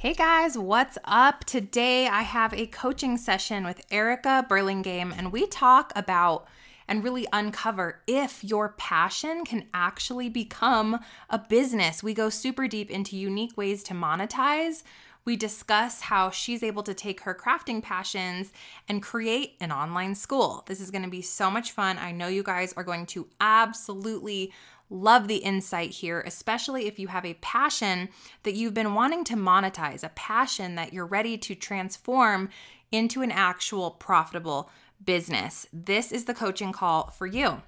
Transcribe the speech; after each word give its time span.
Hey 0.00 0.14
guys, 0.14 0.56
what's 0.56 0.96
up? 1.06 1.44
Today 1.44 2.06
I 2.06 2.22
have 2.22 2.54
a 2.54 2.68
coaching 2.68 3.16
session 3.16 3.64
with 3.64 3.84
Erica 3.90 4.46
Burlingame, 4.48 5.12
and 5.12 5.32
we 5.32 5.48
talk 5.48 5.92
about 5.96 6.46
and 6.86 7.02
really 7.02 7.26
uncover 7.32 8.00
if 8.06 8.44
your 8.44 8.74
passion 8.78 9.44
can 9.44 9.66
actually 9.74 10.28
become 10.28 11.00
a 11.28 11.40
business. 11.40 12.00
We 12.00 12.14
go 12.14 12.28
super 12.28 12.68
deep 12.68 12.92
into 12.92 13.16
unique 13.16 13.56
ways 13.56 13.82
to 13.82 13.92
monetize. 13.92 14.84
We 15.24 15.34
discuss 15.34 16.02
how 16.02 16.30
she's 16.30 16.62
able 16.62 16.84
to 16.84 16.94
take 16.94 17.22
her 17.22 17.34
crafting 17.34 17.82
passions 17.82 18.52
and 18.88 19.02
create 19.02 19.56
an 19.60 19.72
online 19.72 20.14
school. 20.14 20.62
This 20.68 20.80
is 20.80 20.92
going 20.92 21.02
to 21.02 21.10
be 21.10 21.22
so 21.22 21.50
much 21.50 21.72
fun. 21.72 21.98
I 21.98 22.12
know 22.12 22.28
you 22.28 22.44
guys 22.44 22.72
are 22.74 22.84
going 22.84 23.06
to 23.06 23.26
absolutely 23.40 24.52
Love 24.90 25.28
the 25.28 25.36
insight 25.36 25.90
here, 25.90 26.22
especially 26.26 26.86
if 26.86 26.98
you 26.98 27.08
have 27.08 27.24
a 27.24 27.34
passion 27.34 28.08
that 28.42 28.54
you've 28.54 28.74
been 28.74 28.94
wanting 28.94 29.24
to 29.24 29.34
monetize, 29.34 30.02
a 30.02 30.08
passion 30.10 30.74
that 30.76 30.92
you're 30.92 31.06
ready 31.06 31.36
to 31.36 31.54
transform 31.54 32.48
into 32.90 33.22
an 33.22 33.30
actual 33.30 33.90
profitable 33.90 34.70
business. 35.04 35.66
This 35.72 36.10
is 36.10 36.24
the 36.24 36.34
coaching 36.34 36.72
call 36.72 37.10
for 37.10 37.26
you. 37.26 37.62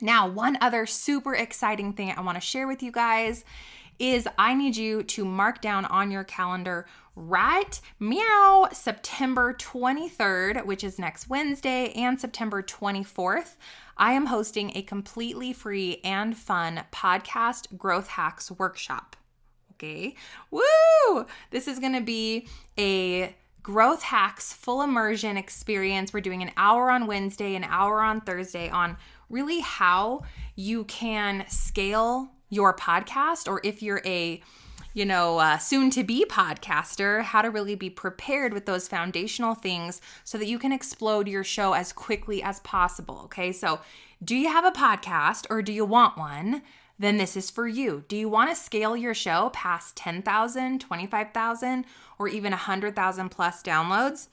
Now, 0.00 0.28
one 0.28 0.58
other 0.60 0.86
super 0.86 1.34
exciting 1.34 1.92
thing 1.92 2.12
I 2.16 2.20
want 2.20 2.36
to 2.36 2.40
share 2.40 2.66
with 2.66 2.82
you 2.82 2.92
guys 2.92 3.44
is 3.98 4.28
I 4.38 4.54
need 4.54 4.76
you 4.76 5.02
to 5.02 5.24
mark 5.24 5.62
down 5.62 5.86
on 5.86 6.10
your 6.10 6.24
calendar 6.24 6.86
right 7.14 7.80
meow 7.98 8.68
September 8.72 9.54
23rd, 9.54 10.66
which 10.66 10.84
is 10.84 10.98
next 10.98 11.30
Wednesday, 11.30 11.92
and 11.92 12.20
September 12.20 12.62
24th. 12.62 13.56
I 13.96 14.12
am 14.12 14.26
hosting 14.26 14.72
a 14.74 14.82
completely 14.82 15.52
free 15.52 16.00
and 16.04 16.36
fun 16.36 16.82
podcast 16.92 17.76
growth 17.76 18.08
hacks 18.08 18.50
workshop. 18.50 19.16
Okay. 19.74 20.14
Woo! 20.50 21.26
This 21.50 21.68
is 21.68 21.78
going 21.78 21.94
to 21.94 22.00
be 22.00 22.46
a 22.78 23.34
growth 23.62 24.02
hacks 24.02 24.52
full 24.52 24.82
immersion 24.82 25.36
experience. 25.36 26.12
We're 26.12 26.20
doing 26.20 26.42
an 26.42 26.52
hour 26.56 26.90
on 26.90 27.06
Wednesday, 27.06 27.54
an 27.54 27.64
hour 27.64 28.00
on 28.00 28.20
Thursday 28.20 28.68
on 28.68 28.96
really 29.28 29.60
how 29.60 30.22
you 30.54 30.84
can 30.84 31.44
scale 31.48 32.30
your 32.48 32.74
podcast 32.74 33.48
or 33.48 33.60
if 33.64 33.82
you're 33.82 34.02
a 34.06 34.40
you 34.96 35.04
know, 35.04 35.36
uh, 35.36 35.58
soon 35.58 35.90
to 35.90 36.02
be 36.02 36.24
podcaster, 36.24 37.20
how 37.20 37.42
to 37.42 37.50
really 37.50 37.74
be 37.74 37.90
prepared 37.90 38.54
with 38.54 38.64
those 38.64 38.88
foundational 38.88 39.54
things 39.54 40.00
so 40.24 40.38
that 40.38 40.46
you 40.46 40.58
can 40.58 40.72
explode 40.72 41.28
your 41.28 41.44
show 41.44 41.74
as 41.74 41.92
quickly 41.92 42.42
as 42.42 42.60
possible. 42.60 43.20
Okay. 43.24 43.52
So, 43.52 43.80
do 44.24 44.34
you 44.34 44.48
have 44.48 44.64
a 44.64 44.70
podcast 44.70 45.44
or 45.50 45.60
do 45.60 45.70
you 45.70 45.84
want 45.84 46.16
one? 46.16 46.62
Then 46.98 47.18
this 47.18 47.36
is 47.36 47.50
for 47.50 47.68
you. 47.68 48.04
Do 48.08 48.16
you 48.16 48.30
want 48.30 48.48
to 48.48 48.56
scale 48.56 48.96
your 48.96 49.12
show 49.12 49.50
past 49.52 49.96
10,000, 49.96 50.80
25,000, 50.80 51.84
or 52.18 52.28
even 52.28 52.52
100,000 52.52 53.28
plus 53.28 53.62
downloads? 53.62 54.28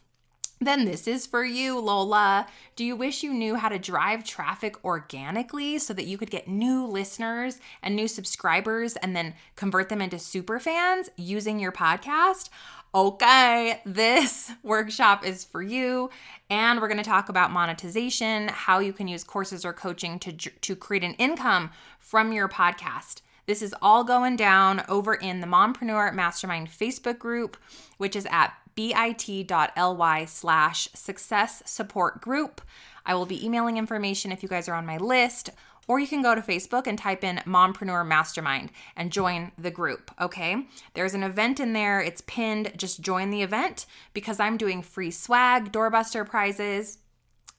Then 0.68 0.86
this 0.86 1.08
is 1.08 1.26
for 1.26 1.44
you, 1.44 1.80
Lola. 1.80 2.48
Do 2.76 2.84
you 2.84 2.96
wish 2.96 3.24
you 3.24 3.34
knew 3.34 3.56
how 3.56 3.70
to 3.70 3.80
drive 3.80 4.24
traffic 4.24 4.84
organically 4.84 5.80
so 5.80 5.94
that 5.94 6.06
you 6.06 6.18
could 6.18 6.30
get 6.30 6.48
new 6.48 6.86
listeners 6.86 7.60
and 7.82 7.96
new 7.96 8.08
subscribers 8.08 8.96
and 8.98 9.16
then 9.16 9.34
convert 9.56 9.90
them 9.90 10.02
into 10.02 10.20
super 10.20 10.60
fans 10.60 11.10
using 11.18 11.60
your 11.60 11.72
podcast? 11.72 12.50
Okay, 12.96 13.82
this 13.86 14.52
workshop 14.64 15.26
is 15.26 15.44
for 15.44 15.62
you. 15.64 16.10
And 16.50 16.80
we're 16.80 16.88
going 16.88 16.98
to 16.98 17.04
talk 17.04 17.30
about 17.30 17.52
monetization, 17.52 18.50
how 18.50 18.80
you 18.80 18.94
can 18.94 19.08
use 19.08 19.24
courses 19.24 19.66
or 19.66 19.74
coaching 19.74 20.20
to, 20.20 20.32
to 20.32 20.76
create 20.76 21.04
an 21.04 21.16
income 21.16 21.72
from 22.00 22.32
your 22.32 22.48
podcast. 22.48 23.22
This 23.46 23.62
is 23.62 23.76
all 23.82 24.04
going 24.04 24.38
down 24.38 24.84
over 24.88 25.16
in 25.16 25.42
the 25.42 25.48
Mompreneur 25.48 26.14
Mastermind 26.14 26.70
Facebook 26.70 27.20
group, 27.20 27.58
which 27.98 28.16
is 28.16 28.26
at 28.32 28.54
bit.ly 28.76 30.26
slash 30.26 30.88
success 30.94 31.64
support 31.66 32.22
group. 32.22 32.62
I 33.06 33.16
will 33.16 33.26
be 33.26 33.46
emailing 33.46 33.78
information 33.78 34.32
if 34.32 34.44
you 34.44 34.50
guys 34.50 34.70
are 34.70 34.76
on 34.76 34.86
my 34.86 34.98
list, 34.98 35.50
or 35.88 36.00
you 36.00 36.08
can 36.08 36.22
go 36.22 36.34
to 36.34 36.42
Facebook 36.42 36.88
and 36.88 36.98
type 36.98 37.24
in 37.24 37.42
Mompreneur 37.46 38.08
Mastermind 38.08 38.72
and 38.96 39.12
join 39.12 39.52
the 39.58 39.72
group. 39.72 40.12
Okay. 40.20 40.66
There's 40.94 41.14
an 41.14 41.24
event 41.24 41.60
in 41.60 41.74
there, 41.74 42.00
it's 42.00 42.22
pinned. 42.22 42.72
Just 42.78 43.02
join 43.02 43.30
the 43.30 43.42
event 43.42 43.86
because 44.14 44.40
I'm 44.40 44.58
doing 44.58 44.82
free 44.82 45.12
swag, 45.12 45.72
doorbuster 45.72 46.26
prizes. 46.26 47.00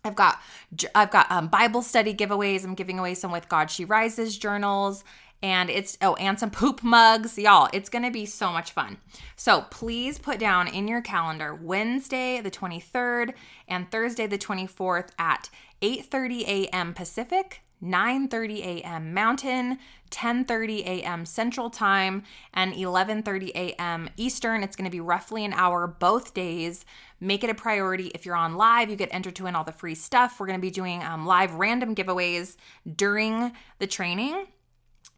I've 0.07 0.15
got 0.15 0.39
I've 0.95 1.11
got 1.11 1.31
um, 1.31 1.49
Bible 1.49 1.81
study 1.81 2.15
giveaways. 2.15 2.65
I'm 2.65 2.75
giving 2.75 2.99
away 2.99 3.15
some 3.15 3.33
with 3.33 3.49
God 3.49 3.71
She 3.71 3.87
Rises 3.87 4.37
journals 4.37 5.03
and 5.43 5.71
it's 5.71 5.99
oh 6.01 6.15
and 6.15 6.39
some 6.39 6.51
poop 6.51 6.83
mugs 6.83 7.39
y'all 7.39 7.69
it's 7.73 7.89
gonna 7.89 8.11
be 8.11 8.27
so 8.27 8.51
much 8.51 8.73
fun 8.73 8.97
so 9.37 9.63
please 9.71 10.19
put 10.19 10.39
down 10.39 10.69
in 10.69 10.89
your 10.89 11.01
calendar 11.01 11.55
wednesday 11.55 12.41
the 12.41 12.51
23rd 12.51 13.35
and 13.69 13.91
thursday 13.91 14.27
the 14.27 14.39
24th 14.39 15.11
at 15.19 15.51
8.30 15.83 16.43
a.m 16.43 16.95
pacific 16.95 17.61
9:30 17.85 18.61
a.m. 18.65 19.13
Mountain, 19.13 19.79
10:30 20.11 20.87
a.m. 20.87 21.27
Central 21.27 21.69
Time, 21.69 22.23
and 22.55 22.73
11:30 22.73 23.51
a.m. 23.55 24.09
Eastern. 24.17 24.63
It's 24.63 24.75
going 24.75 24.87
to 24.87 24.91
be 24.91 25.01
roughly 25.01 25.45
an 25.45 25.53
hour 25.53 25.87
both 25.87 26.35
days. 26.35 26.85
Make 27.21 27.45
it 27.45 27.51
a 27.51 27.55
priority. 27.55 28.07
If 28.15 28.25
you're 28.25 28.37
on 28.37 28.57
live, 28.57 28.89
you 28.91 28.97
get 28.97 29.13
entered 29.13 29.37
to 29.37 29.45
win 29.45 29.55
all 29.55 29.65
the 29.65 29.73
free 29.73 29.95
stuff. 29.95 30.41
We're 30.41 30.47
going 30.47 30.59
to 30.59 30.63
be 30.63 30.71
doing 30.71 31.03
um, 31.03 31.27
live 31.27 31.55
random 31.55 31.95
giveaways 31.95 32.57
during 32.97 33.53
the 33.79 33.87
training. 33.87 34.47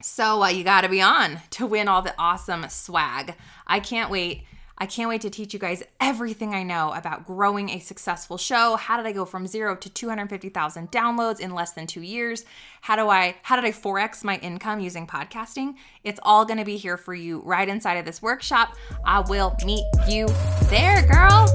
So 0.03 0.43
uh, 0.43 0.49
you 0.49 0.65
got 0.65 0.83
to 0.83 0.89
be 0.89 1.01
on 1.01 1.41
to 1.51 1.67
win 1.67 1.89
all 1.89 2.03
the 2.03 2.15
awesome 2.19 2.69
swag. 2.69 3.34
I 3.67 3.81
can't 3.81 4.11
wait. 4.11 4.45
I 4.79 4.84
can't 4.84 5.09
wait 5.09 5.23
to 5.23 5.31
teach 5.31 5.55
you 5.55 5.59
guys 5.59 5.83
everything 6.01 6.55
I 6.55 6.62
know 6.62 6.93
about 6.93 7.27
growing 7.27 7.71
a 7.71 7.79
successful 7.79 8.37
show. 8.37 8.77
How 8.77 8.99
did 8.99 9.06
I 9.06 9.12
go 9.12 9.25
from 9.25 9.47
0 9.47 9.77
to 9.77 9.89
250,000 9.89 10.91
downloads 10.91 11.41
in 11.41 11.55
less 11.55 11.73
than 11.73 11.87
2 11.87 12.03
years? 12.03 12.45
How 12.83 12.95
do 12.95 13.09
I 13.09 13.37
how 13.43 13.56
did 13.56 13.65
I 13.65 13.73
4x 13.73 14.23
my 14.23 14.37
income 14.37 14.81
using 14.81 15.06
podcasting? 15.06 15.77
It's 16.05 16.21
all 16.23 16.45
going 16.45 16.59
to 16.59 16.65
be 16.67 16.77
here 16.77 16.99
for 16.99 17.15
you 17.15 17.41
right 17.47 17.69
inside 17.69 17.95
of 17.95 18.05
this 18.05 18.21
workshop. 18.21 18.77
I 19.03 19.21
will 19.21 19.56
meet 19.65 19.87
you 20.06 20.29
there, 20.69 21.06
girl. 21.06 21.47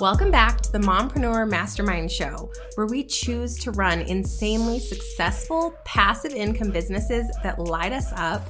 Welcome 0.00 0.30
back 0.30 0.60
to 0.60 0.70
the 0.70 0.78
Mompreneur 0.78 1.50
Mastermind 1.50 2.12
Show, 2.12 2.52
where 2.76 2.86
we 2.86 3.02
choose 3.02 3.58
to 3.58 3.72
run 3.72 4.00
insanely 4.02 4.78
successful 4.78 5.74
passive 5.84 6.32
income 6.32 6.70
businesses 6.70 7.26
that 7.42 7.58
light 7.58 7.92
us 7.92 8.12
up 8.14 8.48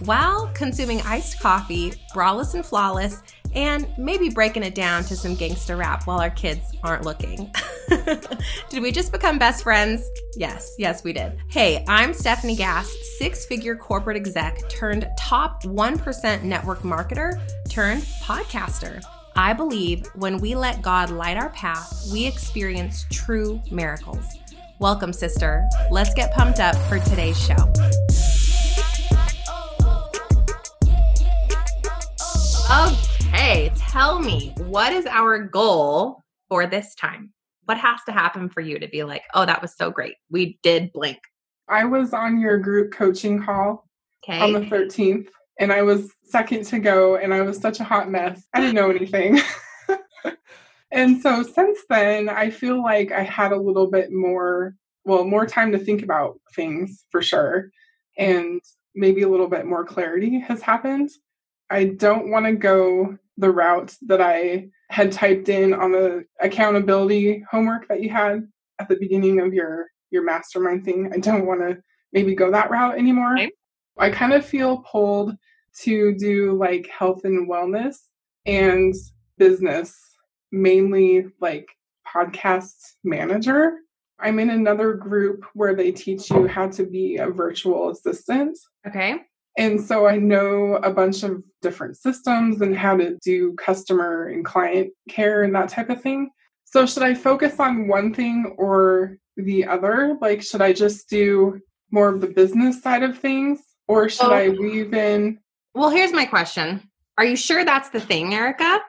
while 0.00 0.48
consuming 0.52 1.00
iced 1.02 1.40
coffee, 1.40 1.94
braless 2.14 2.52
and 2.52 2.66
flawless, 2.66 3.22
and 3.54 3.88
maybe 3.96 4.28
breaking 4.28 4.62
it 4.62 4.74
down 4.74 5.02
to 5.04 5.16
some 5.16 5.34
gangster 5.34 5.76
rap 5.76 6.06
while 6.06 6.20
our 6.20 6.28
kids 6.28 6.76
aren't 6.82 7.04
looking. 7.04 7.50
did 8.68 8.82
we 8.82 8.92
just 8.92 9.10
become 9.10 9.38
best 9.38 9.62
friends? 9.62 10.06
Yes, 10.36 10.74
yes, 10.76 11.02
we 11.02 11.14
did. 11.14 11.38
Hey, 11.48 11.82
I'm 11.88 12.12
Stefanie 12.12 12.58
Gass, 12.58 12.94
six 13.16 13.46
figure 13.46 13.74
corporate 13.74 14.18
exec 14.18 14.68
turned 14.68 15.08
top 15.18 15.62
1% 15.62 16.42
network 16.42 16.80
marketer 16.80 17.40
turned 17.70 18.02
podcaster. 18.22 19.02
I 19.40 19.54
believe 19.54 20.04
when 20.16 20.36
we 20.36 20.54
let 20.54 20.82
God 20.82 21.08
light 21.08 21.38
our 21.38 21.48
path, 21.48 22.06
we 22.12 22.26
experience 22.26 23.06
true 23.10 23.58
miracles. 23.70 24.22
Welcome, 24.80 25.14
sister. 25.14 25.66
Let's 25.90 26.12
get 26.12 26.34
pumped 26.34 26.60
up 26.60 26.76
for 26.90 26.98
today's 26.98 27.42
show. 27.42 27.56
Okay, 32.70 33.72
tell 33.78 34.18
me, 34.18 34.52
what 34.58 34.92
is 34.92 35.06
our 35.06 35.38
goal 35.38 36.20
for 36.50 36.66
this 36.66 36.94
time? 36.94 37.32
What 37.64 37.78
has 37.78 38.00
to 38.08 38.12
happen 38.12 38.50
for 38.50 38.60
you 38.60 38.78
to 38.78 38.88
be 38.88 39.04
like, 39.04 39.22
oh, 39.32 39.46
that 39.46 39.62
was 39.62 39.74
so 39.74 39.90
great? 39.90 40.16
We 40.28 40.58
did 40.62 40.92
blink. 40.92 41.16
I 41.66 41.86
was 41.86 42.12
on 42.12 42.38
your 42.38 42.58
group 42.58 42.92
coaching 42.92 43.42
call 43.42 43.88
okay. 44.22 44.38
on 44.38 44.52
the 44.52 44.60
13th 44.60 45.28
and 45.60 45.72
I 45.72 45.82
was 45.82 46.10
second 46.24 46.64
to 46.66 46.78
go 46.78 47.16
and 47.16 47.32
I 47.32 47.42
was 47.42 47.58
such 47.58 47.80
a 47.80 47.84
hot 47.84 48.10
mess. 48.10 48.42
I 48.54 48.60
didn't 48.60 48.74
know 48.74 48.90
anything. 48.90 49.38
and 50.90 51.20
so 51.20 51.42
since 51.42 51.80
then, 51.88 52.30
I 52.30 52.50
feel 52.50 52.82
like 52.82 53.12
I 53.12 53.22
had 53.22 53.52
a 53.52 53.60
little 53.60 53.90
bit 53.90 54.10
more, 54.10 54.74
well, 55.04 55.24
more 55.24 55.46
time 55.46 55.70
to 55.72 55.78
think 55.78 56.02
about 56.02 56.40
things 56.56 57.04
for 57.10 57.20
sure. 57.20 57.70
And 58.16 58.62
maybe 58.94 59.22
a 59.22 59.28
little 59.28 59.48
bit 59.48 59.66
more 59.66 59.84
clarity 59.84 60.40
has 60.40 60.62
happened. 60.62 61.10
I 61.68 61.84
don't 61.84 62.30
want 62.30 62.46
to 62.46 62.52
go 62.52 63.18
the 63.36 63.50
route 63.50 63.94
that 64.06 64.20
I 64.20 64.70
had 64.88 65.12
typed 65.12 65.50
in 65.50 65.74
on 65.74 65.92
the 65.92 66.24
accountability 66.40 67.44
homework 67.50 67.86
that 67.88 68.02
you 68.02 68.08
had 68.08 68.48
at 68.78 68.88
the 68.88 68.96
beginning 68.96 69.40
of 69.40 69.52
your 69.54 69.86
your 70.10 70.24
mastermind 70.24 70.84
thing. 70.84 71.12
I 71.14 71.18
don't 71.18 71.46
want 71.46 71.60
to 71.60 71.78
maybe 72.12 72.34
go 72.34 72.50
that 72.50 72.70
route 72.70 72.98
anymore. 72.98 73.34
Okay. 73.34 73.50
I 73.98 74.10
kind 74.10 74.32
of 74.32 74.44
feel 74.44 74.78
pulled 74.78 75.36
to 75.82 76.14
do 76.14 76.52
like 76.52 76.88
health 76.88 77.24
and 77.24 77.48
wellness 77.48 77.96
and 78.46 78.94
business, 79.38 79.96
mainly 80.52 81.26
like 81.40 81.68
podcast 82.06 82.74
manager. 83.04 83.78
I'm 84.18 84.38
in 84.38 84.50
another 84.50 84.94
group 84.94 85.44
where 85.54 85.74
they 85.74 85.92
teach 85.92 86.30
you 86.30 86.46
how 86.46 86.68
to 86.68 86.84
be 86.84 87.16
a 87.16 87.30
virtual 87.30 87.90
assistant. 87.90 88.58
Okay. 88.86 89.20
And 89.56 89.80
so 89.80 90.06
I 90.06 90.16
know 90.16 90.76
a 90.76 90.92
bunch 90.92 91.22
of 91.22 91.42
different 91.62 91.96
systems 91.96 92.60
and 92.60 92.76
how 92.76 92.96
to 92.96 93.18
do 93.24 93.54
customer 93.54 94.28
and 94.28 94.44
client 94.44 94.92
care 95.08 95.42
and 95.42 95.54
that 95.54 95.68
type 95.68 95.90
of 95.90 96.02
thing. 96.02 96.30
So, 96.64 96.86
should 96.86 97.02
I 97.02 97.14
focus 97.14 97.58
on 97.58 97.88
one 97.88 98.14
thing 98.14 98.54
or 98.56 99.16
the 99.36 99.66
other? 99.66 100.16
Like, 100.20 100.40
should 100.40 100.62
I 100.62 100.72
just 100.72 101.08
do 101.08 101.60
more 101.90 102.08
of 102.08 102.20
the 102.20 102.28
business 102.28 102.80
side 102.80 103.02
of 103.02 103.18
things 103.18 103.60
or 103.88 104.08
should 104.08 104.30
oh. 104.30 104.34
I 104.34 104.50
weave 104.50 104.94
in? 104.94 105.40
Well, 105.74 105.90
here's 105.90 106.12
my 106.12 106.24
question 106.24 106.88
Are 107.18 107.24
you 107.24 107.36
sure 107.36 107.64
that's 107.64 107.90
the 107.90 108.00
thing, 108.00 108.34
Erica? 108.34 108.80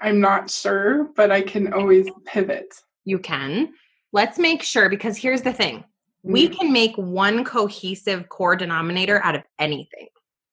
I'm 0.00 0.20
not 0.20 0.50
sure, 0.50 1.10
but 1.14 1.30
I 1.30 1.42
can 1.42 1.72
always 1.72 2.08
pivot. 2.24 2.74
You 3.04 3.18
can. 3.18 3.72
Let's 4.12 4.38
make 4.38 4.62
sure 4.62 4.88
because 4.88 5.16
here's 5.16 5.42
the 5.42 5.52
thing 5.52 5.84
we 6.22 6.48
mm. 6.48 6.58
can 6.58 6.72
make 6.72 6.96
one 6.96 7.44
cohesive 7.44 8.28
core 8.28 8.56
denominator 8.56 9.22
out 9.24 9.34
of 9.34 9.42
anything. 9.58 10.08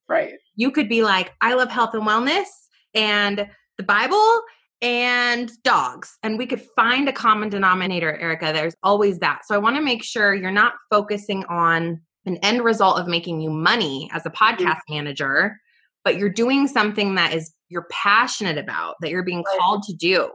Right. 0.07 0.33
You 0.55 0.71
could 0.71 0.89
be 0.89 1.03
like, 1.03 1.33
I 1.41 1.53
love 1.53 1.69
health 1.69 1.93
and 1.93 2.03
wellness 2.03 2.47
and 2.93 3.47
the 3.77 3.83
Bible 3.83 4.41
and 4.81 5.51
dogs. 5.63 6.17
And 6.23 6.37
we 6.37 6.47
could 6.47 6.61
find 6.75 7.07
a 7.07 7.13
common 7.13 7.49
denominator, 7.49 8.17
Erica. 8.17 8.51
There's 8.53 8.75
always 8.81 9.19
that. 9.19 9.45
So 9.45 9.53
I 9.53 9.59
want 9.59 9.75
to 9.75 9.81
make 9.81 10.03
sure 10.03 10.33
you're 10.33 10.51
not 10.51 10.73
focusing 10.89 11.43
on 11.45 12.01
an 12.25 12.37
end 12.37 12.63
result 12.63 12.99
of 12.99 13.07
making 13.07 13.41
you 13.41 13.49
money 13.49 14.09
as 14.13 14.25
a 14.25 14.29
mm-hmm. 14.29 14.43
podcast 14.43 14.77
mm-hmm. 14.77 14.95
manager, 14.95 15.59
but 16.03 16.17
you're 16.17 16.29
doing 16.29 16.67
something 16.67 17.15
that 17.15 17.33
is 17.33 17.53
you're 17.69 17.87
passionate 17.91 18.57
about, 18.57 18.95
that 19.01 19.09
you're 19.11 19.23
being 19.23 19.43
right. 19.43 19.57
called 19.59 19.83
to 19.83 19.93
do. 19.93 20.31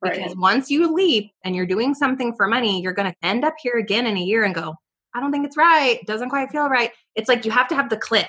Right. 0.00 0.14
Because 0.14 0.36
once 0.36 0.70
you 0.70 0.94
leap 0.94 1.32
and 1.44 1.56
you're 1.56 1.66
doing 1.66 1.94
something 1.94 2.34
for 2.34 2.46
money, 2.46 2.80
you're 2.80 2.92
going 2.92 3.10
to 3.10 3.16
end 3.26 3.44
up 3.44 3.54
here 3.60 3.78
again 3.78 4.06
in 4.06 4.16
a 4.16 4.20
year 4.20 4.44
and 4.44 4.54
go, 4.54 4.74
I 5.14 5.20
don't 5.20 5.32
think 5.32 5.44
it's 5.44 5.56
right. 5.56 5.98
Doesn't 6.06 6.30
quite 6.30 6.50
feel 6.50 6.68
right. 6.68 6.92
It's 7.16 7.28
like 7.28 7.44
you 7.44 7.50
have 7.50 7.68
to 7.68 7.74
have 7.74 7.90
the 7.90 7.96
click. 7.96 8.28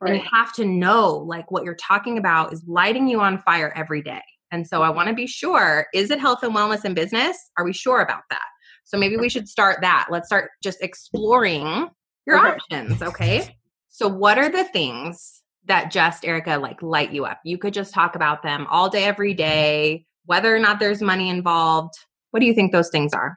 Right. 0.00 0.12
And 0.12 0.22
you 0.22 0.28
have 0.30 0.52
to 0.54 0.64
know 0.64 1.16
like 1.16 1.50
what 1.50 1.64
you're 1.64 1.74
talking 1.74 2.18
about 2.18 2.52
is 2.52 2.62
lighting 2.68 3.08
you 3.08 3.20
on 3.20 3.38
fire 3.38 3.72
every 3.74 4.02
day. 4.02 4.22
And 4.52 4.66
so 4.66 4.82
I 4.82 4.90
want 4.90 5.08
to 5.08 5.14
be 5.14 5.26
sure 5.26 5.86
is 5.92 6.10
it 6.10 6.20
health 6.20 6.42
and 6.42 6.54
wellness 6.54 6.84
and 6.84 6.94
business? 6.94 7.36
Are 7.56 7.64
we 7.64 7.72
sure 7.72 8.00
about 8.00 8.22
that? 8.30 8.44
So 8.84 8.96
maybe 8.96 9.16
we 9.16 9.28
should 9.28 9.48
start 9.48 9.80
that. 9.80 10.08
Let's 10.10 10.28
start 10.28 10.50
just 10.62 10.82
exploring 10.82 11.88
your 12.26 12.38
okay. 12.38 12.56
options. 12.56 13.02
Okay. 13.02 13.56
So, 13.88 14.06
what 14.06 14.38
are 14.38 14.48
the 14.48 14.64
things 14.64 15.37
that 15.68 15.90
just, 15.90 16.24
Erica, 16.24 16.58
like 16.58 16.82
light 16.82 17.12
you 17.12 17.24
up? 17.24 17.40
You 17.44 17.58
could 17.58 17.72
just 17.72 17.94
talk 17.94 18.14
about 18.16 18.42
them 18.42 18.66
all 18.70 18.90
day, 18.90 19.04
every 19.04 19.34
day, 19.34 20.04
whether 20.26 20.54
or 20.54 20.58
not 20.58 20.78
there's 20.80 21.00
money 21.00 21.30
involved. 21.30 21.94
What 22.30 22.40
do 22.40 22.46
you 22.46 22.54
think 22.54 22.72
those 22.72 22.90
things 22.90 23.14
are? 23.14 23.36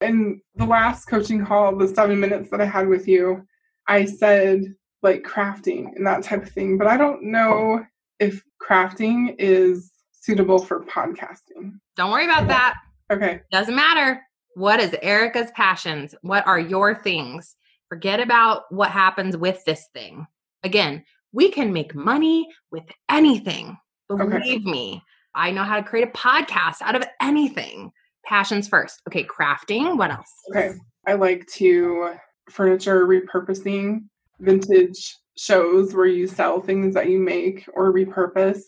In 0.00 0.40
the 0.54 0.64
last 0.64 1.06
coaching 1.06 1.44
call, 1.44 1.76
the 1.76 1.88
seven 1.88 2.20
minutes 2.20 2.50
that 2.50 2.60
I 2.60 2.66
had 2.66 2.88
with 2.88 3.06
you, 3.08 3.46
I 3.88 4.04
said 4.04 4.62
like 5.02 5.22
crafting 5.22 5.94
and 5.94 6.06
that 6.06 6.22
type 6.22 6.42
of 6.42 6.50
thing, 6.50 6.78
but 6.78 6.86
I 6.86 6.96
don't 6.96 7.22
know 7.22 7.84
if 8.18 8.42
crafting 8.62 9.34
is 9.38 9.92
suitable 10.12 10.58
for 10.58 10.84
podcasting. 10.84 11.78
Don't 11.96 12.10
worry 12.10 12.24
about 12.24 12.48
that. 12.48 12.74
Okay. 13.12 13.40
Doesn't 13.52 13.74
matter. 13.74 14.22
What 14.54 14.80
is 14.80 14.96
Erica's 15.02 15.50
passions? 15.54 16.14
What 16.22 16.46
are 16.46 16.58
your 16.58 16.94
things? 16.94 17.56
Forget 17.88 18.20
about 18.20 18.62
what 18.70 18.90
happens 18.90 19.36
with 19.36 19.62
this 19.64 19.86
thing. 19.92 20.26
Again, 20.62 21.04
we 21.34 21.50
can 21.50 21.72
make 21.72 21.94
money 21.94 22.48
with 22.70 22.84
anything. 23.10 23.76
Believe 24.08 24.32
okay. 24.32 24.58
me, 24.58 25.02
I 25.34 25.50
know 25.50 25.64
how 25.64 25.76
to 25.76 25.82
create 25.82 26.08
a 26.08 26.12
podcast 26.12 26.76
out 26.80 26.94
of 26.94 27.04
anything. 27.20 27.90
Passions 28.24 28.68
first. 28.68 29.02
Okay, 29.08 29.24
crafting. 29.24 29.98
What 29.98 30.12
else? 30.12 30.30
Okay. 30.50 30.74
I 31.06 31.14
like 31.14 31.46
to 31.54 32.14
furniture 32.48 33.06
repurposing, 33.06 34.04
vintage 34.38 35.16
shows 35.36 35.92
where 35.92 36.06
you 36.06 36.28
sell 36.28 36.60
things 36.60 36.94
that 36.94 37.10
you 37.10 37.18
make 37.18 37.68
or 37.74 37.92
repurpose. 37.92 38.60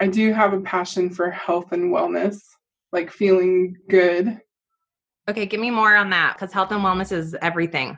I 0.00 0.08
do 0.08 0.32
have 0.32 0.52
a 0.52 0.60
passion 0.60 1.10
for 1.10 1.30
health 1.30 1.72
and 1.72 1.92
wellness, 1.92 2.40
like 2.92 3.10
feeling 3.12 3.76
good. 3.88 4.40
Okay, 5.30 5.46
give 5.46 5.60
me 5.60 5.70
more 5.70 5.94
on 5.94 6.10
that 6.10 6.34
because 6.34 6.52
health 6.52 6.72
and 6.72 6.82
wellness 6.82 7.12
is 7.12 7.36
everything. 7.40 7.96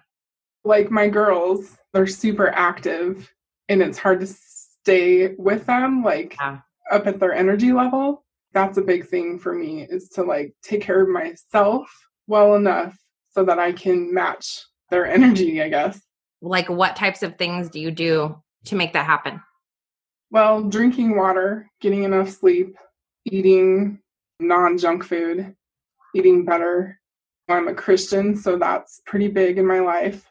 Like 0.64 0.90
my 0.90 1.08
girls, 1.08 1.78
they're 1.92 2.06
super 2.06 2.48
active 2.50 3.32
and 3.70 3.80
it's 3.80 3.98
hard 3.98 4.20
to 4.20 4.26
stay 4.26 5.34
with 5.38 5.64
them, 5.64 6.02
like 6.02 6.36
yeah. 6.38 6.58
up 6.90 7.06
at 7.06 7.20
their 7.20 7.32
energy 7.32 7.72
level. 7.72 8.24
That's 8.52 8.76
a 8.78 8.82
big 8.82 9.06
thing 9.06 9.38
for 9.38 9.54
me 9.54 9.86
is 9.88 10.08
to 10.10 10.24
like 10.24 10.54
take 10.62 10.82
care 10.82 11.00
of 11.00 11.08
myself 11.08 11.88
well 12.26 12.56
enough 12.56 12.98
so 13.30 13.44
that 13.44 13.60
I 13.60 13.72
can 13.72 14.12
match 14.12 14.66
their 14.90 15.06
energy, 15.18 15.62
I 15.62 15.68
guess. 15.68 16.00
Like, 16.42 16.68
what 16.68 16.96
types 16.96 17.22
of 17.22 17.36
things 17.36 17.70
do 17.70 17.80
you 17.80 17.90
do 17.90 18.36
to 18.64 18.74
make 18.74 18.92
that 18.94 19.06
happen? 19.06 19.40
Well, 20.30 20.62
drinking 20.62 21.16
water, 21.16 21.70
getting 21.80 22.02
enough 22.04 22.30
sleep, 22.30 22.76
eating 23.24 24.00
non 24.40 24.78
junk 24.78 25.04
food, 25.04 25.54
eating 26.14 26.44
better. 26.44 26.98
I'm 27.48 27.68
a 27.68 27.74
Christian, 27.74 28.36
so 28.36 28.56
that's 28.56 29.00
pretty 29.06 29.28
big 29.28 29.58
in 29.58 29.66
my 29.66 29.80
life. 29.80 30.28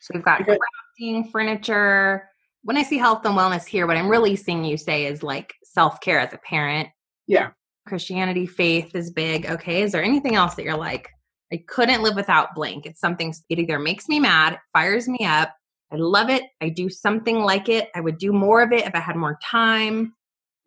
So 0.00 0.12
we've 0.14 0.24
got 0.24 0.40
crafting, 0.40 1.30
furniture. 1.30 2.29
When 2.62 2.76
I 2.76 2.82
see 2.82 2.98
health 2.98 3.24
and 3.24 3.36
wellness 3.36 3.66
here, 3.66 3.86
what 3.86 3.96
I'm 3.96 4.08
really 4.08 4.36
seeing 4.36 4.64
you 4.64 4.76
say 4.76 5.06
is 5.06 5.22
like 5.22 5.54
self 5.64 6.00
care 6.00 6.20
as 6.20 6.32
a 6.32 6.38
parent. 6.38 6.88
Yeah. 7.26 7.50
Christianity, 7.86 8.46
faith 8.46 8.94
is 8.94 9.10
big. 9.10 9.46
Okay. 9.46 9.82
Is 9.82 9.92
there 9.92 10.02
anything 10.02 10.34
else 10.34 10.54
that 10.54 10.64
you're 10.64 10.76
like, 10.76 11.08
I 11.52 11.62
couldn't 11.66 12.02
live 12.02 12.16
without 12.16 12.54
blank? 12.54 12.86
It's 12.86 13.00
something, 13.00 13.34
it 13.48 13.58
either 13.58 13.78
makes 13.78 14.08
me 14.08 14.20
mad, 14.20 14.58
fires 14.72 15.08
me 15.08 15.24
up, 15.24 15.54
I 15.92 15.96
love 15.96 16.30
it. 16.30 16.44
I 16.60 16.68
do 16.68 16.88
something 16.88 17.40
like 17.40 17.68
it. 17.68 17.90
I 17.94 18.00
would 18.00 18.18
do 18.18 18.32
more 18.32 18.62
of 18.62 18.72
it 18.72 18.86
if 18.86 18.94
I 18.94 19.00
had 19.00 19.16
more 19.16 19.38
time. 19.44 20.14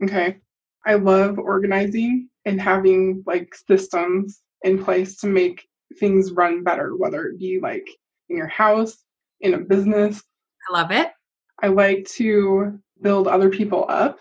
Okay. 0.04 0.38
I 0.86 0.96
love 0.96 1.40
organizing 1.40 2.30
and 2.46 2.62
having 2.62 3.24
like 3.26 3.56
systems 3.56 4.42
in 4.64 4.84
place 4.84 5.16
to 5.18 5.28
make 5.28 5.66
things 5.98 6.34
run 6.34 6.64
better, 6.64 6.96
whether 6.98 7.28
it 7.28 7.40
be 7.40 7.60
like 7.62 7.88
in 8.30 8.36
your 8.36 8.48
house, 8.48 8.98
in 9.40 9.54
a 9.54 9.60
business. 9.60 10.22
I 10.70 10.74
love 10.74 10.92
it. 10.92 11.12
I 11.62 11.68
like 11.68 12.08
to 12.16 12.80
build 13.02 13.28
other 13.28 13.50
people 13.50 13.86
up. 13.88 14.20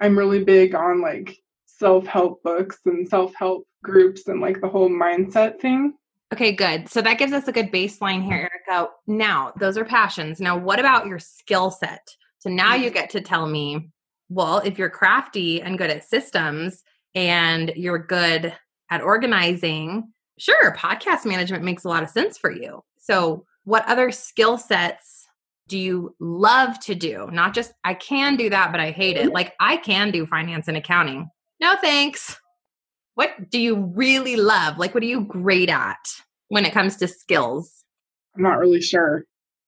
I'm 0.00 0.18
really 0.18 0.42
big 0.42 0.74
on 0.74 1.00
like 1.00 1.38
self 1.66 2.06
help 2.06 2.42
books 2.42 2.78
and 2.86 3.08
self 3.08 3.34
help 3.34 3.66
groups 3.82 4.26
and 4.28 4.40
like 4.40 4.60
the 4.60 4.68
whole 4.68 4.88
mindset 4.88 5.60
thing. 5.60 5.94
Okay, 6.32 6.52
good. 6.52 6.88
So 6.88 7.00
that 7.02 7.18
gives 7.18 7.32
us 7.32 7.46
a 7.46 7.52
good 7.52 7.70
baseline 7.70 8.24
here, 8.24 8.50
mm-hmm. 8.50 8.72
Erica. 8.72 8.90
Now, 9.06 9.52
those 9.58 9.78
are 9.78 9.84
passions. 9.84 10.40
Now, 10.40 10.56
what 10.56 10.80
about 10.80 11.06
your 11.06 11.18
skill 11.18 11.70
set? 11.70 12.08
So 12.38 12.50
now 12.50 12.72
mm-hmm. 12.72 12.84
you 12.84 12.90
get 12.90 13.10
to 13.10 13.20
tell 13.20 13.46
me, 13.46 13.90
well, 14.28 14.58
if 14.58 14.78
you're 14.78 14.90
crafty 14.90 15.62
and 15.62 15.78
good 15.78 15.90
at 15.90 16.04
systems 16.04 16.82
and 17.14 17.72
you're 17.76 17.98
good 17.98 18.52
at 18.90 19.02
organizing, 19.02 20.12
sure, 20.38 20.74
podcast 20.74 21.24
management 21.24 21.62
makes 21.62 21.84
a 21.84 21.88
lot 21.88 22.02
of 22.02 22.10
sense 22.10 22.36
for 22.36 22.50
you. 22.50 22.82
So, 22.98 23.44
what 23.64 23.86
other 23.88 24.10
skill 24.10 24.58
sets 24.58 25.13
do 25.68 25.78
you 25.78 26.14
love 26.20 26.78
to 26.80 26.94
do? 26.94 27.28
Not 27.32 27.54
just, 27.54 27.72
I 27.84 27.94
can 27.94 28.36
do 28.36 28.50
that, 28.50 28.70
but 28.70 28.80
I 28.80 28.90
hate 28.90 29.16
it. 29.16 29.26
Mm-hmm. 29.26 29.34
Like, 29.34 29.54
I 29.60 29.76
can 29.78 30.10
do 30.10 30.26
finance 30.26 30.68
and 30.68 30.76
accounting. 30.76 31.28
No, 31.60 31.76
thanks. 31.80 32.38
What 33.14 33.50
do 33.50 33.58
you 33.58 33.92
really 33.94 34.36
love? 34.36 34.78
Like, 34.78 34.94
what 34.94 35.02
are 35.02 35.06
you 35.06 35.22
great 35.22 35.70
at 35.70 36.06
when 36.48 36.64
it 36.64 36.72
comes 36.72 36.96
to 36.96 37.08
skills? 37.08 37.84
I'm 38.36 38.42
not 38.42 38.58
really 38.58 38.82
sure. 38.82 39.24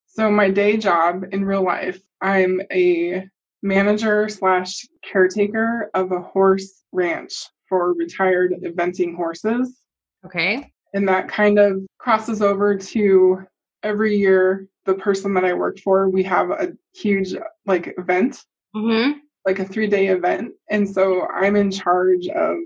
So, 0.06 0.30
my 0.30 0.50
day 0.50 0.76
job 0.76 1.24
in 1.32 1.44
real 1.44 1.62
life, 1.62 2.00
I'm 2.20 2.60
a 2.72 3.24
manager 3.62 4.28
slash 4.28 4.86
caretaker 5.04 5.90
of 5.94 6.12
a 6.12 6.20
horse 6.20 6.82
ranch 6.92 7.46
for 7.68 7.94
retired 7.94 8.54
eventing 8.62 9.14
horses. 9.14 9.78
Okay. 10.24 10.72
And 10.94 11.08
that 11.08 11.28
kind 11.28 11.58
of 11.58 11.80
crosses 11.98 12.42
over 12.42 12.76
to 12.76 13.42
every 13.82 14.16
year, 14.16 14.66
the 14.86 14.94
person 14.94 15.34
that 15.34 15.44
I 15.44 15.52
work 15.52 15.78
for, 15.80 16.08
we 16.08 16.22
have 16.22 16.50
a 16.50 16.72
huge 16.94 17.34
like 17.66 17.94
event, 17.98 18.42
mm-hmm. 18.74 19.18
like 19.44 19.58
a 19.58 19.64
three 19.64 19.88
day 19.88 20.08
event. 20.08 20.52
And 20.70 20.88
so 20.88 21.26
I'm 21.26 21.56
in 21.56 21.70
charge 21.70 22.28
of 22.28 22.56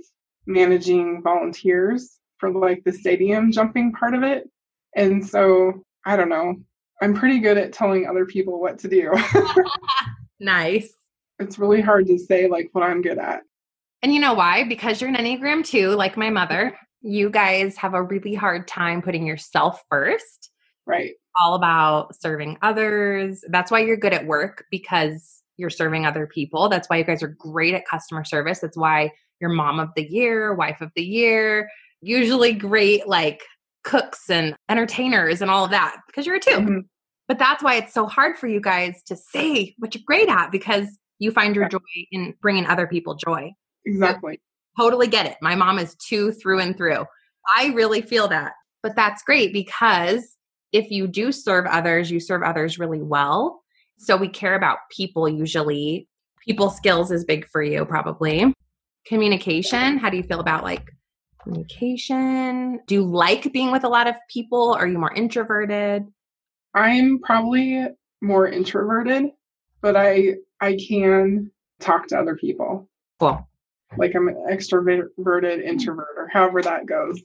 managing 0.46 1.22
volunteers 1.22 2.18
for 2.38 2.50
like 2.50 2.84
the 2.84 2.92
stadium 2.92 3.52
jumping 3.52 3.92
part 3.92 4.14
of 4.14 4.22
it. 4.22 4.48
And 4.94 5.26
so 5.26 5.84
I 6.04 6.16
don't 6.16 6.28
know. 6.28 6.56
I'm 7.02 7.14
pretty 7.14 7.38
good 7.38 7.56
at 7.56 7.72
telling 7.72 8.06
other 8.06 8.26
people 8.26 8.60
what 8.60 8.78
to 8.80 8.88
do. 8.88 9.12
nice. 10.40 10.92
It's 11.38 11.58
really 11.58 11.80
hard 11.80 12.06
to 12.06 12.18
say 12.18 12.46
like 12.46 12.68
what 12.72 12.84
I'm 12.84 13.00
good 13.00 13.18
at. 13.18 13.42
And 14.02 14.14
you 14.14 14.20
know 14.20 14.34
why? 14.34 14.64
Because 14.64 15.00
you're 15.00 15.10
an 15.10 15.16
Enneagram 15.16 15.64
two, 15.64 15.88
like 15.90 16.16
my 16.16 16.30
mother. 16.30 16.76
You 17.02 17.30
guys 17.30 17.76
have 17.76 17.94
a 17.94 18.02
really 18.02 18.34
hard 18.34 18.68
time 18.68 19.00
putting 19.00 19.26
yourself 19.26 19.82
first. 19.88 20.50
Right. 20.86 21.14
All 21.38 21.54
about 21.54 22.16
serving 22.20 22.58
others. 22.62 23.44
That's 23.48 23.70
why 23.70 23.80
you're 23.80 23.96
good 23.96 24.12
at 24.12 24.26
work 24.26 24.64
because 24.70 25.42
you're 25.56 25.70
serving 25.70 26.06
other 26.06 26.26
people. 26.26 26.68
That's 26.68 26.88
why 26.88 26.96
you 26.96 27.04
guys 27.04 27.22
are 27.22 27.36
great 27.38 27.74
at 27.74 27.86
customer 27.86 28.24
service. 28.24 28.60
That's 28.60 28.76
why 28.76 29.12
your 29.40 29.50
mom 29.50 29.78
of 29.78 29.90
the 29.94 30.10
year, 30.10 30.54
wife 30.54 30.80
of 30.80 30.90
the 30.96 31.04
year, 31.04 31.70
usually 32.00 32.52
great 32.52 33.06
like 33.06 33.42
cooks 33.84 34.28
and 34.28 34.54
entertainers 34.68 35.40
and 35.40 35.50
all 35.50 35.64
of 35.64 35.70
that 35.70 35.96
because 36.06 36.26
you're 36.26 36.36
a 36.36 36.40
2 36.40 36.50
mm-hmm. 36.50 36.78
But 37.28 37.38
that's 37.38 37.62
why 37.62 37.76
it's 37.76 37.94
so 37.94 38.06
hard 38.06 38.36
for 38.36 38.48
you 38.48 38.60
guys 38.60 39.04
to 39.04 39.16
say 39.16 39.74
what 39.78 39.94
you're 39.94 40.02
great 40.04 40.28
at 40.28 40.50
because 40.50 40.88
you 41.20 41.30
find 41.30 41.54
your 41.54 41.68
joy 41.68 41.78
in 42.10 42.34
bringing 42.42 42.66
other 42.66 42.88
people 42.88 43.14
joy. 43.14 43.52
Exactly. 43.84 44.40
So, 44.76 44.82
totally 44.82 45.06
get 45.06 45.26
it. 45.26 45.36
My 45.40 45.54
mom 45.54 45.78
is 45.78 45.94
two 45.94 46.32
through 46.32 46.58
and 46.58 46.76
through. 46.76 47.04
I 47.56 47.66
really 47.68 48.02
feel 48.02 48.26
that. 48.28 48.54
But 48.82 48.96
that's 48.96 49.22
great 49.22 49.52
because 49.52 50.36
if 50.72 50.90
you 50.90 51.06
do 51.06 51.32
serve 51.32 51.66
others, 51.66 52.10
you 52.10 52.20
serve 52.20 52.42
others 52.42 52.78
really 52.78 53.02
well. 53.02 53.62
So 53.98 54.16
we 54.16 54.28
care 54.28 54.54
about 54.54 54.78
people 54.90 55.28
usually. 55.28 56.08
People 56.44 56.70
skills 56.70 57.10
is 57.10 57.24
big 57.24 57.46
for 57.48 57.62
you, 57.62 57.84
probably. 57.84 58.54
Communication. 59.06 59.98
How 59.98 60.10
do 60.10 60.16
you 60.16 60.22
feel 60.22 60.40
about 60.40 60.62
like 60.62 60.90
communication? 61.42 62.80
Do 62.86 62.94
you 62.94 63.04
like 63.04 63.52
being 63.52 63.70
with 63.70 63.84
a 63.84 63.88
lot 63.88 64.06
of 64.06 64.14
people? 64.30 64.72
Are 64.72 64.86
you 64.86 64.98
more 64.98 65.12
introverted? 65.12 66.04
I'm 66.74 67.18
probably 67.20 67.86
more 68.22 68.48
introverted, 68.48 69.30
but 69.80 69.96
I 69.96 70.34
I 70.60 70.76
can 70.76 71.50
talk 71.80 72.06
to 72.08 72.18
other 72.18 72.36
people. 72.36 72.88
Cool. 73.18 73.46
Like 73.96 74.14
I'm 74.14 74.28
an 74.28 74.46
extroverted 74.50 75.62
introvert 75.62 76.14
or 76.16 76.28
however 76.28 76.62
that 76.62 76.86
goes. 76.86 77.20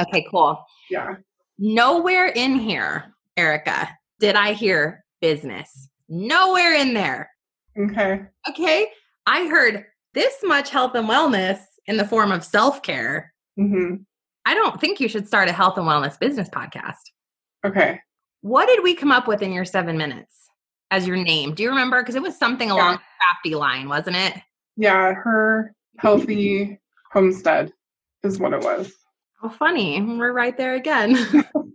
Okay, 0.00 0.26
cool. 0.30 0.62
Yeah. 0.90 1.16
Nowhere 1.64 2.26
in 2.26 2.58
here, 2.58 3.14
Erica, 3.36 3.88
did 4.18 4.34
I 4.34 4.52
hear 4.52 5.04
business. 5.20 5.88
Nowhere 6.08 6.74
in 6.74 6.92
there. 6.92 7.30
Okay. 7.78 8.22
Okay. 8.48 8.88
I 9.28 9.46
heard 9.46 9.84
this 10.12 10.34
much 10.42 10.70
health 10.70 10.96
and 10.96 11.08
wellness 11.08 11.60
in 11.86 11.98
the 11.98 12.04
form 12.04 12.32
of 12.32 12.44
self 12.44 12.82
care. 12.82 13.32
Mm-hmm. 13.56 14.02
I 14.44 14.54
don't 14.54 14.80
think 14.80 14.98
you 14.98 15.08
should 15.08 15.28
start 15.28 15.48
a 15.48 15.52
health 15.52 15.78
and 15.78 15.86
wellness 15.86 16.18
business 16.18 16.48
podcast. 16.48 16.96
Okay. 17.64 18.00
What 18.40 18.66
did 18.66 18.82
we 18.82 18.96
come 18.96 19.12
up 19.12 19.28
with 19.28 19.40
in 19.40 19.52
your 19.52 19.64
seven 19.64 19.96
minutes 19.96 20.34
as 20.90 21.06
your 21.06 21.16
name? 21.16 21.54
Do 21.54 21.62
you 21.62 21.68
remember? 21.68 22.02
Because 22.02 22.16
it 22.16 22.22
was 22.22 22.36
something 22.36 22.72
along 22.72 22.94
yeah. 22.94 22.96
the 22.96 23.02
crafty 23.20 23.54
line, 23.54 23.88
wasn't 23.88 24.16
it? 24.16 24.34
Yeah, 24.76 25.14
her 25.14 25.76
healthy 25.98 26.80
homestead 27.12 27.72
is 28.24 28.40
what 28.40 28.52
it 28.52 28.64
was. 28.64 28.92
Oh, 29.42 29.48
funny. 29.48 30.00
We're 30.00 30.32
right 30.32 30.56
there 30.56 30.74
again. 30.74 31.16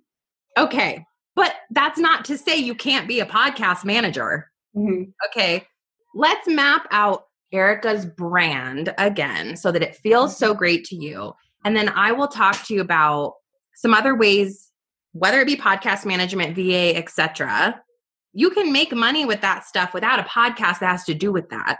okay. 0.57 1.05
But 1.35 1.53
that's 1.71 1.99
not 1.99 2.25
to 2.25 2.37
say 2.37 2.57
you 2.57 2.73
can't 2.73 3.07
be 3.07 3.19
a 3.19 3.25
podcast 3.25 3.83
manager. 3.83 4.49
Mm-hmm. 4.75 5.11
Okay. 5.27 5.67
Let's 6.15 6.47
map 6.47 6.87
out 6.91 7.25
Erica's 7.53 8.05
brand 8.05 8.93
again 8.97 9.55
so 9.55 9.71
that 9.71 9.83
it 9.83 9.95
feels 9.95 10.37
so 10.37 10.53
great 10.53 10.85
to 10.85 10.95
you. 10.95 11.33
And 11.65 11.75
then 11.75 11.89
I 11.89 12.11
will 12.11 12.27
talk 12.27 12.65
to 12.65 12.73
you 12.73 12.81
about 12.81 13.33
some 13.75 13.93
other 13.93 14.15
ways 14.15 14.67
whether 15.13 15.41
it 15.41 15.47
be 15.47 15.55
podcast 15.55 16.05
management, 16.05 16.55
VA, 16.55 16.95
etc. 16.95 17.81
You 18.33 18.49
can 18.51 18.71
make 18.71 18.93
money 18.93 19.25
with 19.25 19.41
that 19.41 19.65
stuff 19.65 19.93
without 19.93 20.19
a 20.19 20.23
podcast 20.23 20.79
that 20.79 20.91
has 20.91 21.03
to 21.05 21.13
do 21.13 21.31
with 21.31 21.49
that. 21.49 21.77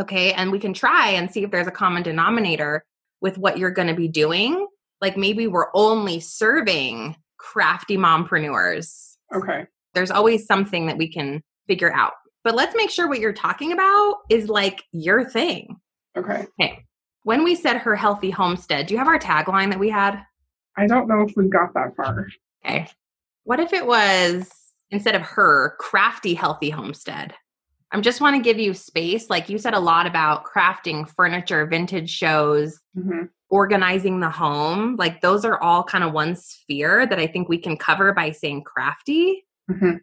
Okay. 0.00 0.32
And 0.32 0.52
we 0.52 0.58
can 0.58 0.72
try 0.72 1.10
and 1.10 1.30
see 1.30 1.42
if 1.42 1.50
there's 1.50 1.66
a 1.66 1.72
common 1.72 2.02
denominator 2.02 2.84
with 3.20 3.38
what 3.38 3.58
you're 3.58 3.70
going 3.70 3.88
to 3.88 3.94
be 3.94 4.08
doing. 4.08 4.66
Like 5.00 5.16
maybe 5.16 5.46
we're 5.46 5.70
only 5.74 6.20
serving 6.20 7.16
crafty 7.38 7.96
mompreneurs. 7.96 9.16
Okay. 9.34 9.66
There's 9.94 10.10
always 10.10 10.46
something 10.46 10.86
that 10.86 10.98
we 10.98 11.08
can 11.08 11.42
figure 11.66 11.92
out. 11.92 12.12
But 12.44 12.54
let's 12.54 12.76
make 12.76 12.90
sure 12.90 13.08
what 13.08 13.18
you're 13.18 13.32
talking 13.32 13.72
about 13.72 14.18
is 14.30 14.48
like 14.48 14.82
your 14.92 15.24
thing. 15.24 15.76
Okay. 16.16 16.46
Okay. 16.60 16.84
When 17.24 17.42
we 17.42 17.56
said 17.56 17.78
her 17.78 17.96
healthy 17.96 18.30
homestead, 18.30 18.86
do 18.86 18.94
you 18.94 18.98
have 18.98 19.08
our 19.08 19.18
tagline 19.18 19.70
that 19.70 19.80
we 19.80 19.90
had? 19.90 20.22
I 20.76 20.86
don't 20.86 21.08
know 21.08 21.22
if 21.22 21.36
we 21.36 21.48
got 21.48 21.74
that 21.74 21.96
far. 21.96 22.28
Okay. 22.64 22.88
What 23.44 23.60
if 23.60 23.72
it 23.72 23.86
was 23.86 24.50
instead 24.90 25.14
of 25.14 25.22
her, 25.22 25.76
crafty, 25.80 26.34
healthy 26.34 26.70
homestead? 26.70 27.34
I 27.92 28.00
just 28.00 28.20
want 28.20 28.36
to 28.36 28.42
give 28.42 28.58
you 28.58 28.74
space. 28.74 29.30
Like 29.30 29.48
you 29.48 29.58
said 29.58 29.74
a 29.74 29.80
lot 29.80 30.06
about 30.06 30.44
crafting 30.44 31.08
furniture, 31.08 31.66
vintage 31.66 32.10
shows, 32.10 32.80
mm-hmm. 32.96 33.24
Organizing 33.50 34.20
the 34.20 34.30
home. 34.30 34.96
Like 34.96 35.20
those 35.20 35.44
are 35.44 35.60
all 35.62 35.82
kind 35.82 36.04
of 36.04 36.12
one 36.12 36.36
sphere 36.36 37.06
that 37.06 37.18
I 37.18 37.26
think 37.26 37.48
we 37.48 37.58
can 37.58 37.76
cover 37.76 38.12
by 38.12 38.30
saying 38.32 38.64
crafty. 38.64 39.44
Mm-hmm. 39.70 39.96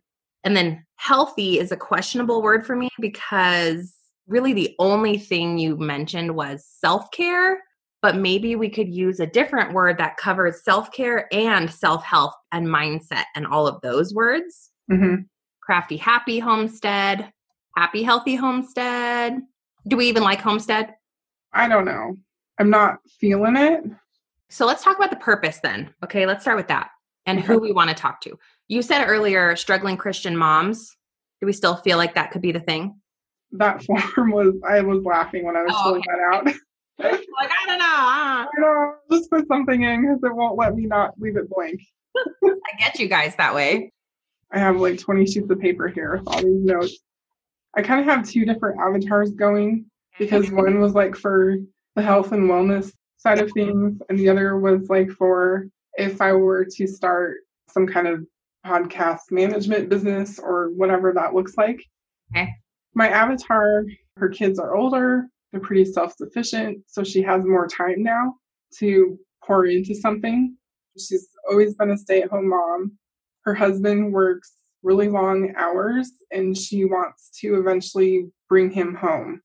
And 0.44 0.58
then 0.58 0.86
healthy 0.96 1.60
is 1.60 1.72
a 1.72 1.78
questionable 1.78 2.42
word 2.42 2.66
for 2.66 2.76
me 2.76 2.90
because 3.00 3.94
really 4.28 4.54
the 4.54 4.76
only 4.80 5.18
thing 5.18 5.58
you 5.58 5.78
mentioned 5.78 6.36
was 6.36 6.66
self 6.66 7.12
care 7.12 7.60
but 8.04 8.18
maybe 8.18 8.58
we 8.58 8.70
could 8.70 8.94
use 8.94 9.22
a 9.22 9.26
different 9.26 9.74
word 9.74 9.98
that 9.98 10.18
covers 10.18 10.62
self 10.62 10.92
care 10.92 11.34
and 11.34 11.72
self 11.72 12.04
help 12.04 12.34
and 12.52 12.68
mindset 12.68 13.24
and 13.34 13.48
all 13.48 13.66
of 13.66 13.80
those 13.82 14.14
words. 14.14 14.72
Mm-hmm. 14.92 15.24
Crafty, 15.62 15.96
happy 15.96 16.38
homestead, 16.38 17.32
happy, 17.78 18.04
healthy 18.04 18.36
homestead. 18.36 19.40
Do 19.88 19.96
we 19.96 20.10
even 20.10 20.22
like 20.22 20.42
homestead? 20.42 20.94
I 21.54 21.70
don't 21.70 21.86
know. 21.86 22.18
I'm 22.60 22.70
not 22.70 22.98
feeling 23.20 23.58
it. 23.58 23.84
So 24.50 24.66
let's 24.66 24.84
talk 24.84 24.98
about 24.98 25.10
the 25.10 25.16
purpose 25.18 25.60
then. 25.64 25.94
Okay, 26.04 26.26
let's 26.26 26.44
start 26.44 26.58
with 26.58 26.68
that 26.68 26.90
and 27.26 27.40
who 27.40 27.60
we 27.60 27.72
want 27.72 27.90
to 27.90 27.96
talk 27.96 28.22
to. 28.22 28.38
You 28.68 28.82
said 28.82 29.06
earlier 29.06 29.56
struggling 29.56 29.98
Christian 29.98 30.38
moms. 30.38 30.96
Do 31.42 31.48
we 31.48 31.54
still 31.54 31.76
feel 31.76 31.98
like 31.98 32.16
that 32.16 32.32
could 32.32 32.42
be 32.42 32.52
the 32.52 32.60
thing? 32.60 32.96
That 33.52 33.84
form 34.16 34.32
was, 34.32 34.54
I 34.68 34.82
was 34.82 35.04
laughing 35.04 35.46
when 35.46 35.56
I 35.56 35.64
was 35.64 35.74
oh, 35.76 35.84
filling 35.84 36.02
okay. 36.02 36.12
that 36.12 36.34
out. 36.34 36.46
like, 37.40 37.52
I 37.52 37.66
don't 37.68 37.80
know. 37.80 37.86
Uh. 37.86 37.90
I 38.46 38.48
don't 38.56 38.62
know. 38.62 38.96
Just 39.12 39.30
put 39.30 39.48
something 39.48 39.82
in 39.82 40.02
because 40.02 40.20
it 40.24 40.36
won't 40.36 40.58
let 40.58 40.76
me 40.76 40.86
not 40.86 41.14
leave 41.20 41.38
it 41.38 41.50
blank. 41.50 41.82
I 42.46 42.78
get 42.78 43.00
you 43.00 43.08
guys 43.08 43.36
that 43.38 43.56
way. 43.56 43.92
I 44.52 44.60
have 44.60 44.78
like 44.78 45.00
20 45.00 45.26
sheets 45.26 45.50
of 45.50 45.60
paper 45.60 45.88
here 45.88 46.18
with 46.18 46.28
all 46.28 46.42
these 46.42 46.64
notes. 46.64 47.00
I 47.76 47.82
kind 47.82 48.00
of 48.00 48.06
have 48.06 48.30
two 48.30 48.46
different 48.46 48.80
avatars 48.80 49.32
going 49.32 49.86
because 50.20 50.52
one 50.52 50.80
was 50.80 50.94
like 50.94 51.16
for 51.16 51.56
the 51.96 52.02
health 52.02 52.32
and 52.32 52.50
wellness 52.50 52.92
side 53.18 53.40
of 53.40 53.52
things, 53.52 54.02
and 54.10 54.20
the 54.20 54.30
other 54.30 54.60
was 54.60 54.90
like 54.90 55.12
for 55.12 55.68
if 55.96 56.22
I 56.22 56.34
were 56.34 56.66
to 56.66 56.88
start 56.88 57.38
some 57.70 57.88
kind 57.88 58.08
of 58.08 58.26
podcast 58.66 59.32
management 59.32 59.90
business 59.90 60.40
or 60.40 60.70
whatever 60.76 61.14
that 61.14 61.34
looks 61.34 61.58
like. 61.58 61.84
Okay. 62.36 62.50
My 62.96 63.10
avatar, 63.10 63.84
her 64.18 64.30
kids 64.30 64.60
are 64.60 64.76
older, 64.76 65.28
they're 65.52 65.62
pretty 65.62 65.86
self 65.86 66.14
sufficient. 66.16 66.80
So 66.88 67.04
she 67.04 67.22
has 67.22 67.44
more 67.44 67.68
time 67.68 68.02
now 68.02 68.36
to 68.80 69.18
pour 69.46 69.66
into 69.66 69.94
something. 69.96 70.58
She's 70.98 71.30
always 71.50 71.76
been 71.76 71.92
a 71.92 71.98
stay 71.98 72.22
at 72.22 72.30
home 72.30 72.50
mom. 72.50 72.98
Her 73.44 73.54
husband 73.54 74.14
works 74.14 74.54
really 74.84 75.10
long 75.10 75.54
hours 75.58 76.12
and 76.32 76.58
she 76.58 76.86
wants 76.86 77.30
to 77.40 77.56
eventually 77.56 78.28
bring 78.50 78.70
him 78.72 78.96
home. 78.96 79.42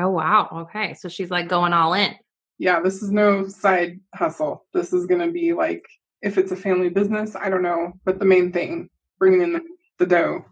Oh, 0.00 0.10
wow. 0.10 0.48
Okay. 0.52 0.94
So 0.94 1.08
she's 1.08 1.30
like 1.30 1.48
going 1.48 1.72
all 1.72 1.94
in. 1.94 2.14
Yeah, 2.58 2.80
this 2.80 3.02
is 3.02 3.10
no 3.10 3.46
side 3.46 4.00
hustle. 4.14 4.66
This 4.74 4.92
is 4.92 5.06
going 5.06 5.20
to 5.20 5.32
be 5.32 5.52
like, 5.52 5.84
if 6.22 6.36
it's 6.38 6.52
a 6.52 6.56
family 6.56 6.88
business, 6.88 7.34
I 7.34 7.48
don't 7.48 7.62
know, 7.62 7.92
but 8.04 8.18
the 8.18 8.24
main 8.24 8.52
thing, 8.52 8.90
bringing 9.18 9.42
in 9.42 9.60
the, 9.98 10.06
dough. 10.06 10.44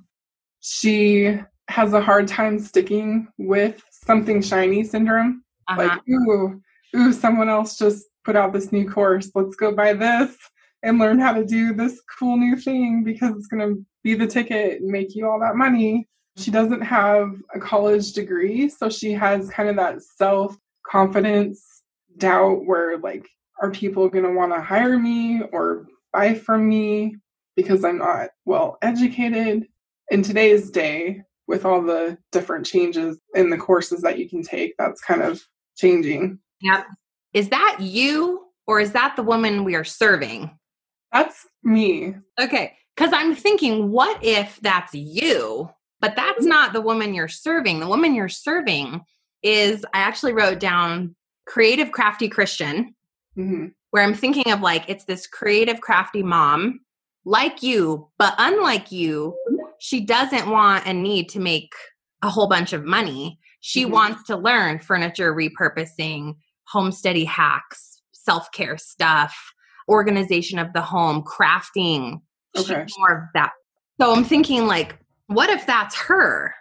She 0.61 1.39
has 1.69 1.93
a 1.93 2.01
hard 2.01 2.29
time 2.29 2.59
sticking 2.59 3.29
with 3.39 3.83
something 3.91 4.43
shiny 4.43 4.85
syndrome. 4.85 5.43
Uh-huh. 5.69 5.83
Like, 5.83 6.01
ooh, 6.09 6.61
ooh, 6.97 7.13
someone 7.13 7.49
else 7.49 7.79
just 7.79 8.05
put 8.25 8.37
out 8.37 8.53
this 8.53 8.73
new 8.73 8.89
course. 8.89 9.31
Let's 9.35 9.57
go 9.57 9.75
buy 9.75 9.93
this 9.93 10.37
and 10.83 10.99
learn 10.99 11.19
how 11.19 11.33
to 11.33 11.45
do 11.45 11.75
this 11.75 12.01
cool 12.19 12.37
new 12.37 12.57
thing 12.57 13.05
because 13.05 13.35
it's 13.37 13.49
going 13.49 13.67
to 13.67 13.85
be 14.03 14.15
the 14.15 14.27
ticket 14.27 14.81
and 14.81 14.91
make 14.91 15.15
you 15.15 15.29
all 15.29 15.41
that 15.41 15.57
money. 15.57 16.09
She 16.39 16.51
doesn't 16.51 16.83
have 16.83 17.35
a 17.55 17.59
college 17.59 18.13
degree, 18.13 18.69
so 18.69 18.89
she 18.89 19.13
has 19.13 19.51
kind 19.51 19.69
of 19.69 19.77
that 19.77 20.03
self 20.03 20.57
confidence 20.87 21.83
doubt 22.17 22.65
where, 22.65 22.99
like, 22.99 23.29
are 23.61 23.71
people 23.71 24.09
going 24.09 24.25
to 24.25 24.33
want 24.33 24.53
to 24.55 24.61
hire 24.61 24.99
me 24.99 25.43
or 25.53 25.87
buy 26.13 26.35
from 26.35 26.69
me 26.69 27.17
because 27.57 27.85
I'm 27.85 27.99
not 27.99 28.31
well 28.45 28.79
educated? 28.83 29.67
In 30.11 30.23
today's 30.23 30.71
day, 30.71 31.23
with 31.49 31.65
all 31.65 31.83
the 31.83 32.17
different 32.31 32.65
changes 32.65 33.19
in 33.35 33.51
the 33.51 33.59
courses 33.59 34.03
that 34.03 34.19
you 34.19 34.29
can 34.29 34.43
take, 34.43 34.75
that's 34.79 35.01
kind 35.01 35.23
of 35.23 35.43
changing. 35.77 36.39
Yep. 36.61 36.87
Is 37.35 37.49
that 37.49 37.79
you 37.81 38.47
or 38.67 38.81
is 38.81 38.93
that 38.93 39.17
the 39.17 39.23
woman 39.23 39.65
we 39.65 39.75
are 39.75 39.85
serving? 39.85 40.51
That's 41.13 41.47
me. 41.63 42.15
Okay. 42.39 42.75
Because 42.95 43.13
I'm 43.13 43.35
thinking, 43.35 43.91
what 43.91 44.23
if 44.23 44.59
that's 44.61 44.95
you, 44.95 45.71
but 46.01 46.17
that's 46.17 46.41
mm-hmm. 46.41 46.49
not 46.49 46.73
the 46.73 46.81
woman 46.81 47.15
you're 47.15 47.29
serving? 47.29 47.81
The 47.81 47.89
woman 47.89 48.15
you're 48.15 48.29
serving 48.29 49.01
is, 49.43 49.85
I 49.93 50.01
actually 50.01 50.33
wrote 50.33 50.61
down 50.61 51.15
creative, 51.47 51.93
crafty 51.93 52.29
Christian, 52.29 52.95
mm-hmm. 53.37 53.67
where 53.91 54.03
I'm 54.03 54.15
thinking 54.15 54.53
of 54.53 54.61
like, 54.61 54.89
it's 54.89 55.05
this 55.05 55.27
creative, 55.27 55.81
crafty 55.81 56.23
mom 56.23 56.81
like 57.25 57.63
you, 57.63 58.09
but 58.19 58.35
unlike 58.39 58.91
you, 58.93 59.37
she 59.79 60.01
doesn't 60.01 60.49
want 60.49 60.87
and 60.87 61.03
need 61.03 61.29
to 61.31 61.41
make 61.41 61.73
a 62.23 62.31
whole 62.31 62.49
bunch 62.49 62.73
of 62.73 62.85
money. 62.85 63.39
She 63.61 63.85
mm-hmm. 63.85 63.93
wants 63.93 64.25
to 64.25 64.37
learn 64.37 64.79
furniture 64.79 65.35
repurposing, 65.35 66.35
homesteady 66.73 67.27
hacks, 67.27 68.03
self 68.13 68.51
care 68.53 68.79
stuff, 68.79 69.37
organization 69.89 70.59
of 70.59 70.73
the 70.73 70.83
home, 70.83 71.23
crafting, 71.23 72.21
okay. 72.57 72.85
more 72.99 73.19
of 73.19 73.23
that. 73.35 73.53
So 74.01 74.15
I'm 74.15 74.25
thinking 74.25 74.67
like, 74.67 74.99
what 75.29 75.51
if 75.51 75.67
that's 75.67 75.95
her? 75.97 76.55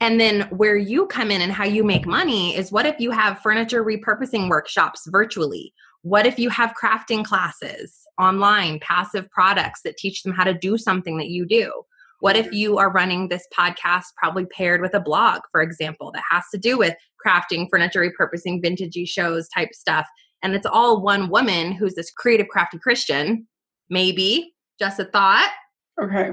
And 0.00 0.18
then 0.18 0.42
where 0.50 0.76
you 0.76 1.06
come 1.06 1.30
in 1.30 1.42
and 1.42 1.52
how 1.52 1.64
you 1.64 1.84
make 1.84 2.06
money 2.06 2.56
is 2.56 2.72
what 2.72 2.86
if 2.86 2.98
you 2.98 3.10
have 3.10 3.40
furniture 3.40 3.84
repurposing 3.84 4.48
workshops 4.48 5.06
virtually? 5.08 5.72
What 6.02 6.26
if 6.26 6.38
you 6.38 6.48
have 6.50 6.74
crafting 6.80 7.24
classes 7.24 8.00
online, 8.20 8.80
passive 8.80 9.30
products 9.30 9.82
that 9.84 9.96
teach 9.96 10.22
them 10.22 10.32
how 10.32 10.44
to 10.44 10.54
do 10.54 10.76
something 10.76 11.18
that 11.18 11.28
you 11.28 11.46
do? 11.46 11.70
What 12.20 12.36
if 12.36 12.52
you 12.52 12.78
are 12.78 12.92
running 12.92 13.28
this 13.28 13.46
podcast 13.56 14.06
probably 14.16 14.46
paired 14.46 14.80
with 14.80 14.94
a 14.94 15.00
blog, 15.00 15.42
for 15.50 15.60
example, 15.60 16.12
that 16.12 16.22
has 16.30 16.44
to 16.52 16.58
do 16.58 16.78
with 16.78 16.94
crafting, 17.24 17.68
furniture 17.68 18.08
repurposing, 18.08 18.64
vintagey 18.64 19.08
shows 19.08 19.48
type 19.48 19.72
stuff? 19.72 20.06
And 20.42 20.54
it's 20.54 20.66
all 20.66 21.02
one 21.02 21.28
woman 21.28 21.72
who's 21.72 21.94
this 21.94 22.10
creative, 22.10 22.48
crafty 22.48 22.78
Christian. 22.78 23.46
Maybe 23.90 24.54
just 24.78 25.00
a 25.00 25.04
thought. 25.04 25.50
Okay. 26.00 26.30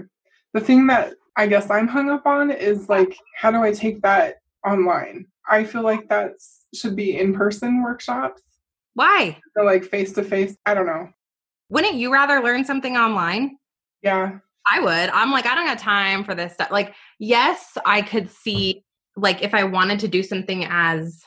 The 0.54 0.62
thing 0.62 0.88
that 0.88 1.14
I 1.40 1.48
guess 1.48 1.70
I'm 1.70 1.88
hung 1.88 2.10
up 2.10 2.26
on 2.26 2.52
is 2.52 2.90
like, 2.90 3.18
how 3.38 3.50
do 3.50 3.64
I 3.64 3.72
take 3.72 4.02
that 4.02 4.42
online? 4.68 5.26
I 5.50 5.64
feel 5.64 5.84
like 5.84 6.10
that 6.10 6.34
should 6.76 6.98
be 6.98 7.18
in 7.18 7.34
person 7.34 7.82
workshops. 7.82 8.42
Why? 8.94 9.40
Or 9.56 9.64
like 9.64 9.86
face 9.86 10.12
to 10.14 10.24
face. 10.24 10.58
I 10.66 10.74
don't 10.74 10.86
know. 10.86 11.08
Wouldn't 11.70 11.96
you 11.96 12.12
rather 12.12 12.42
learn 12.42 12.66
something 12.66 12.98
online? 12.98 13.58
Yeah. 14.02 14.40
I 14.70 14.82
would. 14.82 15.10
I'm 15.12 15.32
like, 15.32 15.46
I 15.46 15.56
don't 15.56 15.66
have 15.66 15.80
time 15.80 16.26
for 16.26 16.36
this 16.36 16.56
stuff. 16.56 16.72
Like, 16.72 16.94
yes, 17.20 17.78
I 17.86 18.02
could 18.02 18.30
see, 18.30 18.84
like, 19.16 19.42
if 19.42 19.54
I 19.54 19.64
wanted 19.64 20.02
to 20.02 20.10
do 20.10 20.22
something 20.22 20.66
as 20.70 21.24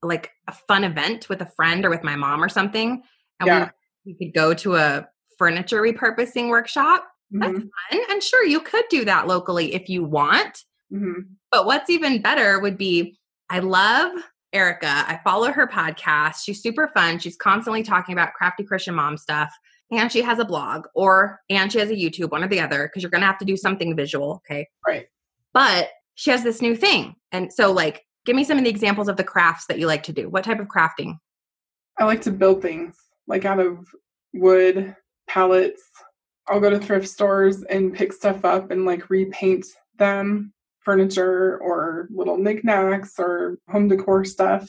like 0.00 0.30
a 0.46 0.52
fun 0.52 0.84
event 0.84 1.28
with 1.28 1.42
a 1.42 1.50
friend 1.56 1.84
or 1.84 1.90
with 1.90 2.04
my 2.04 2.14
mom 2.14 2.40
or 2.40 2.48
something, 2.48 3.02
and 3.40 3.46
yeah. 3.48 3.70
we, 4.04 4.12
we 4.12 4.26
could 4.26 4.32
go 4.32 4.54
to 4.54 4.76
a 4.76 5.08
furniture 5.36 5.82
repurposing 5.82 6.50
workshop. 6.50 7.04
Mm-hmm. 7.34 7.40
That's 7.40 7.58
fun. 7.58 8.00
And 8.10 8.22
sure, 8.22 8.44
you 8.44 8.60
could 8.60 8.84
do 8.90 9.04
that 9.04 9.26
locally 9.26 9.74
if 9.74 9.88
you 9.88 10.04
want. 10.04 10.64
Mm-hmm. 10.92 11.20
But 11.50 11.66
what's 11.66 11.90
even 11.90 12.22
better 12.22 12.60
would 12.60 12.78
be 12.78 13.18
I 13.50 13.60
love 13.60 14.12
Erica. 14.52 14.86
I 14.86 15.20
follow 15.22 15.52
her 15.52 15.66
podcast. 15.66 16.38
She's 16.44 16.62
super 16.62 16.90
fun. 16.94 17.18
She's 17.18 17.36
constantly 17.36 17.82
talking 17.82 18.12
about 18.12 18.34
crafty 18.34 18.64
Christian 18.64 18.94
mom 18.94 19.16
stuff 19.16 19.52
and 19.90 20.10
she 20.10 20.22
has 20.22 20.38
a 20.38 20.44
blog 20.44 20.86
or 20.94 21.40
and 21.48 21.70
she 21.70 21.78
has 21.78 21.90
a 21.90 21.94
YouTube, 21.94 22.30
one 22.30 22.42
or 22.42 22.48
the 22.48 22.60
other, 22.60 22.88
because 22.88 23.02
you're 23.02 23.10
gonna 23.10 23.26
have 23.26 23.38
to 23.38 23.44
do 23.44 23.56
something 23.56 23.94
visual, 23.96 24.42
okay? 24.44 24.68
Right. 24.86 25.06
But 25.52 25.90
she 26.14 26.30
has 26.30 26.42
this 26.42 26.62
new 26.62 26.74
thing. 26.74 27.14
And 27.32 27.52
so 27.52 27.72
like 27.72 28.02
give 28.24 28.36
me 28.36 28.44
some 28.44 28.58
of 28.58 28.64
the 28.64 28.70
examples 28.70 29.08
of 29.08 29.16
the 29.16 29.24
crafts 29.24 29.66
that 29.66 29.78
you 29.78 29.86
like 29.86 30.02
to 30.04 30.12
do. 30.12 30.28
What 30.28 30.44
type 30.44 30.58
of 30.58 30.66
crafting? 30.66 31.18
I 31.98 32.04
like 32.04 32.20
to 32.22 32.32
build 32.32 32.62
things 32.62 32.96
like 33.26 33.44
out 33.44 33.60
of 33.60 33.86
wood, 34.34 34.96
pallets. 35.28 35.82
I'll 36.48 36.60
go 36.60 36.70
to 36.70 36.78
thrift 36.78 37.08
stores 37.08 37.62
and 37.64 37.94
pick 37.94 38.12
stuff 38.12 38.44
up 38.44 38.70
and 38.70 38.84
like 38.84 39.10
repaint 39.10 39.66
them, 39.98 40.52
furniture 40.80 41.58
or 41.58 42.08
little 42.10 42.36
knickknacks 42.36 43.14
or 43.18 43.58
home 43.68 43.88
decor 43.88 44.24
stuff. 44.24 44.68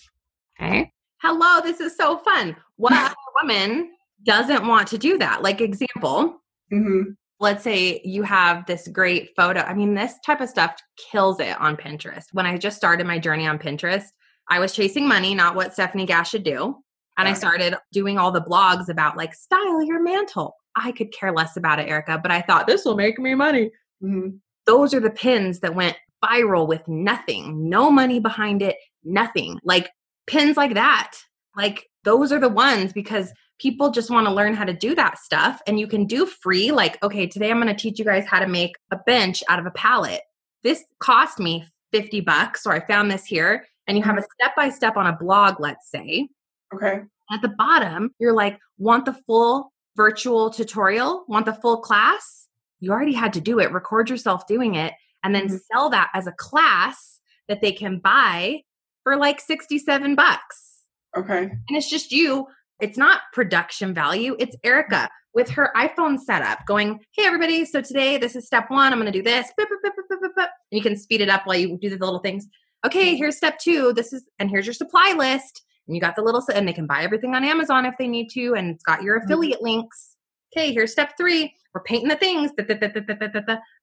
Okay. 0.60 0.92
Hello, 1.22 1.62
this 1.62 1.80
is 1.80 1.96
so 1.96 2.18
fun. 2.18 2.56
What 2.78 3.14
woman 3.42 3.92
doesn't 4.24 4.68
want 4.68 4.88
to 4.90 4.98
do 4.98 5.18
that. 5.18 5.42
Like 5.44 5.62
example, 5.62 6.42
mm-hmm. 6.72 7.12
let's 7.40 7.64
say 7.64 8.02
you 8.04 8.24
have 8.24 8.66
this 8.66 8.88
great 8.88 9.32
photo. 9.36 9.62
I 9.62 9.74
mean, 9.74 9.94
this 9.94 10.16
type 10.26 10.42
of 10.42 10.50
stuff 10.50 10.76
kills 11.12 11.40
it 11.40 11.60
on 11.60 11.78
Pinterest. 11.78 12.26
When 12.34 12.46
I 12.46 12.58
just 12.58 12.78
started 12.78 13.08
my 13.08 13.20
journey 13.20 13.48
on 13.48 13.60
Pinterest, 13.60 14.06
I 14.50 14.60
was 14.60 14.74
chasing 14.74 15.08
money, 15.08 15.36
not 15.36 15.56
what 15.56 15.76
Stefanie 15.76 16.08
Gass 16.08 16.30
should 16.30 16.44
do. 16.44 16.78
And 17.20 17.28
I 17.28 17.34
started 17.34 17.76
doing 17.92 18.20
all 18.20 18.32
the 18.32 18.42
blogs 18.42 18.90
about 18.90 19.18
like 19.18 19.34
style 19.34 19.82
your 19.82 20.04
mantle. 20.04 20.56
I 20.78 20.92
could 20.92 21.12
care 21.12 21.32
less 21.32 21.58
about 21.58 21.80
it, 21.80 21.90
Erica, 21.90 22.20
but 22.22 22.32
I 22.32 22.42
thought 22.42 22.68
this 22.68 22.86
will 22.86 22.96
make 22.96 23.20
me 23.20 23.36
money. 23.36 23.72
Mm-hmm. 24.04 24.38
Those 24.66 24.94
are 24.94 25.00
the 25.00 25.10
pins 25.10 25.60
that 25.62 25.76
went 25.76 25.98
viral 26.24 26.68
with 26.68 26.88
nothing, 26.88 27.70
no 27.70 27.90
money 27.90 28.20
behind 28.20 28.62
it, 28.62 28.78
nothing. 29.04 29.60
Like 29.64 29.90
pins 30.28 30.58
like 30.58 30.74
that. 30.76 31.14
Like 31.56 31.90
those 32.04 32.32
are 32.32 32.40
the 32.40 32.50
ones 32.50 32.94
because 32.94 33.32
people 33.60 33.90
just 33.90 34.12
want 34.12 34.28
to 34.28 34.34
learn 34.34 34.54
how 34.54 34.64
to 34.64 34.74
do 34.74 34.94
that 34.96 35.18
stuff 35.18 35.62
and 35.68 35.80
you 35.80 35.88
can 35.88 36.06
do 36.06 36.26
free 36.26 36.72
like 36.72 37.02
okay 37.04 37.26
today 37.26 37.50
i'm 37.50 37.60
going 37.60 37.68
to 37.68 37.80
teach 37.80 37.98
you 37.98 38.06
guys 38.06 38.26
how 38.28 38.40
to 38.40 38.48
make 38.48 38.76
a 38.92 38.98
bench 39.06 39.44
out 39.50 39.60
of 39.60 39.66
a 39.66 39.72
pallet 39.72 40.22
this 40.64 40.84
cost 41.00 41.40
me 41.40 41.66
50 41.92 42.22
bucks 42.22 42.66
or 42.66 42.74
i 42.74 42.80
found 42.86 43.10
this 43.10 43.26
here 43.26 43.66
and 43.88 43.98
you 43.98 44.04
have 44.04 44.18
a 44.18 44.24
step 44.24 44.56
by 44.56 44.70
step 44.70 44.96
on 44.96 45.08
a 45.08 45.18
blog 45.18 45.60
let's 45.60 45.90
say 45.90 46.28
okay 46.74 47.02
at 47.32 47.42
the 47.42 47.54
bottom 47.58 48.12
you're 48.20 48.34
like 48.34 48.60
want 48.78 49.06
the 49.06 49.14
full 49.26 49.72
virtual 49.98 50.50
tutorial 50.50 51.26
want 51.28 51.46
the 51.46 51.54
full 51.54 51.78
class 51.78 52.48
you 52.80 52.92
already 52.92 53.14
had 53.14 53.34
to 53.34 53.42
do 53.42 53.60
it 53.60 53.72
record 53.74 54.10
yourself 54.10 54.48
doing 54.48 54.76
it 54.76 54.94
and 55.24 55.36
then 55.36 55.48
mm-hmm. 55.48 55.58
sell 55.74 55.90
that 55.90 56.10
as 56.14 56.28
a 56.28 56.32
class 56.34 57.20
that 57.50 57.60
they 57.60 57.74
can 57.74 58.00
buy 58.00 58.62
for 59.04 59.18
like 59.18 59.42
67 59.42 60.16
bucks 60.16 60.84
okay 61.18 61.42
and 61.42 61.78
it's 61.78 61.90
just 61.90 62.12
you 62.14 62.48
it's 62.80 62.98
not 62.98 63.22
production 63.34 63.94
value. 63.94 64.36
It's 64.40 64.56
Erica 64.64 65.10
with 65.34 65.50
her 65.50 65.72
iPhone 65.76 66.20
setup 66.20 66.66
going, 66.66 67.00
Hey, 67.14 67.26
everybody. 67.26 67.66
So 67.66 67.82
today, 67.82 68.18
this 68.18 68.36
is 68.36 68.46
step 68.46 68.70
one. 68.70 68.92
I'm 68.92 69.00
going 69.00 69.12
to 69.12 69.18
do 69.18 69.24
this. 69.24 69.52
And 69.58 70.48
you 70.72 70.82
can 70.82 70.98
speed 70.98 71.22
it 71.22 71.30
up 71.30 71.46
while 71.46 71.58
you 71.58 71.78
do 71.82 71.90
the 71.90 71.98
little 71.98 72.20
things. 72.20 72.48
Okay, 72.86 73.16
here's 73.16 73.38
step 73.38 73.60
two. 73.60 73.94
This 73.94 74.14
is, 74.14 74.28
and 74.40 74.50
here's 74.50 74.66
your 74.66 74.74
supply 74.74 75.14
list. 75.18 75.64
And 75.88 75.96
you 75.96 76.02
got 76.02 76.16
the 76.16 76.22
little, 76.22 76.44
and 76.54 76.68
they 76.68 76.74
can 76.74 76.86
buy 76.88 77.04
everything 77.04 77.34
on 77.36 77.44
Amazon 77.44 77.86
if 77.86 77.96
they 77.98 78.08
need 78.08 78.30
to. 78.32 78.56
And 78.56 78.76
it's 78.76 78.84
got 78.84 79.04
your 79.04 79.18
affiliate 79.18 79.62
links. 79.62 80.16
Okay, 80.56 80.74
here's 80.74 80.92
step 80.92 81.14
three. 81.18 81.54
We're 81.74 81.84
painting 81.84 82.10
the 82.10 82.16
things. 82.16 82.52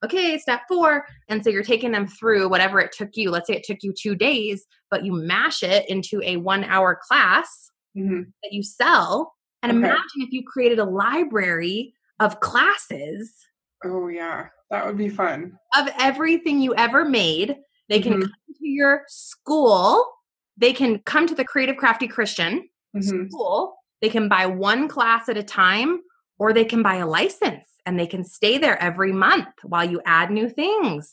Okay, 0.04 0.38
step 0.38 0.62
four. 0.66 1.06
And 1.28 1.44
so 1.44 1.50
you're 1.50 1.62
taking 1.62 1.92
them 1.92 2.06
through 2.06 2.48
whatever 2.48 2.80
it 2.80 2.92
took 2.92 3.10
you. 3.14 3.30
Let's 3.30 3.46
say 3.46 3.54
it 3.54 3.64
took 3.64 3.82
you 3.82 3.92
two 3.92 4.16
days, 4.16 4.64
but 4.90 5.04
you 5.04 5.12
mash 5.12 5.62
it 5.62 5.88
into 5.88 6.20
a 6.24 6.38
one 6.38 6.64
hour 6.64 6.98
class 7.06 7.70
mm-hmm. 7.96 8.22
that 8.42 8.52
you 8.52 8.62
sell. 8.62 9.34
And 9.62 9.70
okay. 9.70 9.78
imagine 9.78 10.02
if 10.16 10.32
you 10.32 10.42
created 10.46 10.78
a 10.78 10.84
library 10.84 11.94
of 12.18 12.40
classes. 12.40 13.32
Oh, 13.84 14.08
yeah. 14.08 14.48
That 14.70 14.86
would 14.86 14.98
be 14.98 15.08
fun. 15.08 15.52
Of 15.76 15.88
everything 15.98 16.60
you 16.60 16.74
ever 16.74 17.04
made. 17.04 17.56
They 17.88 18.00
can 18.00 18.14
mm-hmm. 18.14 18.22
come 18.22 18.54
to 18.58 18.66
your 18.66 19.02
school. 19.06 20.04
They 20.56 20.72
can 20.72 20.98
come 21.00 21.26
to 21.26 21.34
the 21.34 21.44
Creative 21.44 21.76
Crafty 21.76 22.08
Christian 22.08 22.68
mm-hmm. 22.96 23.26
school. 23.28 23.76
They 24.00 24.08
can 24.08 24.28
buy 24.28 24.46
one 24.46 24.88
class 24.88 25.28
at 25.28 25.36
a 25.36 25.42
time, 25.42 26.00
or 26.38 26.52
they 26.52 26.64
can 26.64 26.82
buy 26.82 26.96
a 26.96 27.06
license 27.06 27.68
and 27.86 27.98
they 27.98 28.06
can 28.06 28.24
stay 28.24 28.58
there 28.58 28.80
every 28.82 29.12
month 29.12 29.48
while 29.62 29.88
you 29.88 30.00
add 30.04 30.30
new 30.30 30.48
things. 30.48 31.12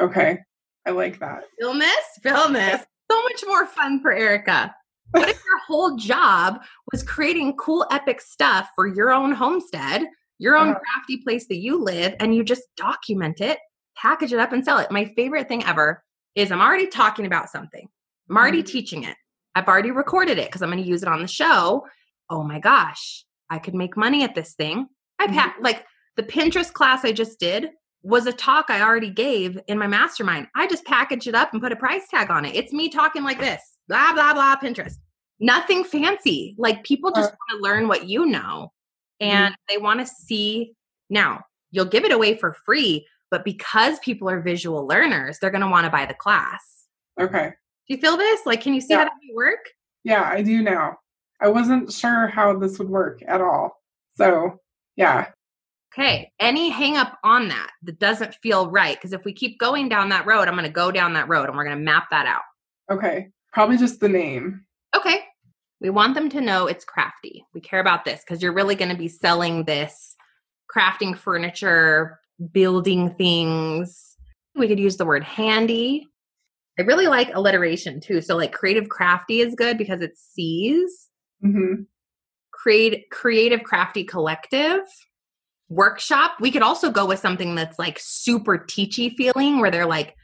Okay. 0.00 0.38
I 0.86 0.90
like 0.90 1.18
that. 1.20 1.44
Film 1.58 1.78
this, 1.78 2.04
film 2.22 2.52
this. 2.52 2.84
So 3.10 3.22
much 3.22 3.42
more 3.46 3.66
fun 3.66 4.00
for 4.00 4.12
Erica. 4.12 4.74
What 5.12 5.28
if 5.28 5.42
your 5.44 5.58
whole 5.66 5.96
job 5.96 6.60
was 6.92 7.02
creating 7.02 7.56
cool, 7.56 7.86
epic 7.90 8.20
stuff 8.20 8.68
for 8.74 8.86
your 8.86 9.12
own 9.12 9.32
homestead, 9.32 10.04
your 10.38 10.56
own 10.56 10.70
uh-huh. 10.70 10.80
crafty 10.80 11.18
place 11.18 11.46
that 11.48 11.58
you 11.58 11.82
live, 11.82 12.14
and 12.20 12.34
you 12.34 12.44
just 12.44 12.62
document 12.76 13.40
it, 13.40 13.58
package 13.96 14.32
it 14.32 14.38
up, 14.38 14.52
and 14.52 14.64
sell 14.64 14.78
it? 14.78 14.90
My 14.90 15.06
favorite 15.16 15.48
thing 15.48 15.64
ever 15.64 16.02
is 16.34 16.50
I'm 16.50 16.60
already 16.60 16.88
talking 16.88 17.26
about 17.26 17.50
something, 17.50 17.88
I'm 18.28 18.36
already 18.36 18.58
mm-hmm. 18.58 18.72
teaching 18.72 19.04
it. 19.04 19.16
I've 19.54 19.68
already 19.68 19.90
recorded 19.90 20.38
it 20.38 20.48
because 20.48 20.62
I'm 20.62 20.70
going 20.70 20.82
to 20.82 20.88
use 20.88 21.02
it 21.02 21.08
on 21.08 21.22
the 21.22 21.28
show. 21.28 21.86
Oh 22.28 22.42
my 22.42 22.58
gosh, 22.58 23.24
I 23.50 23.58
could 23.58 23.74
make 23.74 23.96
money 23.96 24.22
at 24.22 24.34
this 24.34 24.54
thing. 24.54 24.86
I've 25.18 25.30
mm-hmm. 25.30 25.38
had 25.38 25.52
like 25.60 25.84
the 26.16 26.22
Pinterest 26.22 26.72
class 26.72 27.04
I 27.04 27.12
just 27.12 27.38
did 27.40 27.70
was 28.02 28.26
a 28.26 28.32
talk 28.32 28.66
I 28.68 28.82
already 28.82 29.10
gave 29.10 29.58
in 29.66 29.78
my 29.78 29.86
mastermind. 29.86 30.46
I 30.54 30.66
just 30.66 30.84
packaged 30.84 31.26
it 31.26 31.34
up 31.34 31.52
and 31.52 31.62
put 31.62 31.72
a 31.72 31.76
price 31.76 32.08
tag 32.08 32.30
on 32.30 32.44
it. 32.44 32.54
It's 32.54 32.72
me 32.72 32.88
talking 32.88 33.24
like 33.24 33.40
this 33.40 33.60
blah, 33.88 34.12
blah, 34.14 34.34
blah, 34.34 34.56
Pinterest. 34.56 34.96
Nothing 35.38 35.84
fancy. 35.84 36.54
Like 36.58 36.84
people 36.84 37.10
just 37.10 37.30
want 37.30 37.50
to 37.50 37.62
learn 37.62 37.88
what 37.88 38.08
you 38.08 38.26
know 38.26 38.72
mm-hmm. 39.22 39.30
and 39.30 39.54
mm-hmm. 39.54 39.74
they 39.74 39.78
want 39.78 40.00
to 40.00 40.06
see. 40.06 40.74
Now, 41.10 41.42
you'll 41.70 41.84
give 41.84 42.04
it 42.04 42.12
away 42.12 42.36
for 42.36 42.56
free, 42.64 43.06
but 43.30 43.44
because 43.44 43.98
people 44.00 44.28
are 44.28 44.40
visual 44.40 44.86
learners, 44.86 45.38
they're 45.38 45.50
going 45.50 45.62
to 45.62 45.70
want 45.70 45.84
to 45.84 45.90
buy 45.90 46.06
the 46.06 46.14
class. 46.14 46.86
Okay. 47.20 47.52
Do 47.88 47.94
you 47.94 48.00
feel 48.00 48.16
this? 48.16 48.40
Like, 48.46 48.60
can 48.60 48.74
you 48.74 48.80
see 48.80 48.88
yeah. 48.90 48.98
how 48.98 49.04
that 49.04 49.12
would 49.28 49.36
work? 49.36 49.64
Yeah, 50.04 50.22
I 50.22 50.42
do 50.42 50.62
now. 50.62 50.98
I 51.40 51.48
wasn't 51.48 51.92
sure 51.92 52.26
how 52.28 52.58
this 52.58 52.78
would 52.78 52.88
work 52.88 53.22
at 53.26 53.40
all. 53.40 53.80
So, 54.16 54.60
yeah. 54.96 55.26
Okay. 55.92 56.30
Any 56.40 56.68
hang 56.68 56.96
up 56.96 57.18
on 57.22 57.48
that 57.48 57.70
that 57.82 57.98
doesn't 57.98 58.34
feel 58.42 58.70
right? 58.70 58.96
Because 58.96 59.12
if 59.12 59.24
we 59.24 59.32
keep 59.32 59.58
going 59.58 59.88
down 59.88 60.08
that 60.10 60.26
road, 60.26 60.48
I'm 60.48 60.54
going 60.54 60.64
to 60.64 60.70
go 60.72 60.90
down 60.90 61.14
that 61.14 61.28
road 61.28 61.48
and 61.48 61.56
we're 61.56 61.64
going 61.64 61.76
to 61.76 61.82
map 61.82 62.08
that 62.10 62.26
out. 62.26 62.42
Okay. 62.90 63.30
Probably 63.52 63.76
just 63.76 64.00
the 64.00 64.08
name. 64.08 64.64
Okay. 64.94 65.20
We 65.80 65.90
want 65.90 66.14
them 66.14 66.28
to 66.30 66.40
know 66.40 66.66
it's 66.66 66.84
crafty. 66.84 67.44
We 67.54 67.60
care 67.60 67.80
about 67.80 68.04
this 68.04 68.22
because 68.26 68.42
you're 68.42 68.52
really 68.52 68.74
going 68.74 68.90
to 68.90 68.96
be 68.96 69.08
selling 69.08 69.64
this 69.64 70.14
crafting 70.74 71.16
furniture, 71.16 72.18
building 72.52 73.14
things. 73.14 74.16
We 74.54 74.68
could 74.68 74.80
use 74.80 74.96
the 74.96 75.04
word 75.04 75.24
handy. 75.24 76.06
I 76.78 76.82
really 76.82 77.06
like 77.06 77.34
alliteration 77.34 78.00
too. 78.00 78.20
So, 78.20 78.36
like, 78.36 78.52
creative 78.52 78.88
crafty 78.88 79.40
is 79.40 79.54
good 79.54 79.78
because 79.78 80.00
it 80.02 80.16
sees. 80.16 81.08
Mm-hmm. 81.44 81.82
create 82.50 83.10
creative 83.10 83.62
crafty 83.62 84.02
collective 84.02 84.80
workshop. 85.68 86.32
We 86.40 86.50
could 86.50 86.62
also 86.62 86.90
go 86.90 87.04
with 87.04 87.20
something 87.20 87.54
that's 87.54 87.78
like 87.78 87.98
super 88.00 88.58
teachy 88.58 89.14
feeling 89.14 89.60
where 89.60 89.70
they're 89.70 89.86
like, 89.86 90.16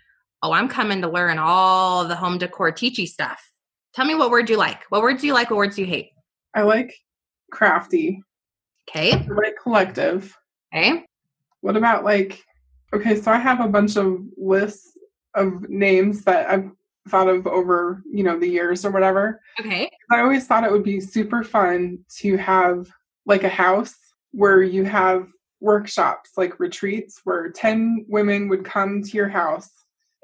oh, 0.42 0.52
I'm 0.52 0.68
coming 0.68 1.02
to 1.02 1.10
learn 1.10 1.38
all 1.38 2.06
the 2.06 2.16
home 2.16 2.38
decor 2.38 2.72
teachy 2.72 3.06
stuff. 3.06 3.46
Tell 3.94 4.06
me 4.06 4.14
what 4.14 4.30
word 4.30 4.48
you 4.48 4.56
like. 4.56 4.84
What 4.88 5.02
words 5.02 5.20
do 5.20 5.26
you 5.26 5.34
like? 5.34 5.50
What 5.50 5.58
words 5.58 5.76
do 5.76 5.82
you 5.82 5.86
hate? 5.86 6.10
I 6.54 6.62
like 6.62 6.94
crafty. 7.52 8.22
Okay. 8.88 9.12
I 9.12 9.26
like 9.26 9.54
collective. 9.62 10.34
Okay. 10.74 11.04
What 11.60 11.76
about 11.76 12.04
like, 12.04 12.42
okay, 12.94 13.20
so 13.20 13.30
I 13.30 13.36
have 13.36 13.60
a 13.60 13.68
bunch 13.68 13.96
of 13.96 14.18
lists 14.36 14.91
of 15.34 15.68
names 15.68 16.24
that 16.24 16.50
I've 16.50 16.70
thought 17.08 17.28
of 17.28 17.46
over, 17.46 18.02
you 18.10 18.22
know, 18.22 18.38
the 18.38 18.48
years 18.48 18.84
or 18.84 18.90
whatever. 18.90 19.40
Okay. 19.60 19.90
I 20.10 20.20
always 20.20 20.46
thought 20.46 20.64
it 20.64 20.72
would 20.72 20.84
be 20.84 21.00
super 21.00 21.42
fun 21.42 21.98
to 22.18 22.36
have 22.36 22.88
like 23.26 23.44
a 23.44 23.48
house 23.48 23.94
where 24.32 24.62
you 24.62 24.84
have 24.84 25.28
workshops, 25.60 26.30
like 26.36 26.60
retreats, 26.60 27.20
where 27.24 27.50
10 27.50 28.06
women 28.08 28.48
would 28.48 28.64
come 28.64 29.02
to 29.02 29.16
your 29.16 29.28
house 29.28 29.70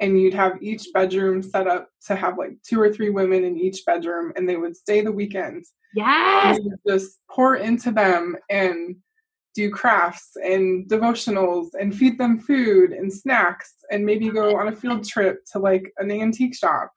and 0.00 0.20
you'd 0.20 0.34
have 0.34 0.62
each 0.62 0.88
bedroom 0.94 1.42
set 1.42 1.66
up 1.66 1.88
to 2.06 2.14
have 2.14 2.38
like 2.38 2.52
two 2.62 2.80
or 2.80 2.92
three 2.92 3.10
women 3.10 3.44
in 3.44 3.56
each 3.56 3.84
bedroom 3.84 4.32
and 4.36 4.48
they 4.48 4.56
would 4.56 4.76
stay 4.76 5.00
the 5.00 5.12
weekend. 5.12 5.64
Yes. 5.94 6.58
just 6.86 7.18
pour 7.30 7.56
into 7.56 7.90
them 7.90 8.36
and 8.50 8.96
do 9.58 9.70
crafts 9.70 10.36
and 10.36 10.88
devotionals 10.88 11.70
and 11.80 11.92
feed 11.92 12.16
them 12.16 12.38
food 12.38 12.92
and 12.92 13.12
snacks 13.12 13.74
and 13.90 14.06
maybe 14.06 14.30
go 14.30 14.56
on 14.56 14.68
a 14.68 14.76
field 14.76 15.04
trip 15.04 15.44
to 15.50 15.58
like 15.58 15.92
an 15.98 16.12
antique 16.12 16.54
shop. 16.54 16.92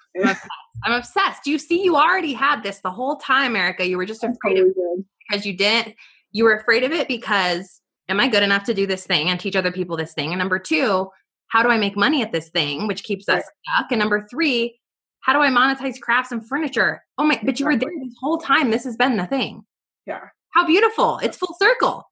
I'm 0.84 0.93
obsessed. 0.93 1.47
You 1.47 1.58
see, 1.58 1.84
you 1.84 1.95
already 1.95 2.34
had 2.34 2.62
this 2.62 2.80
the 2.80 2.91
whole 2.91 3.15
time, 3.15 3.56
Erica. 3.56 3.88
You 3.88 3.97
were 3.97 4.06
just 4.06 4.24
afraid 4.24 4.60
of 4.60 4.67
it 4.67 5.06
because 5.28 5.43
you 5.43 5.58
didn't. 5.58 5.95
You 6.34 6.43
were 6.43 6.54
afraid 6.54 6.84
of 6.84 6.91
it 6.91 7.08
because 7.08 7.82
am 8.10 8.19
I 8.19 8.28
good 8.28 8.43
enough 8.43 8.63
to 8.65 8.76
do 8.76 8.86
this 8.86 9.08
thing 9.08 9.30
and 9.30 9.39
teach 9.39 9.56
other 9.56 9.71
people 9.71 9.97
this 9.97 10.13
thing? 10.13 10.30
And 10.30 10.38
number 10.38 10.60
two, 10.60 11.10
how 11.47 11.63
do 11.63 11.69
I 11.69 11.80
make 11.80 11.97
money 11.97 12.21
at 12.21 12.32
this 12.32 12.50
thing, 12.50 12.88
which 12.88 13.04
keeps 13.04 13.28
us 13.28 13.43
stuck? 13.65 13.91
And 13.91 13.97
number 13.97 14.28
three, 14.30 14.80
how 15.21 15.34
do 15.34 15.39
I 15.39 15.50
monetize 15.50 16.00
crafts 16.00 16.32
and 16.32 16.47
furniture? 16.47 17.04
Oh 17.17 17.24
my, 17.24 17.39
but 17.43 17.60
you 17.60 17.65
were 17.65 17.76
there 17.76 17.89
this 18.04 18.15
whole 18.21 18.38
time. 18.38 18.69
This 18.69 18.84
has 18.84 18.97
been 18.97 19.17
the 19.17 19.26
thing. 19.26 19.63
Yeah. 20.06 20.26
How 20.52 20.67
beautiful. 20.67 21.19
It's 21.24 21.38
full 21.38 21.56
circle. 21.60 22.04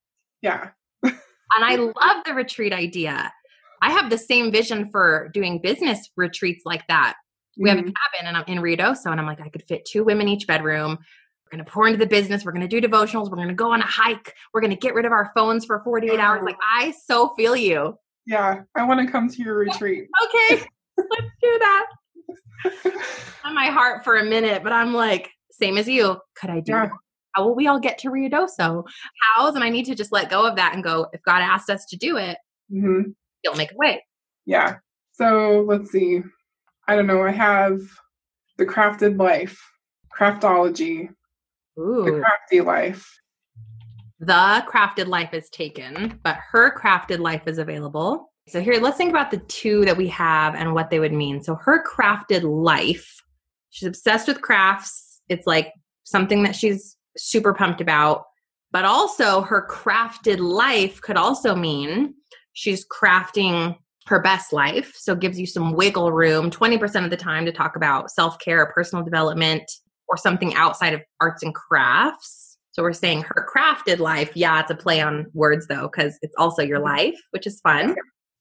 Yeah. 0.42 0.70
and 1.04 1.14
I 1.54 1.76
love 1.76 2.24
the 2.26 2.34
retreat 2.34 2.74
idea. 2.74 3.32
I 3.82 3.92
have 3.92 4.10
the 4.10 4.18
same 4.18 4.52
vision 4.52 4.90
for 4.92 5.30
doing 5.34 5.60
business 5.62 6.10
retreats 6.18 6.64
like 6.66 6.86
that. 6.88 7.16
We 7.58 7.70
mm-hmm. 7.70 7.70
have 7.70 7.86
a 7.86 7.90
mm-hmm. 7.90 7.94
cabin 8.22 8.28
and 8.28 8.38
I'm 8.38 8.44
in 8.48 8.62
Ruidoso 8.62 9.12
and 9.12 9.20
I'm 9.20 9.26
like, 9.26 9.42
I 9.42 9.50
could 9.50 9.64
fit 9.68 9.86
two 9.86 10.04
women 10.04 10.28
each 10.28 10.48
bedroom. 10.48 10.98
We're 11.46 11.58
going 11.58 11.66
to 11.66 11.72
pour 11.72 11.88
into 11.88 11.98
the 11.98 12.06
business. 12.06 12.46
We're 12.46 12.52
going 12.52 12.68
to 12.68 12.82
do 12.82 12.86
devotionals. 12.86 13.30
We're 13.30 13.38
going 13.38 13.48
to 13.48 13.54
go 13.56 13.72
on 13.72 13.82
a 13.82 13.86
hike. 13.86 14.36
We're 14.54 14.62
going 14.62 14.72
to 14.72 14.78
get 14.78 14.94
rid 14.94 15.06
of 15.06 15.12
our 15.12 15.32
phones 15.36 15.66
for 15.66 15.82
48 15.84 16.20
hours. 16.20 16.44
Like, 16.44 16.58
I 16.62 16.94
so 17.06 17.34
feel 17.36 17.56
you. 17.56 17.96
Yeah. 18.28 18.62
I 18.76 18.84
want 18.86 19.06
to 19.06 19.12
come 19.12 19.30
to 19.30 19.44
your 19.44 19.56
retreat. 19.56 20.08
okay. 20.24 20.64
Let's 20.98 21.32
do 21.42 21.60
that. 21.60 21.86
on 23.46 23.56
my 23.56 23.68
heart 23.68 24.04
for 24.04 24.18
a 24.18 24.26
minute, 24.26 24.64
but 24.64 24.72
I'm 24.72 24.94
like, 24.94 25.32
same 25.52 25.78
as 25.78 25.88
you. 25.88 26.18
Could 26.36 26.50
I 26.50 26.60
do 26.60 26.74
yeah. 26.74 26.90
How 27.40 27.46
will 27.46 27.56
we 27.56 27.68
all 27.68 27.80
get 27.80 27.98
to 28.00 28.10
Ruidoso? 28.10 28.84
How's 29.22 29.56
and 29.56 29.64
I 29.64 29.70
need 29.70 29.86
to 29.86 29.96
just 29.96 30.12
let 30.12 30.30
go 30.30 30.46
of 30.46 30.58
that 30.58 30.74
and 30.74 30.84
go, 30.84 31.08
if 31.14 31.22
God 31.24 31.42
asked 31.42 31.70
us 31.70 31.86
to 31.86 31.96
do 31.96 32.18
it, 32.18 32.38
mm-hmm. 32.70 33.12
he'll 33.44 33.56
make 33.56 33.72
a 33.72 33.78
way. 33.78 34.04
Yeah. 34.46 34.80
So 35.14 35.64
let's 35.66 35.90
see. 35.90 36.22
I 36.90 36.98
don't 36.98 37.08
know. 37.08 37.24
I 37.24 37.32
have 37.32 37.80
the 38.58 38.66
crafted 38.66 39.18
life, 39.18 39.58
craftology, 40.14 41.12
Ooh. 41.80 42.04
the 42.04 42.20
crafty 42.20 42.60
life. 42.60 43.10
The 44.20 44.66
crafted 44.70 45.08
life 45.08 45.34
is 45.34 45.50
taken, 45.50 46.20
but 46.22 46.40
her 46.52 46.78
crafted 46.78 47.20
life 47.20 47.44
is 47.48 47.58
available. 47.58 48.34
So 48.50 48.60
here, 48.60 48.82
let's 48.82 48.98
think 48.98 49.12
about 49.12 49.32
the 49.32 49.38
two 49.48 49.86
that 49.86 49.96
we 49.96 50.10
have 50.10 50.56
and 50.56 50.74
what 50.74 50.90
they 50.90 51.00
would 51.00 51.14
mean. 51.14 51.42
So 51.42 51.56
her 51.56 51.86
crafted 51.86 52.44
life, 52.44 53.24
she's 53.70 53.88
obsessed 53.88 54.28
with 54.28 54.42
crafts. 54.42 55.22
It's 55.30 55.48
like 55.48 55.72
something 56.04 56.44
that 56.44 56.54
she's 56.58 56.98
super 57.20 57.54
pumped 57.54 57.82
about. 57.82 58.24
But 58.72 58.86
also 58.86 59.42
her 59.42 59.68
crafted 59.68 60.40
life 60.40 61.02
could 61.02 61.18
also 61.18 61.56
mean 61.56 62.14
she's 62.54 62.86
crafting 62.88 63.76
her 64.08 64.22
best 64.22 64.54
life. 64.54 64.94
So 64.96 65.16
gives 65.16 65.40
you 65.40 65.46
some 65.46 65.74
wiggle 65.74 66.12
room 66.12 66.52
20% 66.52 67.04
of 67.04 67.10
the 67.10 67.18
time 67.18 67.46
to 67.46 67.52
talk 67.52 67.76
about 67.76 68.12
self-care, 68.12 68.68
personal 68.68 69.04
development, 69.04 69.64
or 70.08 70.18
something 70.18 70.54
outside 70.56 70.94
of 70.94 71.02
arts 71.22 71.44
and 71.44 71.54
crafts. 71.54 72.58
So 72.72 72.84
we're 72.84 72.94
saying 72.94 73.24
her 73.24 73.48
crafted 73.54 74.00
life. 74.00 74.32
Yeah, 74.36 74.60
it's 74.60 74.72
a 74.72 74.76
play 74.76 75.02
on 75.02 75.28
words 75.34 75.68
though, 75.68 75.90
because 75.92 76.18
it's 76.22 76.36
also 76.38 76.62
your 76.62 76.78
mm-hmm. 76.78 76.96
life, 76.96 77.20
which 77.32 77.46
is 77.48 77.60
fun. 77.62 77.96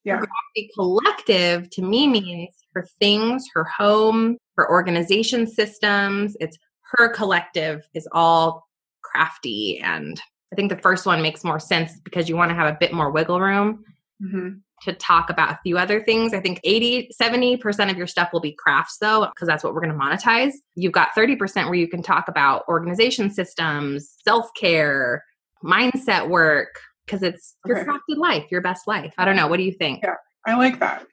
Yeah. 0.04 0.20
The 0.54 0.70
collective 0.74 1.68
to 1.70 1.82
me 1.82 2.06
means 2.06 2.54
her 2.74 2.86
things, 3.00 3.44
her 3.54 3.64
home, 3.64 4.38
her 4.56 4.70
organization 4.70 5.46
systems. 5.46 6.36
It's 6.40 6.56
her 6.92 7.08
collective 7.08 7.86
is 7.94 8.08
all 8.12 8.67
crafty. 9.10 9.80
And 9.82 10.20
I 10.52 10.56
think 10.56 10.70
the 10.70 10.78
first 10.78 11.06
one 11.06 11.22
makes 11.22 11.44
more 11.44 11.60
sense 11.60 11.92
because 12.04 12.28
you 12.28 12.36
want 12.36 12.50
to 12.50 12.54
have 12.54 12.72
a 12.72 12.76
bit 12.78 12.92
more 12.92 13.10
wiggle 13.10 13.40
room. 13.40 13.84
Mm-hmm 14.22 14.58
to 14.82 14.92
talk 14.94 15.30
about 15.30 15.50
a 15.50 15.58
few 15.62 15.78
other 15.78 16.02
things. 16.02 16.32
I 16.32 16.40
think 16.40 16.60
80, 16.64 17.10
70% 17.20 17.90
of 17.90 17.96
your 17.96 18.06
stuff 18.06 18.30
will 18.32 18.40
be 18.40 18.52
crafts 18.52 18.98
though, 19.00 19.26
because 19.26 19.48
that's 19.48 19.64
what 19.64 19.74
we're 19.74 19.80
going 19.80 19.92
to 19.92 19.98
monetize. 19.98 20.52
You've 20.74 20.92
got 20.92 21.08
30% 21.16 21.64
where 21.64 21.74
you 21.74 21.88
can 21.88 22.02
talk 22.02 22.28
about 22.28 22.64
organization 22.68 23.30
systems, 23.30 24.14
self 24.24 24.48
care, 24.54 25.24
mindset 25.64 26.28
work, 26.28 26.80
because 27.04 27.22
it's 27.22 27.56
your 27.66 27.80
okay. 27.80 27.90
crafted 27.90 28.18
life, 28.18 28.44
your 28.50 28.60
best 28.60 28.86
life. 28.86 29.12
I 29.18 29.24
don't 29.24 29.36
know. 29.36 29.48
What 29.48 29.56
do 29.56 29.64
you 29.64 29.72
think? 29.72 30.00
Yeah, 30.02 30.14
I 30.46 30.54
like 30.56 30.78
that. 30.80 31.06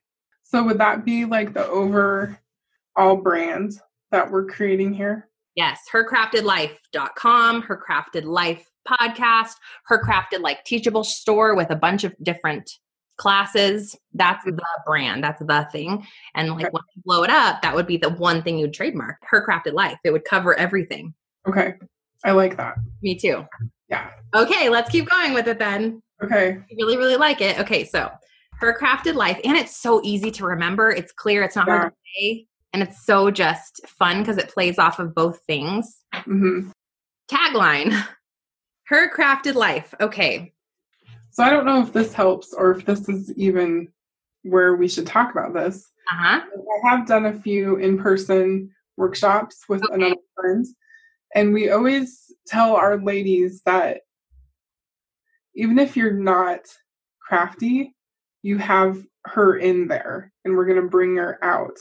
So 0.43 0.63
would 0.63 0.77
that 0.77 1.03
be 1.03 1.25
like 1.25 1.53
the 1.53 1.67
overall 1.67 2.35
brand 3.21 3.79
that 4.11 4.29
we're 4.29 4.45
creating 4.45 4.93
here? 4.93 5.27
Yes, 5.55 5.79
hercraftedlife.com, 5.91 7.61
her 7.61 7.81
crafted 7.89 8.25
life 8.25 8.69
podcast, 8.87 9.53
her 9.85 10.03
crafted 10.03 10.41
like 10.41 10.63
teachable 10.63 11.03
store 11.03 11.55
with 11.55 11.69
a 11.69 11.75
bunch 11.75 12.03
of 12.03 12.13
different 12.21 12.69
classes. 13.17 13.95
That's 14.13 14.45
mm-hmm. 14.45 14.55
the 14.55 14.63
brand. 14.85 15.23
That's 15.23 15.39
the 15.39 15.67
thing. 15.71 16.05
And 16.35 16.49
like 16.49 16.73
when 16.73 16.83
you 16.95 17.01
blow 17.05 17.23
it 17.23 17.29
up 17.29 17.61
that 17.61 17.75
would 17.75 17.87
be 17.87 17.97
the 17.97 18.09
one 18.09 18.41
thing 18.43 18.57
you'd 18.57 18.73
trademark 18.73 19.17
her 19.23 19.45
crafted 19.45 19.73
life. 19.73 19.97
It 20.03 20.11
would 20.11 20.25
cover 20.25 20.57
everything. 20.57 21.13
Okay. 21.47 21.75
I 22.23 22.31
like 22.31 22.57
that. 22.57 22.75
Me 23.01 23.15
too. 23.15 23.45
Yeah. 23.89 24.09
Okay 24.35 24.69
let's 24.69 24.89
keep 24.89 25.09
going 25.09 25.33
with 25.33 25.47
it 25.47 25.59
then. 25.59 26.01
Okay. 26.23 26.49
I 26.49 26.75
really 26.77 26.97
really 26.97 27.17
like 27.17 27.41
it. 27.41 27.59
Okay 27.59 27.85
so 27.85 28.11
her 28.59 28.77
crafted 28.77 29.15
life 29.15 29.39
and 29.43 29.55
it's 29.57 29.77
so 29.77 30.01
easy 30.03 30.31
to 30.31 30.45
remember. 30.45 30.91
It's 30.91 31.11
clear. 31.11 31.43
It's 31.43 31.55
not 31.55 31.67
yeah. 31.67 31.77
hard 31.77 31.93
to 31.93 31.97
say 32.17 32.47
and 32.75 32.83
it's 32.83 33.05
so 33.05 33.31
just 33.31 33.81
fun 33.87 34.19
because 34.19 34.37
it 34.37 34.49
plays 34.49 34.77
off 34.77 34.99
of 34.99 35.15
both 35.15 35.39
things 35.47 36.01
mm-hmm. 36.13 36.69
tagline 37.31 37.91
her 38.87 39.09
crafted 39.11 39.55
life 39.55 39.93
okay 39.99 40.53
so 41.35 41.43
I 41.43 41.49
don't 41.49 41.65
know 41.65 41.81
if 41.81 41.91
this 41.91 42.13
helps 42.13 42.53
or 42.53 42.71
if 42.71 42.85
this 42.85 43.09
is 43.09 43.29
even 43.37 43.89
where 44.43 44.75
we 44.75 44.87
should 44.87 45.05
talk 45.05 45.31
about 45.31 45.53
this. 45.53 45.91
Uh-huh. 46.09 46.39
I 46.39 46.89
have 46.89 47.05
done 47.05 47.25
a 47.25 47.33
few 47.33 47.75
in 47.75 47.97
person 47.97 48.71
workshops 48.95 49.65
with 49.67 49.83
okay. 49.83 49.95
another 49.95 50.21
friend, 50.33 50.65
and 51.35 51.53
we 51.53 51.71
always 51.71 52.31
tell 52.47 52.77
our 52.77 52.97
ladies 52.97 53.61
that 53.65 54.03
even 55.55 55.77
if 55.77 55.97
you're 55.97 56.13
not 56.13 56.61
crafty, 57.19 57.93
you 58.41 58.57
have 58.57 59.03
her 59.25 59.57
in 59.57 59.89
there 59.89 60.31
and 60.45 60.55
we're 60.55 60.67
going 60.67 60.81
to 60.81 60.87
bring 60.87 61.17
her 61.17 61.37
out. 61.43 61.77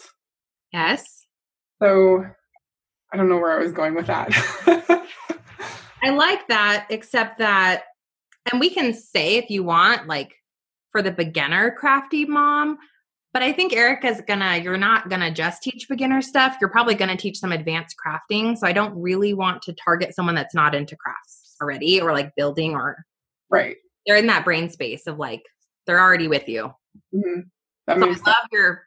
Yes. 0.74 1.24
So 1.80 2.26
I 3.12 3.16
don't 3.16 3.28
know 3.28 3.38
where 3.38 3.52
I 3.52 3.62
was 3.62 3.72
going 3.72 3.94
with 3.94 4.08
that. 4.08 4.28
I 6.02 6.10
like 6.10 6.48
that, 6.48 6.88
except 6.90 7.38
that 7.38 7.84
and 8.50 8.60
we 8.60 8.68
can 8.70 8.92
say 8.92 9.36
if 9.36 9.50
you 9.50 9.62
want, 9.62 10.06
like 10.06 10.34
for 10.90 11.00
the 11.00 11.12
beginner 11.12 11.70
crafty 11.70 12.24
mom, 12.24 12.76
but 13.32 13.42
I 13.42 13.52
think 13.52 13.72
Erica's 13.72 14.20
gonna, 14.26 14.58
you're 14.58 14.76
not 14.76 15.08
gonna 15.08 15.30
just 15.30 15.62
teach 15.62 15.88
beginner 15.88 16.20
stuff. 16.20 16.56
You're 16.60 16.70
probably 16.70 16.94
gonna 16.94 17.16
teach 17.16 17.38
some 17.38 17.52
advanced 17.52 17.96
crafting. 18.04 18.58
So 18.58 18.66
I 18.66 18.72
don't 18.72 19.00
really 19.00 19.32
want 19.32 19.62
to 19.62 19.72
target 19.72 20.14
someone 20.14 20.34
that's 20.34 20.54
not 20.54 20.74
into 20.74 20.96
crafts 20.96 21.56
already 21.60 22.00
or 22.00 22.12
like 22.12 22.34
building 22.36 22.74
or. 22.74 23.04
Right. 23.48 23.76
They're 24.06 24.16
in 24.16 24.26
that 24.26 24.44
brain 24.44 24.68
space 24.70 25.06
of 25.06 25.18
like, 25.18 25.42
they're 25.86 26.00
already 26.00 26.28
with 26.28 26.48
you. 26.48 26.72
Mm-hmm. 27.14 27.40
That 27.86 27.98
so 27.98 28.04
I 28.04 28.08
love 28.08 28.46
your, 28.52 28.82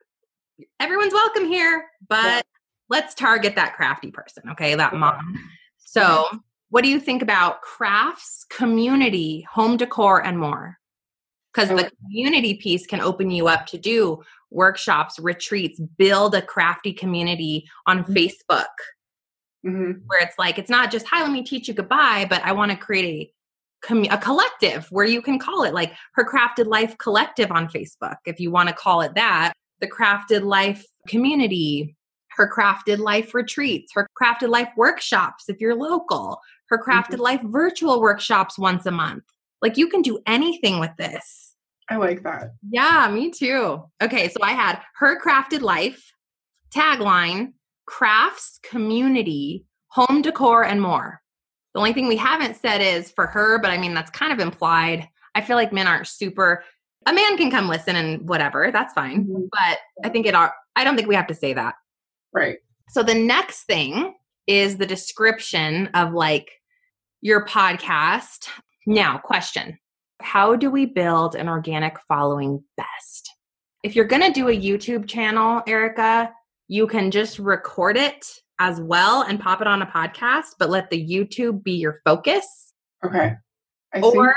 everyone's 0.80 1.14
welcome 1.14 1.46
here, 1.46 1.86
but 2.08 2.24
yeah. 2.24 2.42
let's 2.90 3.14
target 3.14 3.56
that 3.56 3.76
crafty 3.76 4.12
person. 4.12 4.44
Okay. 4.52 4.76
That 4.76 4.94
mom. 4.94 5.40
So 5.78 6.26
what 6.70 6.84
do 6.84 6.90
you 6.90 7.00
think 7.00 7.22
about 7.22 7.62
crafts, 7.62 8.46
community, 8.50 9.48
home 9.50 9.78
decor, 9.78 10.24
and 10.24 10.38
more? 10.38 10.78
Because 11.54 11.70
the 11.70 11.90
community 12.04 12.56
piece 12.56 12.86
can 12.86 13.02
open 13.02 13.32
you 13.32 13.48
up 13.48 13.66
to 13.68 13.78
do 13.78 14.22
workshops, 14.52 15.18
retreats, 15.18 15.80
build 15.98 16.36
a 16.36 16.42
crafty 16.42 16.94
community 16.94 17.68
on 17.88 18.04
mm-hmm. 18.04 18.14
Facebook. 18.14 18.66
mm-hmm. 19.66 20.00
where 20.08 20.22
it's 20.22 20.38
like, 20.38 20.58
it's 20.58 20.70
not 20.70 20.92
just, 20.92 21.08
hi, 21.08 21.22
let 21.22 21.32
me 21.32 21.44
teach 21.44 21.68
you 21.68 21.74
goodbye, 21.74 22.26
but 22.30 22.42
I 22.44 22.52
want 22.52 22.72
to 22.72 22.78
create 22.78 23.32
a, 23.90 24.08
a 24.10 24.18
collective 24.18 24.88
where 24.92 25.06
you 25.06 25.22
can 25.22 25.40
call 25.40 25.64
it 25.64 25.74
like 25.74 25.94
her 26.14 26.26
crafted 26.26 26.68
life 26.68 26.98
collective 26.98 27.52
on 27.52 27.68
Facebook, 27.68 28.18
if 28.26 28.40
you 28.40 28.52
want 28.52 28.70
to 28.70 28.76
call 28.76 29.02
it 29.02 29.16
that, 29.16 29.54
the 29.80 29.88
crafted 29.88 30.44
life 30.44 30.86
community, 31.08 31.96
her 32.32 32.50
crafted 32.50 33.00
life 33.00 33.34
retreats, 33.34 33.92
her 33.94 34.08
crafted 34.22 34.50
life 34.50 34.70
workshops, 34.78 35.46
if 35.48 35.60
you're 35.60 35.76
local, 35.76 36.40
her 36.70 36.82
crafted 36.82 37.14
mm-hmm. 37.14 37.22
life 37.22 37.42
virtual 37.46 38.02
workshops 38.02 38.58
once 38.58 38.86
a 38.86 38.92
month. 38.92 39.24
Like 39.62 39.78
you 39.78 39.88
can 39.88 40.02
do 40.02 40.20
anything 40.28 40.80
with 40.80 40.92
this. 40.98 41.56
I 41.90 41.96
like 41.96 42.24
that. 42.24 42.54
Yeah, 42.70 43.10
me 43.12 43.32
too. 43.32 43.84
Okay, 44.02 44.30
so 44.30 44.38
I 44.44 44.52
had 44.52 44.82
her 44.98 45.20
crafted 45.20 45.62
life, 45.62 46.12
tagline, 46.76 47.54
crafts, 47.86 48.60
community, 48.62 49.66
home 49.88 50.22
decor, 50.22 50.64
and 50.66 50.82
more. 50.82 51.22
The 51.74 51.80
only 51.80 51.94
thing 51.94 52.08
we 52.08 52.18
haven't 52.18 52.58
said 52.58 52.82
is 52.82 53.12
for 53.12 53.28
her, 53.28 53.60
but 53.60 53.72
I 53.72 53.78
mean, 53.78 53.94
that's 53.94 54.12
kind 54.12 54.34
of 54.34 54.40
implied. 54.40 55.08
I 55.34 55.42
feel 55.42 55.56
like 55.56 55.72
men 55.72 55.88
aren't 55.88 56.08
super. 56.08 56.64
A 57.08 57.14
man 57.14 57.38
can 57.38 57.50
come 57.50 57.70
listen 57.70 57.96
and 57.96 58.28
whatever, 58.28 58.70
that's 58.72 58.94
fine. 58.94 59.24
Mm-hmm. 59.24 59.46
But 59.52 59.80
I 60.04 60.10
think 60.10 60.26
it 60.26 60.36
are, 60.36 60.54
I 60.76 60.84
don't 60.84 60.96
think 60.96 61.08
we 61.08 61.16
have 61.16 61.28
to 61.28 61.34
say 61.34 61.54
that. 61.54 61.76
Right. 62.34 62.58
So 62.90 63.02
the 63.02 63.16
next 63.16 63.64
thing 63.64 64.14
is 64.46 64.78
the 64.78 64.86
description 64.86 65.88
of 65.94 66.14
like 66.14 66.52
your 67.22 67.46
podcast. 67.46 68.50
Now, 68.86 69.18
question 69.18 69.80
How 70.22 70.56
do 70.56 70.70
we 70.70 70.86
build 70.86 71.36
an 71.36 71.48
organic 71.48 71.98
following 72.08 72.64
best? 72.76 73.32
If 73.84 73.96
you're 73.96 74.06
going 74.06 74.24
to 74.24 74.32
do 74.32 74.50
a 74.50 74.60
YouTube 74.60 75.08
channel, 75.08 75.62
Erica, 75.66 76.32
you 76.68 76.88
can 76.88 77.10
just 77.10 77.40
record 77.40 77.96
it 77.96 78.26
as 78.60 78.82
well 78.82 79.22
and 79.22 79.40
pop 79.40 79.62
it 79.62 79.68
on 79.68 79.82
a 79.82 79.86
podcast, 79.86 80.56
but 80.60 80.70
let 80.70 80.90
the 80.90 81.08
YouTube 81.08 81.64
be 81.64 81.74
your 81.74 82.02
focus. 82.04 82.74
Okay. 83.06 83.34
I 83.94 84.00
or. 84.02 84.36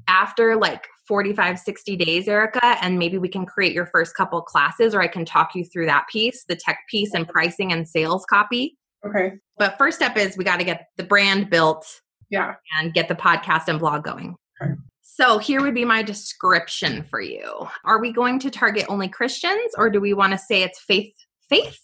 after 0.08 0.56
like 0.56 0.88
45, 1.08 1.60
60 1.60 1.96
days, 1.98 2.28
Erica, 2.28 2.78
and 2.82 2.98
maybe 2.98 3.18
we 3.18 3.30
can 3.30 3.46
create 3.46 3.74
your 3.74 3.86
first 3.88 4.16
couple 4.16 4.42
classes 4.42 4.96
or 4.96 5.02
I 5.02 5.08
can 5.08 5.26
talk 5.26 5.56
you 5.56 5.66
through 5.66 5.88
that 5.88 6.06
piece, 6.10 6.46
the 6.48 6.56
tech 6.56 6.80
piece 6.90 7.14
and 7.14 7.28
pricing 7.28 7.72
and 7.72 7.88
sales 7.88 8.26
copy. 8.30 8.78
Okay. 9.06 9.34
But 9.58 9.78
first 9.78 9.98
step 9.98 10.18
is 10.18 10.38
we 10.38 10.44
got 10.44 10.58
to 10.58 10.66
get 10.66 10.88
the 10.98 11.04
brand 11.04 11.50
built. 11.50 11.86
Yeah. 12.30 12.56
And 12.80 12.94
get 12.94 13.10
the 13.10 13.16
podcast 13.16 13.68
and 13.68 13.80
blog 13.80 14.04
going. 14.04 14.36
Okay. 14.62 14.74
So 15.02 15.38
here 15.38 15.62
would 15.62 15.76
be 15.76 15.86
my 15.86 16.02
description 16.02 17.06
for 17.12 17.22
you. 17.22 17.68
Are 17.86 18.00
we 18.00 18.12
going 18.12 18.40
to 18.40 18.50
target 18.50 18.86
only 18.90 19.08
Christians 19.08 19.74
or 19.78 19.92
do 19.92 20.02
we 20.02 20.16
want 20.16 20.32
to 20.32 20.40
say 20.40 20.64
it's 20.64 20.80
faith 20.80 21.14
faith 21.50 21.78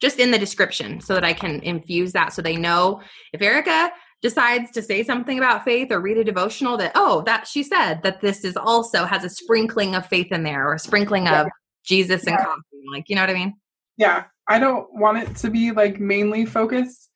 just 0.00 0.18
in 0.18 0.30
the 0.30 0.38
description 0.38 1.00
so 1.00 1.12
that 1.14 1.24
I 1.24 1.34
can 1.34 1.60
infuse 1.60 2.12
that 2.12 2.32
so 2.32 2.40
they 2.40 2.56
know 2.56 3.02
if 3.32 3.42
Erica 3.42 3.92
decides 4.22 4.70
to 4.70 4.80
say 4.80 5.02
something 5.02 5.36
about 5.36 5.64
faith 5.64 5.90
or 5.90 6.00
read 6.00 6.16
a 6.16 6.24
devotional 6.24 6.76
that 6.76 6.92
oh 6.94 7.22
that 7.22 7.46
she 7.46 7.62
said 7.62 8.02
that 8.02 8.20
this 8.20 8.44
is 8.44 8.56
also 8.56 9.04
has 9.04 9.24
a 9.24 9.28
sprinkling 9.28 9.94
of 9.94 10.06
faith 10.06 10.30
in 10.30 10.44
there 10.44 10.68
or 10.68 10.74
a 10.74 10.78
sprinkling 10.78 11.24
yeah. 11.24 11.42
of 11.42 11.48
Jesus 11.84 12.24
and 12.26 12.38
coffee 12.38 12.62
like 12.90 13.08
you 13.08 13.16
know 13.16 13.22
what 13.22 13.30
I 13.30 13.34
mean? 13.34 13.54
Yeah. 13.96 14.24
I 14.48 14.58
don't 14.58 14.92
want 14.94 15.18
it 15.18 15.36
to 15.36 15.50
be 15.50 15.72
like 15.72 16.00
mainly 16.00 16.46
focused 16.46 17.10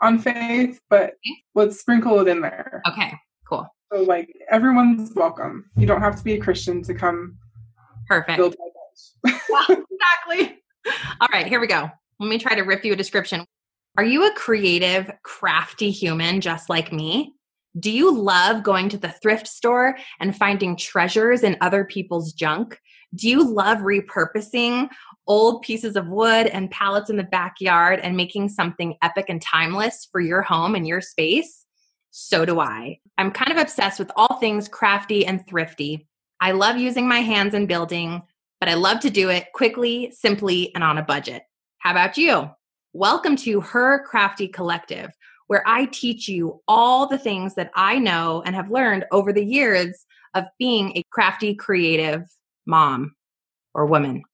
on 0.00 0.18
faith 0.18 0.80
but 0.88 1.14
let's 1.54 1.80
sprinkle 1.80 2.20
it 2.20 2.28
in 2.28 2.40
there. 2.40 2.80
Okay 2.88 3.12
cool. 3.48 3.66
So 3.92 4.02
like 4.02 4.32
everyone's 4.48 5.12
welcome. 5.14 5.68
You 5.76 5.86
don't 5.86 6.00
have 6.00 6.16
to 6.16 6.24
be 6.24 6.34
a 6.34 6.38
Christian 6.38 6.82
to 6.84 6.94
come 6.94 7.36
perfect. 8.08 8.36
build 8.36 8.56
exactly. 9.26 10.62
All 11.20 11.28
right 11.32 11.46
here 11.46 11.60
we 11.60 11.66
go. 11.66 11.90
Let 12.20 12.28
me 12.28 12.38
try 12.38 12.54
to 12.54 12.62
rip 12.62 12.84
you 12.84 12.92
a 12.92 12.96
description. 12.96 13.44
Are 13.98 14.04
you 14.04 14.26
a 14.26 14.32
creative, 14.32 15.10
crafty 15.22 15.90
human 15.90 16.40
just 16.40 16.70
like 16.70 16.94
me? 16.94 17.34
Do 17.78 17.90
you 17.90 18.10
love 18.10 18.62
going 18.62 18.88
to 18.88 18.96
the 18.96 19.12
thrift 19.22 19.46
store 19.46 19.98
and 20.18 20.34
finding 20.34 20.76
treasures 20.76 21.42
in 21.42 21.58
other 21.60 21.84
people's 21.84 22.32
junk? 22.32 22.78
Do 23.14 23.28
you 23.28 23.46
love 23.46 23.78
repurposing 23.78 24.88
old 25.26 25.60
pieces 25.60 25.94
of 25.94 26.08
wood 26.08 26.46
and 26.46 26.70
pallets 26.70 27.10
in 27.10 27.18
the 27.18 27.22
backyard 27.22 28.00
and 28.02 28.16
making 28.16 28.48
something 28.48 28.96
epic 29.02 29.26
and 29.28 29.42
timeless 29.42 30.08
for 30.10 30.22
your 30.22 30.40
home 30.40 30.74
and 30.74 30.86
your 30.86 31.02
space? 31.02 31.66
So 32.10 32.46
do 32.46 32.60
I. 32.60 32.98
I'm 33.18 33.30
kind 33.30 33.52
of 33.52 33.58
obsessed 33.58 33.98
with 33.98 34.10
all 34.16 34.38
things 34.38 34.68
crafty 34.68 35.26
and 35.26 35.46
thrifty. 35.46 36.08
I 36.40 36.52
love 36.52 36.78
using 36.78 37.06
my 37.06 37.20
hands 37.20 37.52
in 37.52 37.66
building, 37.66 38.22
but 38.58 38.70
I 38.70 38.74
love 38.74 39.00
to 39.00 39.10
do 39.10 39.28
it 39.28 39.52
quickly, 39.52 40.14
simply, 40.16 40.74
and 40.74 40.82
on 40.82 40.96
a 40.96 41.02
budget. 41.02 41.42
How 41.76 41.90
about 41.90 42.16
you? 42.16 42.50
Welcome 42.94 43.36
to 43.36 43.62
Her 43.62 44.04
Crafty 44.04 44.48
Collective, 44.48 45.12
where 45.46 45.62
I 45.66 45.86
teach 45.86 46.28
you 46.28 46.60
all 46.68 47.06
the 47.06 47.16
things 47.16 47.54
that 47.54 47.70
I 47.74 47.98
know 47.98 48.42
and 48.44 48.54
have 48.54 48.70
learned 48.70 49.06
over 49.10 49.32
the 49.32 49.42
years 49.42 50.04
of 50.34 50.44
being 50.58 50.94
a 50.94 51.02
crafty, 51.10 51.54
creative 51.54 52.24
mom 52.66 53.14
or 53.72 53.86
woman. 53.86 54.24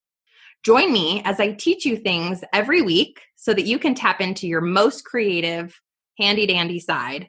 Join 0.64 0.92
me 0.92 1.22
as 1.24 1.38
I 1.38 1.52
teach 1.52 1.84
you 1.84 1.96
things 1.96 2.42
every 2.52 2.82
week 2.82 3.20
so 3.36 3.54
that 3.54 3.64
you 3.64 3.78
can 3.78 3.94
tap 3.94 4.20
into 4.20 4.48
your 4.48 4.60
most 4.60 5.04
creative, 5.04 5.80
handy 6.18 6.44
dandy 6.44 6.80
side 6.80 7.28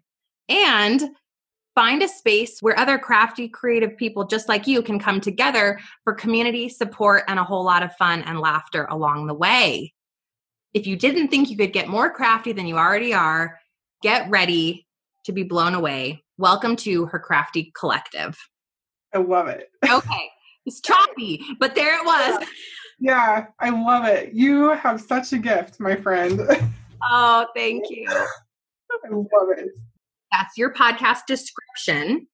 and 0.50 1.00
find 1.76 2.02
a 2.02 2.08
space 2.08 2.58
where 2.62 2.78
other 2.80 2.98
crafty, 2.98 3.48
creative 3.48 3.96
people 3.98 4.26
just 4.26 4.50
like 4.50 4.66
you 4.66 4.82
can 4.82 4.98
come 4.98 5.22
together 5.22 5.80
for 6.04 6.16
community 6.16 6.70
support 6.70 7.22
and 7.28 7.38
a 7.38 7.44
whole 7.44 7.64
lot 7.64 7.84
of 7.84 7.96
fun 7.98 8.24
and 8.24 8.40
laughter 8.40 8.86
along 8.86 9.28
the 9.28 9.36
way. 9.36 9.94
If 10.74 10.86
you 10.86 10.96
didn't 10.96 11.30
think 11.30 11.50
you 11.50 11.58
could 11.58 11.74
get 11.74 11.88
more 11.88 12.12
crafty 12.12 12.52
than 12.52 12.68
you 12.68 12.78
already 12.78 13.14
are, 13.14 13.60
get 14.04 14.30
ready 14.30 14.88
to 15.26 15.32
be 15.32 15.44
blown 15.44 15.74
away. 15.74 16.24
Welcome 16.38 16.76
to 16.78 17.08
her 17.08 17.20
crafty 17.20 17.72
collective. 17.78 18.38
I 19.14 19.18
love 19.18 19.48
it. 19.48 19.70
okay. 19.90 20.30
It's 20.66 20.82
choppy, 20.82 21.44
but 21.60 21.76
there 21.76 21.96
it 21.96 22.06
was. 22.06 22.46
Yeah, 23.02 23.46
I 23.62 23.70
love 23.70 24.04
it. 24.04 24.34
You 24.34 24.72
have 24.72 25.00
such 25.00 25.32
a 25.32 25.38
gift, 25.38 25.80
my 25.80 25.96
friend. 25.96 26.42
Oh, 27.02 27.48
thank 27.56 27.90
you. 27.90 28.06
I 28.10 29.10
love 29.10 29.50
it. 29.58 29.70
That's 30.34 30.58
your 30.58 30.74
podcast 30.74 31.20
description. 31.28 32.28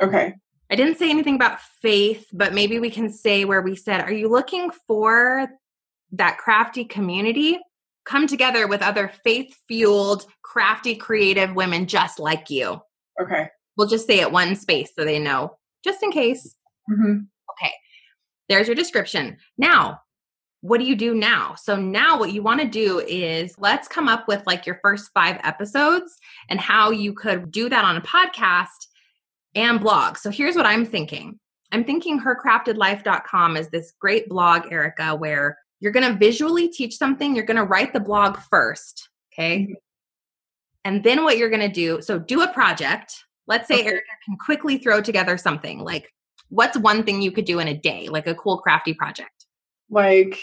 Okay. 0.00 0.34
I 0.70 0.76
didn't 0.76 0.98
say 0.98 1.10
anything 1.10 1.34
about 1.34 1.60
faith, 1.82 2.24
but 2.32 2.54
maybe 2.54 2.78
we 2.78 2.88
can 2.88 3.10
say 3.10 3.44
where 3.44 3.62
we 3.62 3.74
said, 3.74 4.00
Are 4.00 4.12
you 4.12 4.28
looking 4.28 4.70
for 4.86 5.48
that 6.12 6.38
crafty 6.38 6.84
community? 6.84 7.58
Come 8.06 8.26
together 8.26 8.66
with 8.66 8.82
other 8.82 9.10
faith 9.24 9.54
fueled, 9.68 10.26
crafty, 10.42 10.94
creative 10.94 11.54
women 11.54 11.86
just 11.86 12.18
like 12.18 12.48
you. 12.48 12.80
Okay. 13.20 13.48
We'll 13.76 13.88
just 13.88 14.06
say 14.06 14.20
it 14.20 14.32
one 14.32 14.56
space 14.56 14.92
so 14.96 15.04
they 15.04 15.18
know, 15.18 15.56
just 15.84 16.02
in 16.02 16.10
case. 16.10 16.56
Mm-hmm. 16.90 17.18
Okay. 17.50 17.72
There's 18.48 18.68
your 18.68 18.76
description. 18.76 19.36
Now, 19.58 20.00
what 20.62 20.78
do 20.78 20.86
you 20.86 20.96
do 20.96 21.14
now? 21.14 21.54
So 21.56 21.76
now 21.76 22.18
what 22.18 22.32
you 22.32 22.42
want 22.42 22.60
to 22.60 22.66
do 22.66 23.00
is 23.00 23.54
let's 23.58 23.88
come 23.88 24.08
up 24.08 24.26
with 24.26 24.46
like 24.46 24.66
your 24.66 24.78
first 24.82 25.10
5 25.12 25.40
episodes 25.44 26.16
and 26.48 26.60
how 26.60 26.90
you 26.90 27.12
could 27.12 27.50
do 27.50 27.68
that 27.68 27.84
on 27.84 27.96
a 27.96 28.00
podcast 28.00 28.86
and 29.54 29.80
blog. 29.80 30.16
So 30.16 30.30
here's 30.30 30.56
what 30.56 30.66
I'm 30.66 30.84
thinking. 30.84 31.38
I'm 31.72 31.84
thinking 31.84 32.20
hercraftedlife.com 32.20 33.56
is 33.56 33.68
this 33.68 33.92
great 34.00 34.28
blog, 34.28 34.72
Erica, 34.72 35.14
where 35.14 35.58
you're 35.80 35.92
going 35.92 36.10
to 36.10 36.18
visually 36.18 36.68
teach 36.68 36.96
something. 36.96 37.34
You're 37.34 37.44
going 37.44 37.56
to 37.56 37.64
write 37.64 37.92
the 37.92 38.00
blog 38.00 38.38
first. 38.50 39.08
Okay. 39.32 39.60
Mm-hmm. 39.60 39.72
And 40.84 41.02
then 41.02 41.24
what 41.24 41.36
you're 41.36 41.50
going 41.50 41.60
to 41.60 41.68
do 41.68 42.00
so, 42.00 42.18
do 42.18 42.42
a 42.42 42.52
project. 42.52 43.14
Let's 43.48 43.68
say 43.68 43.80
okay. 43.80 43.86
Erica 43.86 44.06
can 44.24 44.36
quickly 44.36 44.78
throw 44.78 45.00
together 45.00 45.36
something 45.36 45.80
like 45.80 46.12
what's 46.48 46.78
one 46.78 47.02
thing 47.02 47.22
you 47.22 47.32
could 47.32 47.44
do 47.44 47.58
in 47.58 47.68
a 47.68 47.74
day, 47.76 48.08
like 48.08 48.26
a 48.26 48.34
cool 48.34 48.58
crafty 48.58 48.94
project? 48.94 49.46
Like 49.90 50.40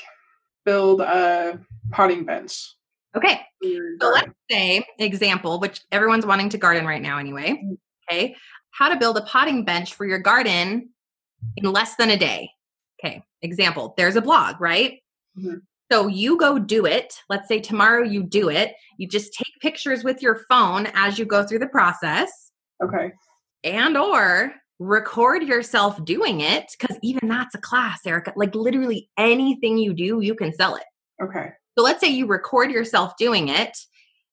build 0.66 1.02
a 1.02 1.60
potting 1.92 2.26
bench. 2.26 2.76
Okay. 3.16 3.42
So 3.64 4.10
let's 4.10 4.32
say 4.50 4.86
example, 5.00 5.60
which 5.60 5.82
everyone's 5.92 6.26
wanting 6.26 6.50
to 6.50 6.58
garden 6.58 6.86
right 6.86 7.02
now 7.02 7.20
anyway. 7.20 7.52
Mm. 7.52 7.78
Okay. 8.10 8.36
How 8.72 8.90
to 8.90 8.98
build 8.98 9.18
a 9.18 9.22
potting 9.22 9.64
bench 9.64 9.94
for 9.94 10.06
your 10.06 10.20
garden 10.20 10.90
in 11.58 11.72
less 11.72 11.96
than 11.96 12.10
a 12.10 12.18
day. 12.18 12.50
Okay. 13.00 13.24
Example, 13.42 13.94
there's 13.98 14.16
a 14.16 14.22
blog, 14.22 14.60
right? 14.60 15.03
Mm-hmm. 15.38 15.58
So 15.92 16.08
you 16.08 16.38
go 16.38 16.58
do 16.58 16.86
it. 16.86 17.14
Let's 17.30 17.48
say 17.48 17.60
tomorrow 17.60 18.04
you 18.04 18.24
do 18.24 18.50
it. 18.50 18.74
You 18.98 19.08
just 19.08 19.34
take 19.34 19.54
pictures 19.62 20.04
with 20.04 20.22
your 20.22 20.42
phone 20.50 20.88
as 20.96 21.20
you 21.20 21.26
go 21.26 21.46
through 21.46 21.60
the 21.60 21.68
process. 21.68 22.52
Okay. 22.84 23.12
And 23.64 23.96
or 23.96 24.54
record 24.80 25.44
yourself 25.44 26.04
doing 26.04 26.42
it 26.42 26.66
because 26.80 26.98
even 27.04 27.30
that's 27.30 27.56
a 27.56 27.60
class, 27.60 28.00
Erica. 28.06 28.34
Like 28.36 28.56
literally 28.56 29.10
anything 29.18 29.78
you 29.78 29.94
do, 29.94 30.20
you 30.22 30.36
can 30.36 30.54
sell 30.54 30.76
it. 30.76 30.84
Okay. 31.22 31.50
So 31.78 31.84
let's 31.84 32.02
say 32.02 32.10
you 32.10 32.28
record 32.28 32.72
yourself 32.72 33.16
doing 33.18 33.50
it. 33.50 33.78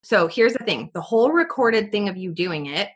So 0.02 0.28
here's 0.28 0.54
the 0.54 0.64
thing 0.64 0.90
the 0.94 1.00
whole 1.00 1.30
recorded 1.30 1.92
thing 1.92 2.08
of 2.08 2.16
you 2.16 2.32
doing 2.32 2.66
it 2.66 2.88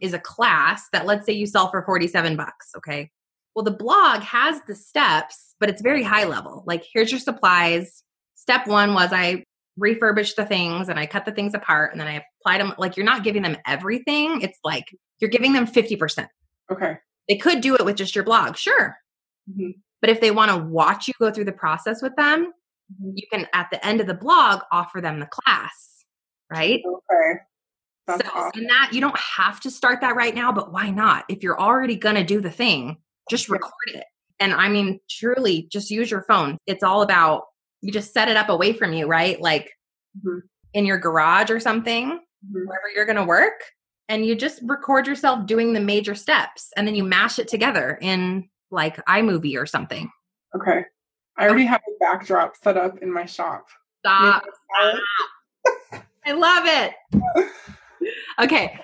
is 0.00 0.14
a 0.14 0.18
class 0.18 0.88
that 0.92 1.06
let's 1.06 1.26
say 1.26 1.32
you 1.32 1.46
sell 1.46 1.70
for 1.70 1.82
47 1.82 2.36
bucks. 2.36 2.70
Okay. 2.76 3.10
Well, 3.56 3.64
the 3.64 3.70
blog 3.70 4.20
has 4.20 4.60
the 4.66 4.74
steps, 4.74 5.54
but 5.58 5.70
it's 5.70 5.80
very 5.80 6.02
high 6.02 6.24
level. 6.24 6.62
Like, 6.66 6.84
here's 6.92 7.10
your 7.10 7.18
supplies. 7.18 8.02
Step 8.34 8.66
one 8.66 8.92
was 8.92 9.14
I 9.14 9.44
refurbished 9.78 10.36
the 10.36 10.44
things 10.44 10.90
and 10.90 10.98
I 10.98 11.06
cut 11.06 11.24
the 11.24 11.32
things 11.32 11.54
apart 11.54 11.90
and 11.90 11.98
then 11.98 12.06
I 12.06 12.22
applied 12.42 12.60
them. 12.60 12.74
Like, 12.76 12.98
you're 12.98 13.06
not 13.06 13.24
giving 13.24 13.40
them 13.40 13.56
everything. 13.66 14.42
It's 14.42 14.58
like 14.62 14.84
you're 15.20 15.30
giving 15.30 15.54
them 15.54 15.66
50%. 15.66 16.28
Okay. 16.70 16.98
They 17.30 17.36
could 17.36 17.62
do 17.62 17.74
it 17.74 17.84
with 17.86 17.96
just 17.96 18.14
your 18.14 18.24
blog, 18.24 18.56
sure. 18.56 18.98
Mm-hmm. 19.50 19.70
But 20.02 20.10
if 20.10 20.20
they 20.20 20.30
want 20.30 20.50
to 20.50 20.58
watch 20.58 21.08
you 21.08 21.14
go 21.18 21.30
through 21.30 21.46
the 21.46 21.52
process 21.52 22.02
with 22.02 22.14
them, 22.16 22.52
mm-hmm. 22.92 23.10
you 23.14 23.26
can, 23.32 23.46
at 23.54 23.68
the 23.72 23.84
end 23.84 24.02
of 24.02 24.06
the 24.06 24.14
blog, 24.14 24.60
offer 24.70 25.00
them 25.00 25.18
the 25.18 25.26
class, 25.26 26.04
right? 26.52 26.82
Okay. 26.86 27.40
That's 28.06 28.22
so, 28.22 28.30
awesome. 28.34 28.60
and 28.60 28.68
that 28.68 28.90
you 28.92 29.00
don't 29.00 29.18
have 29.18 29.60
to 29.60 29.70
start 29.70 30.02
that 30.02 30.14
right 30.14 30.34
now, 30.34 30.52
but 30.52 30.72
why 30.72 30.90
not? 30.90 31.24
If 31.30 31.42
you're 31.42 31.58
already 31.58 31.96
going 31.96 32.16
to 32.16 32.22
do 32.22 32.42
the 32.42 32.50
thing, 32.50 32.98
just 33.30 33.48
record 33.48 33.72
it. 33.88 34.04
And 34.38 34.52
I 34.52 34.68
mean, 34.68 35.00
truly, 35.08 35.68
just 35.70 35.90
use 35.90 36.10
your 36.10 36.22
phone. 36.22 36.58
It's 36.66 36.82
all 36.82 37.02
about 37.02 37.44
you 37.80 37.92
just 37.92 38.12
set 38.12 38.28
it 38.28 38.36
up 38.36 38.48
away 38.48 38.72
from 38.72 38.92
you, 38.92 39.06
right? 39.06 39.40
Like 39.40 39.72
mm-hmm. 40.18 40.38
in 40.74 40.86
your 40.86 40.98
garage 40.98 41.50
or 41.50 41.60
something, 41.60 42.10
mm-hmm. 42.10 42.66
wherever 42.66 42.88
you're 42.94 43.06
going 43.06 43.16
to 43.16 43.24
work. 43.24 43.62
And 44.08 44.24
you 44.24 44.36
just 44.36 44.60
record 44.62 45.06
yourself 45.06 45.46
doing 45.46 45.72
the 45.72 45.80
major 45.80 46.14
steps 46.14 46.72
and 46.76 46.86
then 46.86 46.94
you 46.94 47.02
mash 47.02 47.38
it 47.38 47.48
together 47.48 47.98
in 48.00 48.48
like 48.70 49.04
iMovie 49.06 49.60
or 49.60 49.66
something. 49.66 50.10
Okay. 50.54 50.84
I 51.36 51.48
already 51.48 51.66
have 51.66 51.80
a 51.80 51.98
backdrop 51.98 52.56
set 52.56 52.76
up 52.76 52.98
in 52.98 53.12
my 53.12 53.26
shop. 53.26 53.66
Stop. 54.00 54.44
I 56.24 56.32
love 56.32 56.64
it. 56.66 57.50
okay. 58.40 58.78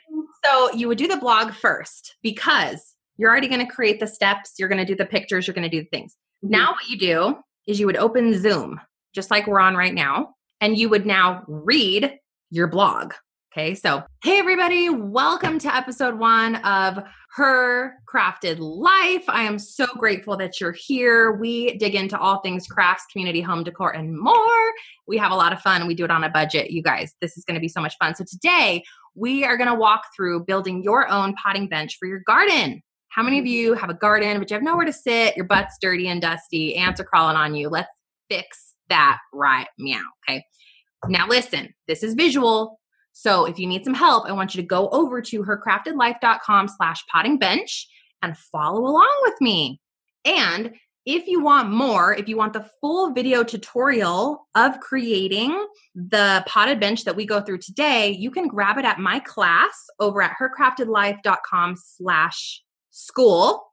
So 0.45 0.73
you 0.73 0.89
would 0.89 0.99
do 0.99 1.07
the 1.07 1.17
blog 1.17 1.53
first 1.53 2.17
because 2.23 2.92
you're 3.17 3.31
already 3.31 3.49
going 3.49 3.65
to 3.65 3.73
create 3.73 4.01
the 4.01 4.07
steps, 4.07 4.55
you're 4.59 4.69
going 4.69 4.85
to 4.85 4.85
do 4.85 4.97
the 4.97 5.07
pictures, 5.07 5.47
you're 5.47 5.55
going 5.55 5.69
to 5.69 5.77
do 5.77 5.83
the 5.83 5.89
things. 5.89 6.17
Mm-hmm. 6.45 6.53
Now, 6.53 6.73
what 6.73 6.89
you 6.89 6.99
do 6.99 7.37
is 7.67 7.79
you 7.79 7.87
would 7.87 7.97
open 7.97 8.41
Zoom, 8.41 8.81
just 9.15 9.31
like 9.31 9.47
we're 9.47 9.61
on 9.61 9.77
right 9.77 9.95
now, 9.95 10.35
and 10.61 10.77
you 10.77 10.89
would 10.89 11.07
now 11.07 11.45
read 11.47 12.17
your 12.51 12.67
blog. 12.67 13.15
Okay, 13.55 13.75
so 13.75 14.03
hey, 14.23 14.39
everybody, 14.39 14.89
welcome 14.89 15.59
to 15.59 15.75
episode 15.75 16.19
one 16.19 16.57
of 16.57 17.05
Her 17.35 17.97
Crafted 18.11 18.57
Life. 18.59 19.25
I 19.29 19.43
am 19.43 19.59
so 19.59 19.85
grateful 19.99 20.39
that 20.39 20.59
you're 20.59 20.73
here. 20.73 21.33
We 21.33 21.77
dig 21.77 21.95
into 21.95 22.19
all 22.19 22.41
things 22.41 22.67
crafts, 22.67 23.05
community, 23.13 23.43
home 23.43 23.63
decor, 23.63 23.95
and 23.95 24.19
more. 24.19 24.73
We 25.07 25.19
have 25.19 25.33
a 25.33 25.37
lot 25.37 25.53
of 25.53 25.61
fun. 25.61 25.87
We 25.87 25.95
do 25.95 26.07
it 26.07 26.11
on 26.11 26.25
a 26.25 26.31
budget, 26.31 26.71
you 26.71 26.83
guys. 26.83 27.13
This 27.21 27.37
is 27.37 27.45
going 27.45 27.57
to 27.57 27.61
be 27.61 27.69
so 27.69 27.83
much 27.83 27.95
fun. 27.99 28.15
So, 28.15 28.25
today 28.25 28.85
we 29.15 29.45
are 29.45 29.59
going 29.59 29.69
to 29.69 29.75
walk 29.75 30.05
through 30.17 30.45
building 30.45 30.83
your 30.83 31.07
own 31.11 31.35
potting 31.35 31.69
bench 31.69 31.99
for 31.99 32.09
your 32.09 32.23
garden. 32.27 32.83
How 33.15 33.23
many 33.23 33.39
of 33.39 33.45
you 33.45 33.75
have 33.75 33.91
a 33.91 33.95
garden, 33.95 34.39
but 34.39 34.51
you 34.51 34.55
have 34.55 34.63
nowhere 34.63 34.87
to 34.87 34.93
sit? 34.93 35.37
Your 35.37 35.45
butt's 35.45 35.77
dirty 35.83 36.09
and 36.09 36.23
dusty. 36.23 36.77
Ants 36.77 36.99
are 36.99 37.05
crawling 37.05 37.37
on 37.37 37.55
you. 37.55 37.69
Let's 37.69 37.91
fix 38.31 38.73
that 38.89 39.19
right 39.35 39.67
meow. 39.79 40.01
Okay. 40.27 40.43
Now, 41.09 41.29
listen, 41.29 41.75
this 41.87 42.03
is 42.03 42.15
visual. 42.15 42.81
So 43.13 43.45
if 43.45 43.59
you 43.59 43.67
need 43.67 43.85
some 43.85 43.93
help, 43.93 44.25
I 44.27 44.33
want 44.33 44.55
you 44.55 44.63
to 44.63 44.67
go 44.67 44.89
over 44.89 45.21
to 45.21 45.45
hercraftedlife.com 45.45 46.69
slash 46.69 47.05
potting 47.13 47.39
bench 47.39 47.87
and 48.23 48.39
follow 48.39 48.81
along 48.81 49.21
with 49.25 49.35
me. 49.43 49.79
And 50.25 50.73
if 51.05 51.27
you 51.27 51.43
want 51.43 51.69
more, 51.69 52.15
if 52.15 52.29
you 52.29 52.39
want 52.39 52.55
the 52.55 52.67
full 52.81 53.13
video 53.13 53.45
tutorial 53.45 54.47
of 54.55 54.81
creating 54.81 55.67
the 55.95 56.45
potted 56.47 56.81
bench 56.81 57.05
that 57.05 57.17
we 57.17 57.27
go 57.27 57.43
through 57.43 57.59
today, 57.59 58.11
you 58.11 58.31
can 58.31 58.49
grab 58.49 58.79
it 58.79 58.87
at 58.87 59.01
my 59.01 59.19
class 59.19 59.85
over 60.01 60.23
at 60.23 60.37
hercraftedlife.com 60.41 61.77
slash 61.77 62.63
school 62.93 63.65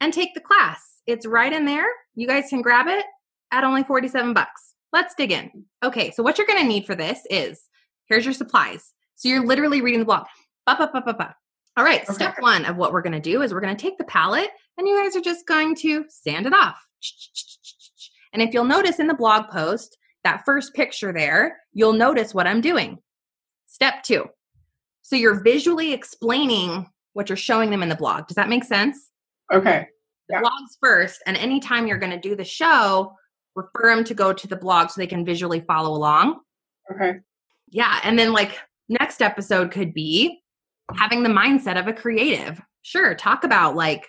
and 0.00 0.12
take 0.12 0.34
the 0.34 0.40
class. 0.40 0.82
It's 1.06 1.26
right 1.26 1.52
in 1.52 1.64
there. 1.64 1.86
You 2.14 2.26
guys 2.26 2.50
can 2.50 2.60
grab 2.60 2.86
it 2.88 3.04
at 3.50 3.64
only 3.64 3.84
47 3.84 4.34
bucks. 4.34 4.74
Let's 4.92 5.14
dig 5.14 5.32
in. 5.32 5.64
Okay, 5.82 6.10
so 6.10 6.22
what 6.22 6.36
you're 6.36 6.46
going 6.46 6.60
to 6.60 6.68
need 6.68 6.86
for 6.86 6.94
this 6.94 7.20
is 7.30 7.62
here's 8.08 8.24
your 8.24 8.34
supplies. 8.34 8.92
So 9.16 9.28
you're 9.28 9.46
literally 9.46 9.80
reading 9.80 10.00
the 10.00 10.06
blog. 10.06 10.26
Ba, 10.66 10.76
ba, 10.78 10.90
ba, 10.92 11.02
ba, 11.04 11.14
ba. 11.14 11.36
All 11.76 11.84
right, 11.84 12.02
okay. 12.02 12.12
step 12.12 12.36
one 12.38 12.64
of 12.64 12.76
what 12.76 12.92
we're 12.92 13.02
going 13.02 13.14
to 13.14 13.20
do 13.20 13.42
is 13.42 13.52
we're 13.52 13.60
going 13.60 13.76
to 13.76 13.82
take 13.82 13.98
the 13.98 14.04
pallet 14.04 14.48
and 14.78 14.86
you 14.86 15.02
guys 15.02 15.16
are 15.16 15.20
just 15.20 15.46
going 15.46 15.74
to 15.76 16.04
sand 16.08 16.46
it 16.46 16.52
off. 16.52 16.76
And 18.32 18.42
if 18.42 18.54
you'll 18.54 18.64
notice 18.64 18.98
in 18.98 19.08
the 19.08 19.14
blog 19.14 19.48
post, 19.48 19.96
that 20.22 20.44
first 20.44 20.74
picture 20.74 21.12
there, 21.12 21.58
you'll 21.72 21.92
notice 21.92 22.32
what 22.32 22.46
I'm 22.46 22.60
doing. 22.60 22.98
Step 23.66 24.02
two. 24.02 24.26
So 25.02 25.16
you're 25.16 25.42
visually 25.42 25.92
explaining 25.92 26.86
what 27.14 27.28
you're 27.28 27.36
showing 27.36 27.70
them 27.70 27.82
in 27.82 27.88
the 27.88 27.96
blog. 27.96 28.26
Does 28.26 28.36
that 28.36 28.48
make 28.48 28.64
sense? 28.64 29.10
Okay. 29.52 29.86
The 30.28 30.34
yeah. 30.34 30.42
blogs 30.42 30.76
first, 30.80 31.22
and 31.26 31.36
anytime 31.36 31.86
you're 31.86 31.98
going 31.98 32.12
to 32.12 32.20
do 32.20 32.36
the 32.36 32.44
show, 32.44 33.12
refer 33.54 33.94
them 33.94 34.04
to 34.04 34.14
go 34.14 34.32
to 34.32 34.46
the 34.46 34.56
blog 34.56 34.90
so 34.90 35.00
they 35.00 35.06
can 35.06 35.24
visually 35.24 35.60
follow 35.60 35.90
along. 35.90 36.40
Okay. 36.92 37.18
Yeah, 37.70 38.00
and 38.02 38.18
then 38.18 38.32
like 38.32 38.58
next 38.88 39.22
episode 39.22 39.70
could 39.70 39.94
be 39.94 40.42
having 40.94 41.22
the 41.22 41.30
mindset 41.30 41.78
of 41.78 41.88
a 41.88 41.92
creative. 41.92 42.60
Sure, 42.82 43.14
talk 43.14 43.44
about 43.44 43.76
like 43.76 44.06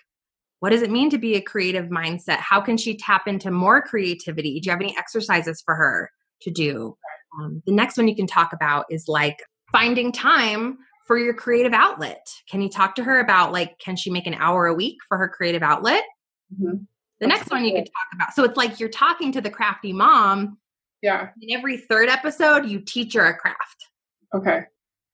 what 0.59 0.69
does 0.71 0.81
it 0.81 0.89
mean 0.89 1.09
to 1.09 1.17
be 1.17 1.35
a 1.35 1.41
creative 1.41 1.87
mindset? 1.87 2.37
How 2.37 2.59
can 2.61 2.77
she 2.77 2.97
tap 2.97 3.27
into 3.27 3.51
more 3.51 3.81
creativity? 3.81 4.59
Do 4.59 4.67
you 4.67 4.71
have 4.71 4.81
any 4.81 4.97
exercises 4.97 5.61
for 5.63 5.75
her 5.75 6.09
to 6.41 6.51
do? 6.51 6.97
Um, 7.39 7.61
the 7.65 7.73
next 7.73 7.97
one 7.97 8.07
you 8.07 8.15
can 8.15 8.25
talk 8.25 8.53
about 8.53 8.85
is 8.89 9.07
like 9.07 9.43
finding 9.71 10.11
time 10.11 10.77
for 11.05 11.17
your 11.17 11.33
creative 11.33 11.73
outlet. 11.73 12.27
Can 12.49 12.61
you 12.61 12.69
talk 12.69 12.95
to 12.95 13.03
her 13.03 13.19
about 13.19 13.51
like, 13.51 13.77
can 13.79 13.95
she 13.95 14.09
make 14.09 14.27
an 14.27 14.33
hour 14.33 14.65
a 14.67 14.73
week 14.73 14.97
for 15.07 15.17
her 15.17 15.29
creative 15.29 15.63
outlet? 15.63 16.03
Mm-hmm. 16.53 16.83
The 17.19 17.27
next 17.27 17.49
one 17.49 17.63
you 17.63 17.71
can 17.71 17.85
talk 17.85 18.07
about. 18.13 18.33
So 18.33 18.43
it's 18.43 18.57
like 18.57 18.79
you're 18.79 18.89
talking 18.89 19.31
to 19.31 19.41
the 19.41 19.49
crafty 19.49 19.93
mom. 19.93 20.57
Yeah. 21.01 21.29
In 21.41 21.55
every 21.55 21.77
third 21.77 22.09
episode, 22.09 22.65
you 22.65 22.79
teach 22.79 23.13
her 23.13 23.25
a 23.25 23.37
craft. 23.37 23.85
Okay. 24.33 24.63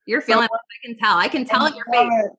You're 0.08 0.22
feeling 0.22 0.48
so, 0.52 0.56
I 0.56 0.88
can 0.88 0.98
tell. 0.98 1.18
I 1.18 1.28
can 1.28 1.46
tell 1.46 1.66
in 1.68 1.76
your 1.76 1.86
face. 1.92 2.30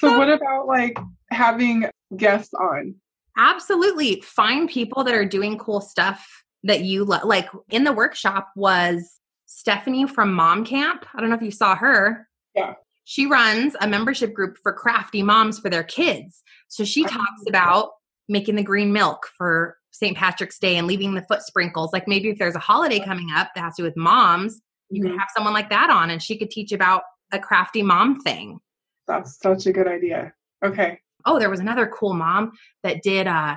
So, 0.00 0.16
what 0.16 0.30
about 0.30 0.66
like 0.66 0.98
having 1.30 1.86
guests 2.16 2.54
on? 2.54 2.94
Absolutely. 3.36 4.20
Find 4.20 4.68
people 4.68 5.02
that 5.04 5.14
are 5.14 5.24
doing 5.24 5.58
cool 5.58 5.80
stuff 5.80 6.44
that 6.62 6.82
you 6.82 7.04
lo- 7.04 7.24
like. 7.24 7.48
In 7.70 7.84
the 7.84 7.92
workshop 7.92 8.50
was 8.54 9.18
Stephanie 9.46 10.06
from 10.06 10.32
Mom 10.32 10.64
Camp. 10.64 11.04
I 11.14 11.20
don't 11.20 11.30
know 11.30 11.36
if 11.36 11.42
you 11.42 11.50
saw 11.50 11.74
her. 11.74 12.28
Yeah. 12.54 12.74
She 13.10 13.26
runs 13.26 13.74
a 13.80 13.88
membership 13.88 14.32
group 14.32 14.56
for 14.62 14.72
crafty 14.72 15.20
moms 15.20 15.58
for 15.58 15.68
their 15.68 15.82
kids. 15.82 16.44
So 16.68 16.84
she 16.84 17.02
talks 17.02 17.42
about 17.48 17.90
making 18.28 18.54
the 18.54 18.62
green 18.62 18.92
milk 18.92 19.26
for 19.36 19.76
St. 19.90 20.16
Patrick's 20.16 20.60
Day 20.60 20.76
and 20.76 20.86
leaving 20.86 21.14
the 21.14 21.22
foot 21.22 21.42
sprinkles. 21.42 21.92
Like 21.92 22.06
maybe 22.06 22.28
if 22.28 22.38
there's 22.38 22.54
a 22.54 22.60
holiday 22.60 23.00
coming 23.00 23.26
up 23.34 23.48
that 23.56 23.62
has 23.62 23.74
to 23.74 23.82
do 23.82 23.86
with 23.86 23.96
moms, 23.96 24.60
you 24.90 25.02
mm-hmm. 25.02 25.10
could 25.10 25.18
have 25.18 25.26
someone 25.34 25.52
like 25.52 25.70
that 25.70 25.90
on 25.90 26.10
and 26.10 26.22
she 26.22 26.38
could 26.38 26.52
teach 26.52 26.70
about 26.70 27.02
a 27.32 27.40
crafty 27.40 27.82
mom 27.82 28.20
thing. 28.20 28.60
That's 29.08 29.40
such 29.40 29.66
a 29.66 29.72
good 29.72 29.88
idea. 29.88 30.32
Okay. 30.64 31.00
Oh, 31.26 31.40
there 31.40 31.50
was 31.50 31.58
another 31.58 31.88
cool 31.88 32.14
mom 32.14 32.52
that 32.84 33.02
did 33.02 33.26
uh, 33.26 33.56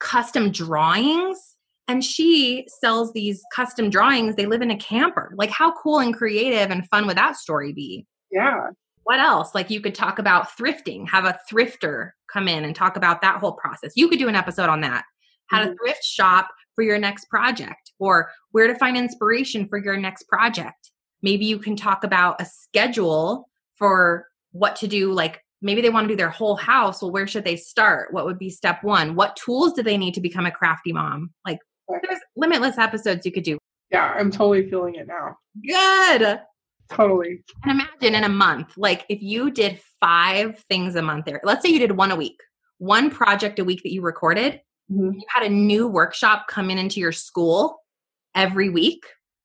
custom 0.00 0.50
drawings 0.50 1.38
and 1.86 2.04
she 2.04 2.66
sells 2.80 3.12
these 3.12 3.44
custom 3.54 3.90
drawings. 3.90 4.34
They 4.34 4.46
live 4.46 4.60
in 4.60 4.72
a 4.72 4.76
camper. 4.76 5.32
Like, 5.36 5.50
how 5.50 5.72
cool 5.80 6.00
and 6.00 6.12
creative 6.12 6.72
and 6.72 6.84
fun 6.88 7.06
would 7.06 7.16
that 7.16 7.36
story 7.36 7.72
be? 7.72 8.04
Yeah 8.32 8.70
what 9.08 9.20
else? 9.20 9.54
Like 9.54 9.70
you 9.70 9.80
could 9.80 9.94
talk 9.94 10.18
about 10.18 10.54
thrifting, 10.54 11.08
have 11.08 11.24
a 11.24 11.38
thrifter 11.50 12.10
come 12.30 12.46
in 12.46 12.62
and 12.62 12.76
talk 12.76 12.94
about 12.94 13.22
that 13.22 13.40
whole 13.40 13.52
process. 13.52 13.92
You 13.96 14.06
could 14.06 14.18
do 14.18 14.28
an 14.28 14.34
episode 14.34 14.68
on 14.68 14.82
that. 14.82 15.02
How 15.46 15.62
mm-hmm. 15.62 15.70
to 15.70 15.76
thrift 15.78 16.04
shop 16.04 16.50
for 16.74 16.82
your 16.82 16.98
next 16.98 17.24
project 17.30 17.92
or 17.98 18.30
where 18.50 18.66
to 18.66 18.74
find 18.74 18.98
inspiration 18.98 19.66
for 19.66 19.78
your 19.78 19.96
next 19.96 20.24
project. 20.24 20.90
Maybe 21.22 21.46
you 21.46 21.58
can 21.58 21.74
talk 21.74 22.04
about 22.04 22.38
a 22.38 22.44
schedule 22.44 23.48
for 23.76 24.26
what 24.52 24.76
to 24.76 24.86
do 24.86 25.10
like 25.10 25.42
maybe 25.62 25.80
they 25.80 25.88
want 25.88 26.04
to 26.04 26.12
do 26.12 26.16
their 26.16 26.28
whole 26.28 26.56
house. 26.56 27.00
Well, 27.00 27.10
where 27.10 27.26
should 27.26 27.44
they 27.44 27.56
start? 27.56 28.12
What 28.12 28.26
would 28.26 28.38
be 28.38 28.50
step 28.50 28.84
one? 28.84 29.14
What 29.14 29.36
tools 29.36 29.72
do 29.72 29.82
they 29.82 29.96
need 29.96 30.12
to 30.14 30.20
become 30.20 30.44
a 30.44 30.50
crafty 30.50 30.92
mom? 30.92 31.30
Like, 31.46 31.60
there's 31.88 32.20
limitless 32.36 32.76
episodes 32.76 33.24
you 33.24 33.32
could 33.32 33.44
do. 33.44 33.56
Yeah, 33.90 34.14
I'm 34.18 34.30
totally 34.30 34.68
feeling 34.68 34.96
it 34.96 35.06
now. 35.06 35.38
Good. 35.66 36.40
Totally. 36.90 37.42
And 37.64 37.72
imagine 37.72 38.14
in 38.14 38.24
a 38.24 38.28
month, 38.28 38.76
like 38.76 39.04
if 39.08 39.22
you 39.22 39.50
did 39.50 39.80
five 40.00 40.58
things 40.68 40.94
a 40.94 41.02
month 41.02 41.26
there, 41.26 41.40
let's 41.44 41.62
say 41.62 41.70
you 41.70 41.78
did 41.78 41.92
one 41.92 42.10
a 42.10 42.16
week, 42.16 42.40
one 42.78 43.10
project 43.10 43.58
a 43.58 43.64
week 43.64 43.82
that 43.82 43.92
you 43.92 44.02
recorded, 44.02 44.60
mm-hmm. 44.90 45.12
you 45.12 45.22
had 45.28 45.44
a 45.44 45.50
new 45.50 45.86
workshop 45.86 46.46
coming 46.48 46.78
into 46.78 47.00
your 47.00 47.12
school 47.12 47.80
every 48.34 48.70
week. 48.70 49.04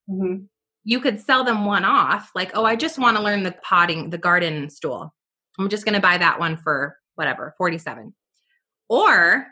Mm-hmm. 0.09 0.45
You 0.85 0.99
could 0.99 1.19
sell 1.19 1.43
them 1.43 1.65
one 1.65 1.85
off, 1.85 2.31
like, 2.35 2.51
oh, 2.55 2.65
I 2.65 2.75
just 2.75 2.99
want 2.99 3.15
to 3.15 3.23
learn 3.23 3.43
the 3.43 3.55
potting, 3.63 4.09
the 4.09 4.17
garden 4.17 4.69
stool. 4.69 5.13
I'm 5.57 5.69
just 5.69 5.85
going 5.85 5.95
to 5.95 6.01
buy 6.01 6.17
that 6.17 6.39
one 6.39 6.57
for 6.57 6.97
whatever, 7.15 7.53
47. 7.57 8.13
Or 8.89 9.47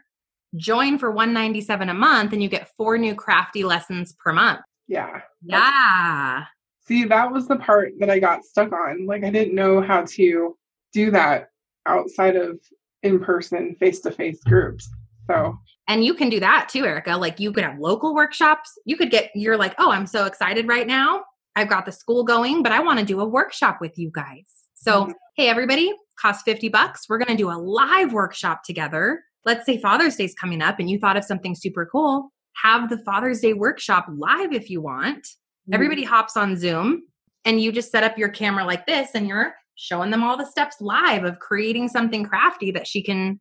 join 0.56 0.98
for 0.98 1.10
197 1.10 1.90
a 1.90 1.94
month 1.94 2.34
and 2.34 2.44
you 2.44 2.50
get 2.50 2.72
four 2.76 2.98
new 2.98 3.16
crafty 3.16 3.64
lessons 3.64 4.14
per 4.14 4.34
month. 4.34 4.60
Yeah. 4.88 5.22
Yeah. 5.42 6.44
See, 6.92 7.06
that 7.06 7.32
was 7.32 7.48
the 7.48 7.56
part 7.56 7.94
that 8.00 8.10
I 8.10 8.20
got 8.20 8.44
stuck 8.44 8.74
on. 8.74 9.06
Like 9.06 9.24
I 9.24 9.30
didn't 9.30 9.56
know 9.56 9.80
how 9.82 10.04
to 10.10 10.58
do 10.92 11.10
that 11.12 11.48
outside 11.86 12.36
of 12.36 12.60
in-person 13.02 13.78
face-to-face 13.80 14.44
groups. 14.44 14.90
So 15.26 15.58
and 15.88 16.04
you 16.04 16.14
can 16.14 16.28
do 16.28 16.42
that 16.42 16.68
too, 16.68 16.84
Erica. 16.84 17.16
Like 17.16 17.40
you 17.40 17.54
could 17.54 17.64
have 17.64 17.80
local 17.80 18.14
workshops. 18.14 18.78
You 18.84 18.98
could 18.98 19.10
get, 19.10 19.32
you're 19.34 19.56
like, 19.56 19.74
oh, 19.78 19.90
I'm 19.90 20.06
so 20.06 20.26
excited 20.26 20.68
right 20.68 20.86
now. 20.86 21.24
I've 21.56 21.70
got 21.70 21.86
the 21.86 21.94
school 21.94 22.26
going, 22.26 22.62
but 22.62 22.74
I 22.74 22.82
want 22.82 23.00
to 23.00 23.06
do 23.06 23.22
a 23.22 23.26
workshop 23.26 23.78
with 23.80 23.98
you 23.98 24.12
guys. 24.14 24.50
So, 24.74 25.04
mm-hmm. 25.04 25.12
hey, 25.38 25.48
everybody, 25.48 25.94
cost 26.20 26.44
50 26.44 26.68
bucks. 26.68 27.06
We're 27.08 27.20
going 27.20 27.38
to 27.38 27.42
do 27.42 27.50
a 27.50 27.56
live 27.56 28.12
workshop 28.12 28.66
together. 28.66 29.24
Let's 29.46 29.66
say 29.66 29.78
Father's 29.78 30.18
Day's 30.18 30.36
coming 30.36 30.62
up 30.62 30.78
and 30.78 30.90
you 30.90 31.00
thought 31.00 31.16
of 31.16 31.24
something 31.24 31.56
super 31.56 31.86
cool. 31.86 32.34
Have 32.62 32.90
the 32.90 32.98
Father's 32.98 33.40
Day 33.40 33.54
workshop 33.54 34.08
live 34.10 34.52
if 34.52 34.70
you 34.70 34.82
want. 34.82 35.26
Mm-hmm. 35.64 35.74
Everybody 35.74 36.04
hops 36.04 36.38
on 36.38 36.58
Zoom 36.58 37.04
and 37.46 37.62
you 37.62 37.72
just 37.72 37.92
set 37.92 38.04
up 38.04 38.18
your 38.18 38.30
camera 38.30 38.66
like 38.66 38.86
this 38.86 39.12
and 39.14 39.28
you're 39.28 39.54
showing 39.76 40.12
them 40.12 40.24
all 40.24 40.38
the 40.38 40.46
steps 40.46 40.78
live 40.80 41.24
of 41.24 41.40
creating 41.40 41.88
something 41.88 42.24
crafty 42.24 42.72
that 42.72 42.88
she 42.88 43.02
can 43.02 43.40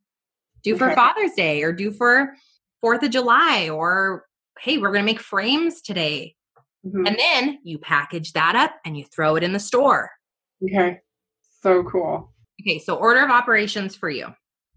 do 0.63 0.77
for. 0.77 0.93
Father's 0.95 1.33
Day 1.33 1.63
or 1.63 1.73
do 1.73 1.91
for 1.91 2.35
4th 2.85 3.03
of 3.03 3.11
July 3.11 3.69
or 3.69 4.25
hey, 4.59 4.79
we're 4.79 4.93
going 4.93 5.03
to 5.03 5.13
make 5.13 5.21
frames 5.21 5.81
today. 5.81 6.35
Mm-hmm. 6.87 7.07
And 7.07 7.19
then 7.19 7.59
you 7.63 7.79
package 7.79 8.33
that 8.33 8.57
up 8.57 8.75
and 8.85 8.97
you 8.97 9.05
throw 9.05 9.37
it 9.37 9.43
in 9.43 9.53
the 9.53 9.61
store. 9.61 10.11
Okay. 10.63 11.01
So 11.63 11.83
cool. 11.85 12.33
Okay, 12.61 12.79
so 12.79 12.97
order 12.97 13.25
of 13.25 13.31
operations 13.31 13.97
for 13.97 14.11
you. 14.11 14.27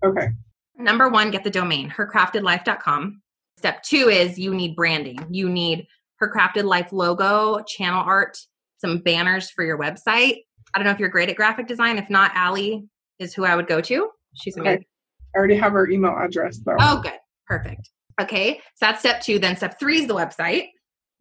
Okay. 0.06 0.30
Number 0.78 1.10
one, 1.10 1.32
get 1.32 1.44
the 1.44 1.50
domain, 1.50 1.90
hercraftedlife.com. 1.90 3.22
Step 3.58 3.84
two 3.84 4.10
is 4.10 4.40
you 4.40 4.54
need 4.54 4.76
branding. 4.76 5.20
You 5.30 5.50
need 5.50 5.88
her 6.24 6.32
crafted 6.34 6.64
life 6.64 6.92
logo, 6.92 7.62
channel 7.68 8.04
art, 8.06 8.38
some 8.78 9.00
banners 9.00 9.50
for 9.50 9.64
your 9.64 9.78
website. 9.78 10.38
I 10.74 10.80
don't 10.80 10.86
know 10.86 10.92
if 10.92 11.00
you're 11.00 11.10
great 11.10 11.30
at 11.30 11.36
graphic 11.36 11.68
design. 11.68 11.98
If 11.98 12.10
not, 12.10 12.32
Allie 12.34 12.86
is 13.20 13.34
who 13.34 13.46
I 13.46 13.56
would 13.56 13.68
go 13.68 13.82
to. 13.82 14.10
She's 14.36 14.58
amazing. 14.58 14.78
Okay. 14.80 14.88
I 15.36 15.38
already 15.38 15.56
have 15.58 15.74
her 15.74 15.90
email 15.90 16.16
address 16.18 16.60
though. 16.66 16.76
Oh, 16.80 17.02
good. 17.02 17.14
Perfect. 17.48 17.90
Okay. 18.22 18.56
So 18.76 18.86
that's 18.86 19.00
step 19.00 19.22
two. 19.22 19.40
Then 19.40 19.58
step 19.58 19.80
three 19.80 20.00
is 20.00 20.08
the 20.08 20.16
website. 20.16 20.70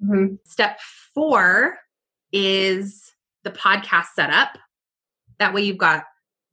Mm-hmm. 0.03 0.35
Step 0.45 0.79
four 1.15 1.79
is 2.33 3.13
the 3.45 3.51
podcast 3.51 4.07
setup. 4.15 4.57
That 5.39 5.53
way 5.53 5.63
you've 5.63 5.79
got 5.79 6.05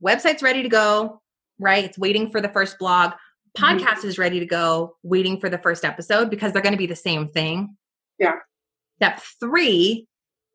website's 0.04 0.41
ready 0.41 0.64
to 0.64 0.70
go, 0.70 1.22
right? 1.60 1.86
It's 1.86 1.97
waiting 1.97 2.30
for 2.32 2.41
the 2.41 2.50
first 2.50 2.80
blog. 2.80 3.12
Mm-hmm. 3.12 3.64
Podcast 3.64 4.00
mm-hmm. 4.00 4.08
is 4.08 4.18
ready 4.18 4.39
to 4.39 4.45
go, 4.45 4.95
waiting 5.04 5.39
for 5.39 5.50
the 5.50 5.58
first 5.58 5.86
episode 5.86 6.30
because 6.30 6.52
they're 6.54 6.62
going 6.62 6.74
to 6.74 6.78
be 6.78 6.88
the 6.88 6.95
same 6.95 7.28
thing. 7.28 7.76
Yeah. 8.20 8.36
Step 8.98 9.22
three, 9.40 10.08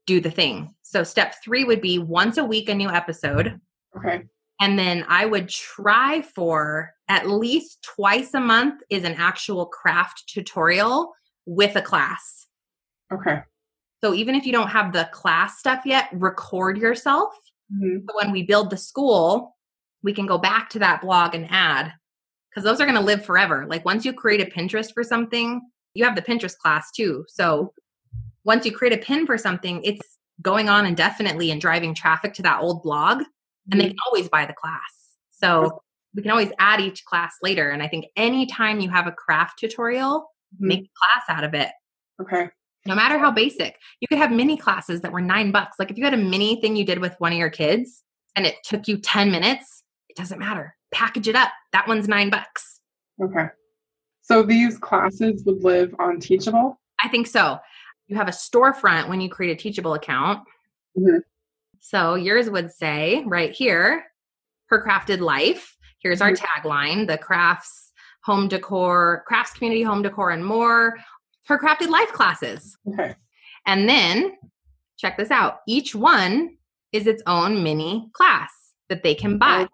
do 0.06 0.20
the 0.20 0.30
thing. 0.30 0.74
So 0.82 1.02
step 1.02 1.36
three 1.42 1.64
would 1.64 1.80
be 1.80 1.98
once 1.98 2.36
a 2.36 2.44
week, 2.44 2.68
a 2.68 2.74
new 2.74 2.88
episode. 2.88 3.58
Okay. 3.96 4.22
And 4.60 4.78
then 4.78 5.04
I 5.08 5.26
would 5.26 5.48
try 5.48 6.22
for 6.22 6.92
at 7.08 7.28
least 7.28 7.82
twice 7.82 8.34
a 8.34 8.40
month 8.40 8.82
is 8.90 9.04
an 9.04 9.14
actual 9.14 9.66
craft 9.66 10.24
tutorial 10.28 11.12
with 11.46 11.76
a 11.76 11.82
class. 11.82 12.46
Okay. 13.12 13.40
So 14.02 14.14
even 14.14 14.34
if 14.34 14.46
you 14.46 14.52
don't 14.52 14.68
have 14.68 14.92
the 14.92 15.08
class 15.12 15.58
stuff 15.58 15.82
yet, 15.84 16.08
record 16.12 16.78
yourself. 16.78 17.34
Mm-hmm. 17.72 18.06
So 18.08 18.16
when 18.16 18.30
we 18.30 18.42
build 18.42 18.70
the 18.70 18.76
school, 18.76 19.56
we 20.02 20.12
can 20.12 20.26
go 20.26 20.38
back 20.38 20.68
to 20.70 20.78
that 20.80 21.00
blog 21.00 21.34
and 21.34 21.46
add 21.50 21.92
because 22.50 22.64
those 22.64 22.80
are 22.80 22.86
going 22.86 22.98
to 22.98 23.04
live 23.04 23.24
forever. 23.24 23.66
Like 23.66 23.84
once 23.84 24.04
you 24.04 24.12
create 24.12 24.40
a 24.40 24.50
Pinterest 24.50 24.92
for 24.92 25.02
something, 25.02 25.62
you 25.94 26.04
have 26.04 26.16
the 26.16 26.22
Pinterest 26.22 26.56
class 26.56 26.90
too. 26.90 27.24
So 27.28 27.72
once 28.44 28.66
you 28.66 28.72
create 28.72 28.92
a 28.92 29.02
pin 29.02 29.26
for 29.26 29.38
something, 29.38 29.82
it's 29.82 30.18
going 30.42 30.68
on 30.68 30.84
indefinitely 30.84 31.50
and 31.50 31.60
driving 31.60 31.94
traffic 31.94 32.34
to 32.34 32.42
that 32.42 32.60
old 32.60 32.82
blog 32.82 33.22
and 33.70 33.80
they 33.80 33.84
mm-hmm. 33.86 33.90
can 33.90 33.98
always 34.06 34.28
buy 34.28 34.46
the 34.46 34.52
class. 34.52 34.80
So 35.30 35.82
we 36.14 36.22
can 36.22 36.30
always 36.30 36.50
add 36.58 36.80
each 36.80 37.04
class 37.04 37.36
later. 37.42 37.70
And 37.70 37.82
I 37.82 37.88
think 37.88 38.06
anytime 38.16 38.80
you 38.80 38.90
have 38.90 39.06
a 39.06 39.12
craft 39.12 39.58
tutorial, 39.58 40.20
mm-hmm. 40.54 40.68
make 40.68 40.80
a 40.80 40.90
class 40.98 41.36
out 41.36 41.44
of 41.44 41.54
it. 41.54 41.70
Okay. 42.20 42.48
No 42.86 42.94
matter 42.94 43.18
how 43.18 43.30
basic, 43.30 43.76
you 44.00 44.08
could 44.08 44.18
have 44.18 44.30
mini 44.30 44.56
classes 44.56 45.00
that 45.00 45.12
were 45.12 45.20
nine 45.20 45.50
bucks. 45.52 45.76
Like 45.78 45.90
if 45.90 45.96
you 45.96 46.04
had 46.04 46.14
a 46.14 46.18
mini 46.18 46.60
thing 46.60 46.76
you 46.76 46.84
did 46.84 46.98
with 46.98 47.14
one 47.18 47.32
of 47.32 47.38
your 47.38 47.50
kids 47.50 48.02
and 48.36 48.46
it 48.46 48.56
took 48.62 48.86
you 48.86 48.98
10 48.98 49.30
minutes, 49.30 49.82
it 50.08 50.16
doesn't 50.16 50.38
matter. 50.38 50.76
Package 50.92 51.28
it 51.28 51.34
up. 51.34 51.50
That 51.72 51.88
one's 51.88 52.08
nine 52.08 52.28
bucks. 52.28 52.80
Okay. 53.22 53.46
So 54.24 54.42
these 54.42 54.78
classes 54.78 55.44
would 55.44 55.62
live 55.62 55.94
on 55.98 56.18
Teachable? 56.18 56.80
I 57.02 57.08
think 57.08 57.26
so. 57.26 57.58
You 58.06 58.16
have 58.16 58.28
a 58.28 58.32
storefront 58.32 59.08
when 59.08 59.20
you 59.20 59.28
create 59.28 59.52
a 59.52 59.62
Teachable 59.62 59.92
account. 59.92 60.40
Mm-hmm. 60.98 61.18
So 61.80 62.14
yours 62.14 62.48
would 62.48 62.72
say 62.72 63.22
right 63.26 63.52
here, 63.52 64.04
her 64.68 64.82
crafted 64.82 65.20
life. 65.20 65.76
Here's 65.98 66.22
our 66.22 66.32
mm-hmm. 66.32 66.66
tagline 66.66 67.06
the 67.06 67.18
crafts, 67.18 67.92
home 68.22 68.48
decor, 68.48 69.24
crafts 69.26 69.52
community, 69.52 69.82
home 69.82 70.00
decor, 70.00 70.30
and 70.30 70.44
more. 70.44 70.96
Her 71.46 71.58
crafted 71.58 71.90
life 71.90 72.10
classes. 72.12 72.78
Okay. 72.88 73.14
And 73.66 73.86
then 73.86 74.32
check 74.96 75.18
this 75.18 75.30
out 75.30 75.58
each 75.68 75.94
one 75.94 76.56
is 76.92 77.06
its 77.06 77.22
own 77.26 77.62
mini 77.62 78.08
class 78.14 78.50
that 78.88 79.02
they 79.02 79.14
can 79.14 79.36
buy. 79.36 79.68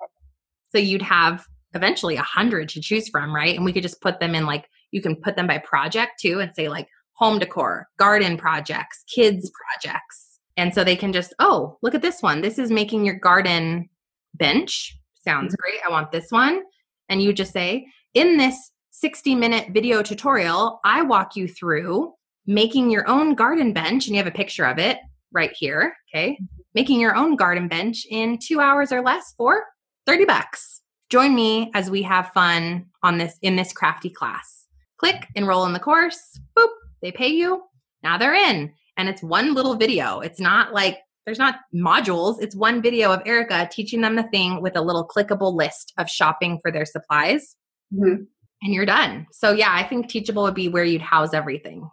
So 0.72 0.78
you'd 0.78 1.03
have 1.03 1.46
eventually 1.74 2.16
a 2.16 2.22
hundred 2.22 2.68
to 2.70 2.80
choose 2.80 3.08
from, 3.08 3.34
right? 3.34 3.56
And 3.56 3.64
we 3.64 3.72
could 3.72 3.82
just 3.82 4.00
put 4.00 4.20
them 4.20 4.34
in 4.34 4.46
like, 4.46 4.68
you 4.90 5.00
can 5.00 5.16
put 5.16 5.36
them 5.36 5.46
by 5.46 5.58
project 5.58 6.20
too 6.20 6.40
and 6.40 6.50
say 6.54 6.68
like 6.68 6.88
home 7.12 7.38
decor, 7.38 7.88
garden 7.98 8.36
projects, 8.36 9.04
kids 9.14 9.50
projects 9.50 10.30
and 10.60 10.74
so 10.74 10.84
they 10.84 10.94
can 10.94 11.12
just, 11.12 11.32
oh, 11.38 11.78
look 11.80 11.94
at 11.94 12.02
this 12.02 12.20
one. 12.20 12.42
This 12.42 12.58
is 12.58 12.70
making 12.70 13.06
your 13.06 13.14
garden 13.14 13.88
bench. 14.34 14.98
Sounds 15.14 15.54
mm-hmm. 15.54 15.62
great. 15.62 15.80
I 15.86 15.90
want 15.90 16.12
this 16.12 16.30
one. 16.30 16.62
And 17.08 17.22
you 17.22 17.32
just 17.32 17.54
say, 17.54 17.86
in 18.12 18.36
this 18.36 18.70
60 18.90 19.34
minute 19.36 19.68
video 19.70 20.02
tutorial, 20.02 20.80
I 20.84 21.00
walk 21.00 21.34
you 21.34 21.48
through 21.48 22.12
making 22.46 22.90
your 22.90 23.08
own 23.08 23.34
garden 23.34 23.72
bench, 23.72 24.06
and 24.06 24.14
you 24.14 24.22
have 24.22 24.26
a 24.26 24.36
picture 24.36 24.66
of 24.66 24.78
it 24.78 24.98
right 25.32 25.52
here. 25.56 25.94
Okay. 26.14 26.32
Mm-hmm. 26.32 26.44
Making 26.74 27.00
your 27.00 27.16
own 27.16 27.36
garden 27.36 27.66
bench 27.66 28.04
in 28.10 28.38
two 28.38 28.60
hours 28.60 28.92
or 28.92 29.00
less 29.00 29.32
for 29.38 29.64
30 30.06 30.26
bucks. 30.26 30.82
Join 31.11 31.34
me 31.34 31.72
as 31.74 31.90
we 31.90 32.02
have 32.02 32.30
fun 32.32 32.86
on 33.02 33.18
this 33.18 33.36
in 33.42 33.56
this 33.56 33.72
crafty 33.72 34.11
class. 34.11 34.68
Click, 34.96 35.26
enroll 35.34 35.66
in 35.66 35.72
the 35.72 35.80
course. 35.80 36.38
Boop, 36.56 36.68
they 37.02 37.11
pay 37.11 37.28
you. 37.28 37.64
Now 38.04 38.16
they're 38.16 38.34
in 38.34 38.72
and 38.96 39.08
it's 39.08 39.22
one 39.22 39.52
little 39.52 39.74
video. 39.74 40.20
It's 40.20 40.38
not 40.38 40.72
like 40.72 40.98
there's 41.24 41.38
not 41.38 41.56
modules. 41.74 42.40
It's 42.40 42.54
one 42.54 42.80
video 42.80 43.12
of 43.12 43.22
Erica 43.26 43.68
teaching 43.72 44.02
them 44.02 44.14
the 44.14 44.22
thing 44.24 44.62
with 44.62 44.76
a 44.76 44.80
little 44.80 45.06
clickable 45.06 45.52
list 45.52 45.92
of 45.98 46.08
shopping 46.08 46.61
for 46.62 46.70
their 46.70 46.84
supplies. 46.84 47.56
Mm-hmm. 47.92 48.22
And 48.62 48.74
you're 48.74 48.86
done. 48.86 49.26
So, 49.32 49.52
yeah, 49.52 49.72
I 49.72 49.82
think 49.82 50.08
Teachable 50.08 50.42
would 50.44 50.54
be 50.54 50.68
where 50.68 50.84
you'd 50.84 51.00
house 51.00 51.34
everything. 51.34 51.90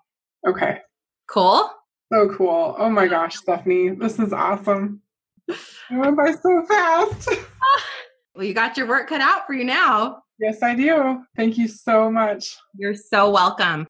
Okay. 0.47 0.79
Cool. 1.27 1.69
So 2.11 2.29
cool. 2.29 2.75
Oh 2.77 2.89
my 2.89 3.07
gosh, 3.07 3.37
Stefanie, 3.41 3.97
this 3.97 4.19
is 4.19 4.31
awesome. 4.31 5.01
It 5.47 5.57
went 5.91 6.17
by 6.17 6.31
so 6.31 6.65
fast. 6.67 7.29
well, 8.37 8.45
you 8.45 8.53
got 8.53 8.77
your 8.77 8.87
work 8.87 9.09
cut 9.09 9.19
out 9.19 9.47
for 9.47 9.53
you 9.53 9.63
now. 9.63 10.21
Yes, 10.39 10.61
I 10.61 10.75
do. 10.75 11.23
Thank 11.35 11.57
you 11.57 11.67
so 11.67 12.11
much. 12.11 12.55
You're 12.77 12.93
so 12.93 13.31
welcome. 13.31 13.87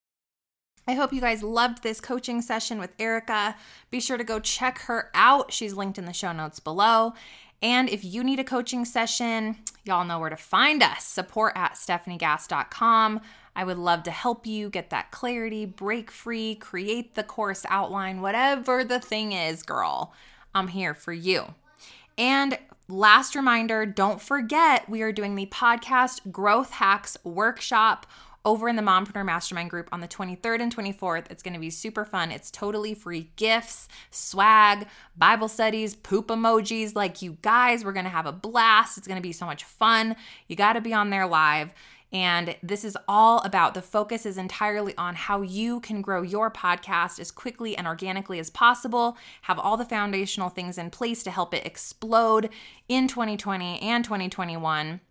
I 0.88 0.94
hope 0.94 1.12
you 1.12 1.20
guys 1.20 1.44
loved 1.44 1.84
this 1.84 2.00
coaching 2.00 2.42
session 2.42 2.80
with 2.80 2.94
Erica. 2.98 3.58
Be 3.92 4.00
sure 4.00 4.18
to 4.18 4.24
go 4.24 4.40
check 4.40 4.80
her 4.84 5.12
out. 5.14 5.52
She's 5.52 5.74
linked 5.74 5.98
in 5.98 6.06
the 6.06 6.14
show 6.14 6.32
notes 6.32 6.62
below. 6.62 7.14
And 7.62 7.90
if 7.90 8.06
you 8.06 8.24
need 8.24 8.40
a 8.40 8.46
coaching 8.46 8.86
session, 8.86 9.58
y'all 9.84 10.06
know 10.06 10.20
where 10.20 10.30
to 10.30 10.38
find 10.38 10.82
us 10.82 11.04
support 11.04 11.54
at 11.58 11.74
stefaniegass.com. 11.74 13.20
I 13.54 13.64
would 13.66 13.78
love 13.78 14.04
to 14.04 14.12
help 14.12 14.46
you 14.46 14.70
get 14.70 14.92
that 14.92 15.12
clarity, 15.12 15.66
break 15.66 16.10
free, 16.10 16.56
create 16.56 17.16
the 17.16 17.24
course 17.24 17.66
outline, 17.70 18.22
whatever 18.22 18.86
the 18.86 19.00
thing 19.00 19.34
is, 19.34 19.64
girl. 19.64 20.14
I'm 20.56 20.70
here 20.70 20.94
for 20.94 21.12
you. 21.12 21.54
And 22.18 22.58
last 22.88 23.36
reminder 23.36 23.86
don't 23.86 24.22
forget 24.22 24.90
we 24.90 25.02
are 25.02 25.12
doing 25.12 25.36
the 25.36 25.46
podcast 25.48 26.32
Growth 26.32 26.72
Hacks 26.72 27.18
Workshop 27.24 28.06
over 28.48 28.70
in 28.70 28.78
the 28.78 28.82
Mompreneur 28.82 29.26
Mastermind 29.26 29.70
group 29.70 29.90
on 29.92 30.00
the 30.00 30.08
23rd 30.08 30.62
and 30.62 30.74
24th. 30.74 31.30
It's 31.30 31.44
going 31.44 31.54
to 31.54 31.60
be 31.60 31.70
super 31.70 32.06
fun. 32.06 32.32
It's 32.32 32.50
totally 32.50 32.94
free 32.94 33.30
gifts, 33.36 33.90
swag, 34.10 34.88
Bible 35.18 35.50
studies, 35.50 35.96
poop 35.96 36.28
emojis. 36.28 36.96
Like 36.96 37.22
you 37.22 37.38
guys, 37.42 37.84
we're 37.84 37.92
going 37.92 38.06
to 38.06 38.10
have 38.10 38.26
a 38.26 38.32
blast. 38.32 38.98
It's 38.98 39.06
going 39.06 39.18
to 39.18 39.22
be 39.22 39.34
so 39.34 39.46
much 39.46 39.66
fun. 39.66 40.16
You 40.48 40.56
got 40.56 40.74
to 40.74 40.82
be 40.82 40.94
on 40.94 41.10
there 41.10 41.28
live. 41.28 41.74
And 42.14 42.56
this 42.64 42.86
is 42.86 42.98
all 43.08 43.40
about 43.40 43.74
the 43.74 43.82
focus 43.82 44.26
is 44.26 44.38
entirely 44.38 44.96
on 44.98 45.16
how 45.16 45.42
you 45.42 45.82
can 45.82 46.02
grow 46.02 46.22
your 46.22 46.50
podcast 46.50 47.20
as 47.20 47.32
quickly 47.32 47.76
and 47.76 47.86
organically 47.86 48.40
as 48.40 48.50
possible, 48.50 49.18
have 49.44 49.60
all 49.60 49.76
the 49.76 49.86
foundational 49.86 50.50
things 50.50 50.78
in 50.78 50.90
place 50.90 51.22
to 51.24 51.32
help 51.32 51.54
it 51.54 51.66
explode 51.66 52.50
in 52.88 53.08
2020 53.08 53.82
and 53.82 54.06
2021 54.06 55.02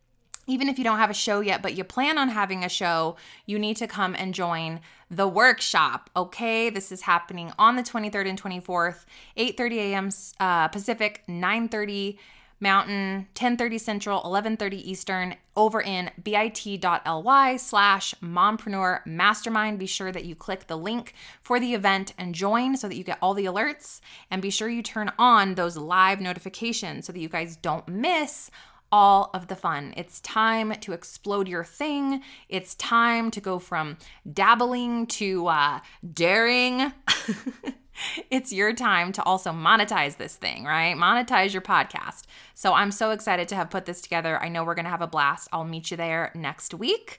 even 0.46 0.68
if 0.68 0.78
you 0.78 0.84
don't 0.84 0.98
have 0.98 1.10
a 1.10 1.14
show 1.14 1.40
yet, 1.40 1.60
but 1.62 1.76
you 1.76 1.84
plan 1.84 2.18
on 2.18 2.28
having 2.28 2.64
a 2.64 2.68
show, 2.68 3.16
you 3.46 3.58
need 3.58 3.76
to 3.78 3.86
come 3.86 4.14
and 4.14 4.32
join 4.32 4.80
the 5.10 5.26
workshop. 5.26 6.08
Okay, 6.16 6.70
this 6.70 6.92
is 6.92 7.02
happening 7.02 7.52
on 7.58 7.76
the 7.76 7.82
23rd 7.82 8.28
and 8.28 8.40
24th, 8.40 9.04
8:30 9.36 9.76
a.m. 9.76 10.10
Uh, 10.38 10.68
Pacific, 10.68 11.22
9:30 11.28 12.18
Mountain, 12.60 13.28
10:30 13.34 13.78
Central, 13.78 14.22
11:30 14.22 14.76
Eastern, 14.76 15.36
over 15.56 15.80
in 15.80 16.10
bit.ly 16.22 17.56
slash 17.56 18.14
mompreneur 18.22 19.04
mastermind. 19.06 19.78
Be 19.78 19.86
sure 19.86 20.12
that 20.12 20.24
you 20.24 20.34
click 20.34 20.66
the 20.66 20.76
link 20.76 21.14
for 21.42 21.60
the 21.60 21.74
event 21.74 22.12
and 22.16 22.34
join 22.34 22.76
so 22.76 22.88
that 22.88 22.96
you 22.96 23.04
get 23.04 23.18
all 23.20 23.34
the 23.34 23.44
alerts. 23.44 24.00
And 24.30 24.40
be 24.40 24.50
sure 24.50 24.68
you 24.68 24.82
turn 24.82 25.12
on 25.18 25.54
those 25.54 25.76
live 25.76 26.20
notifications 26.20 27.06
so 27.06 27.12
that 27.12 27.20
you 27.20 27.28
guys 27.28 27.56
don't 27.56 27.86
miss 27.88 28.50
all 28.92 29.30
of 29.34 29.48
the 29.48 29.56
fun. 29.56 29.92
It's 29.96 30.20
time 30.20 30.72
to 30.72 30.92
explode 30.92 31.48
your 31.48 31.64
thing. 31.64 32.22
It's 32.48 32.74
time 32.76 33.30
to 33.32 33.40
go 33.40 33.58
from 33.58 33.98
dabbling 34.32 35.06
to 35.08 35.48
uh, 35.48 35.80
daring. 36.14 36.92
it's 38.30 38.52
your 38.52 38.72
time 38.72 39.12
to 39.12 39.22
also 39.22 39.50
monetize 39.50 40.16
this 40.16 40.36
thing, 40.36 40.64
right? 40.64 40.96
Monetize 40.96 41.52
your 41.52 41.62
podcast. 41.62 42.22
So 42.54 42.74
I'm 42.74 42.90
so 42.90 43.10
excited 43.10 43.48
to 43.48 43.54
have 43.54 43.70
put 43.70 43.86
this 43.86 44.00
together. 44.00 44.42
I 44.42 44.48
know 44.48 44.64
we're 44.64 44.74
going 44.74 44.84
to 44.84 44.90
have 44.90 45.02
a 45.02 45.06
blast. 45.06 45.48
I'll 45.52 45.64
meet 45.64 45.90
you 45.90 45.96
there 45.96 46.32
next 46.34 46.74
week. 46.74 47.18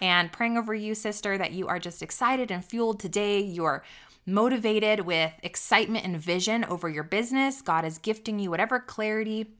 And 0.00 0.30
praying 0.30 0.56
over 0.56 0.74
you, 0.74 0.94
sister, 0.94 1.36
that 1.38 1.52
you 1.52 1.66
are 1.66 1.78
just 1.78 2.02
excited 2.02 2.50
and 2.50 2.64
fueled 2.64 3.00
today. 3.00 3.40
You're 3.40 3.82
motivated 4.24 5.00
with 5.00 5.32
excitement 5.42 6.04
and 6.04 6.18
vision 6.18 6.64
over 6.64 6.88
your 6.88 7.02
business. 7.02 7.62
God 7.62 7.84
is 7.84 7.98
gifting 7.98 8.38
you 8.38 8.50
whatever 8.50 8.78
clarity 8.78 9.54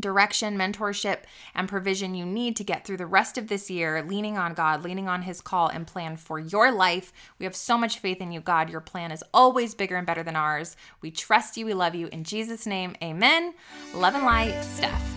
direction, 0.00 0.56
mentorship, 0.56 1.20
and 1.54 1.68
provision 1.68 2.14
you 2.14 2.26
need 2.26 2.56
to 2.56 2.64
get 2.64 2.84
through 2.84 2.98
the 2.98 3.06
rest 3.06 3.38
of 3.38 3.48
this 3.48 3.70
year, 3.70 4.02
leaning 4.02 4.36
on 4.36 4.54
God, 4.54 4.84
leaning 4.84 5.08
on 5.08 5.22
His 5.22 5.40
call 5.40 5.68
and 5.68 5.86
plan 5.86 6.16
for 6.16 6.38
your 6.38 6.70
life. 6.70 7.12
We 7.38 7.44
have 7.44 7.56
so 7.56 7.78
much 7.78 7.98
faith 7.98 8.20
in 8.20 8.32
you, 8.32 8.40
God. 8.40 8.70
Your 8.70 8.80
plan 8.80 9.10
is 9.10 9.24
always 9.32 9.74
bigger 9.74 9.96
and 9.96 10.06
better 10.06 10.22
than 10.22 10.36
ours. 10.36 10.76
We 11.00 11.10
trust 11.10 11.56
you. 11.56 11.66
We 11.66 11.74
love 11.74 11.94
you. 11.94 12.08
In 12.08 12.24
Jesus' 12.24 12.66
name, 12.66 12.96
amen. 13.02 13.54
Love 13.94 14.14
and 14.14 14.24
light, 14.24 14.54
Stef. 14.54 15.16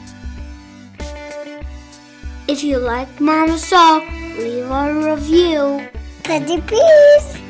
If 2.47 2.63
you 2.63 2.79
like 2.79 3.21
Mama's 3.21 3.63
Soul, 3.63 3.99
leave 4.37 4.69
a 4.71 5.15
review. 5.15 5.87
Pretty 6.23 6.59
please. 6.61 7.48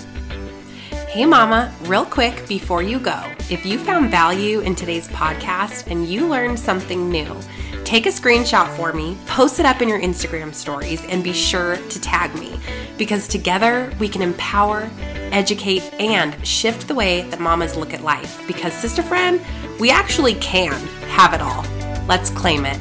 Hey, 1.10 1.26
Mama, 1.26 1.74
real 1.86 2.06
quick 2.06 2.48
before 2.48 2.84
you 2.84 3.00
go, 3.00 3.20
if 3.50 3.66
you 3.66 3.80
found 3.80 4.12
value 4.12 4.60
in 4.60 4.76
today's 4.76 5.08
podcast 5.08 5.90
and 5.90 6.06
you 6.06 6.28
learned 6.28 6.60
something 6.60 7.10
new, 7.10 7.36
take 7.84 8.06
a 8.06 8.10
screenshot 8.10 8.70
for 8.76 8.94
me, 8.94 9.18
post 9.26 9.60
it 9.60 9.66
up 9.66 9.82
in 9.82 9.90
your 9.90 10.00
Instagram 10.00 10.54
stories, 10.54 11.04
and 11.06 11.24
be 11.24 11.34
sure 11.34 11.78
to 11.78 12.00
tag 12.00 12.36
me 12.36 12.60
because 13.00 13.28
together 13.28 13.92
we 14.00 14.08
can 14.08 14.22
empower, 14.22 14.88
educate, 15.32 15.82
and 16.00 16.38
shift 16.46 16.88
the 16.88 16.94
way 16.94 17.28
that 17.32 17.40
mamas 17.40 17.76
look 17.76 17.92
at 17.92 18.04
life. 18.04 18.46
Because, 18.46 18.72
sister 18.76 19.02
friend, 19.02 19.42
we 19.80 19.90
actually 19.90 20.36
can 20.36 20.80
have 21.08 21.34
it 21.34 21.42
all. 21.42 21.66
Let's 22.06 22.30
claim 22.30 22.68
it. 22.68 22.80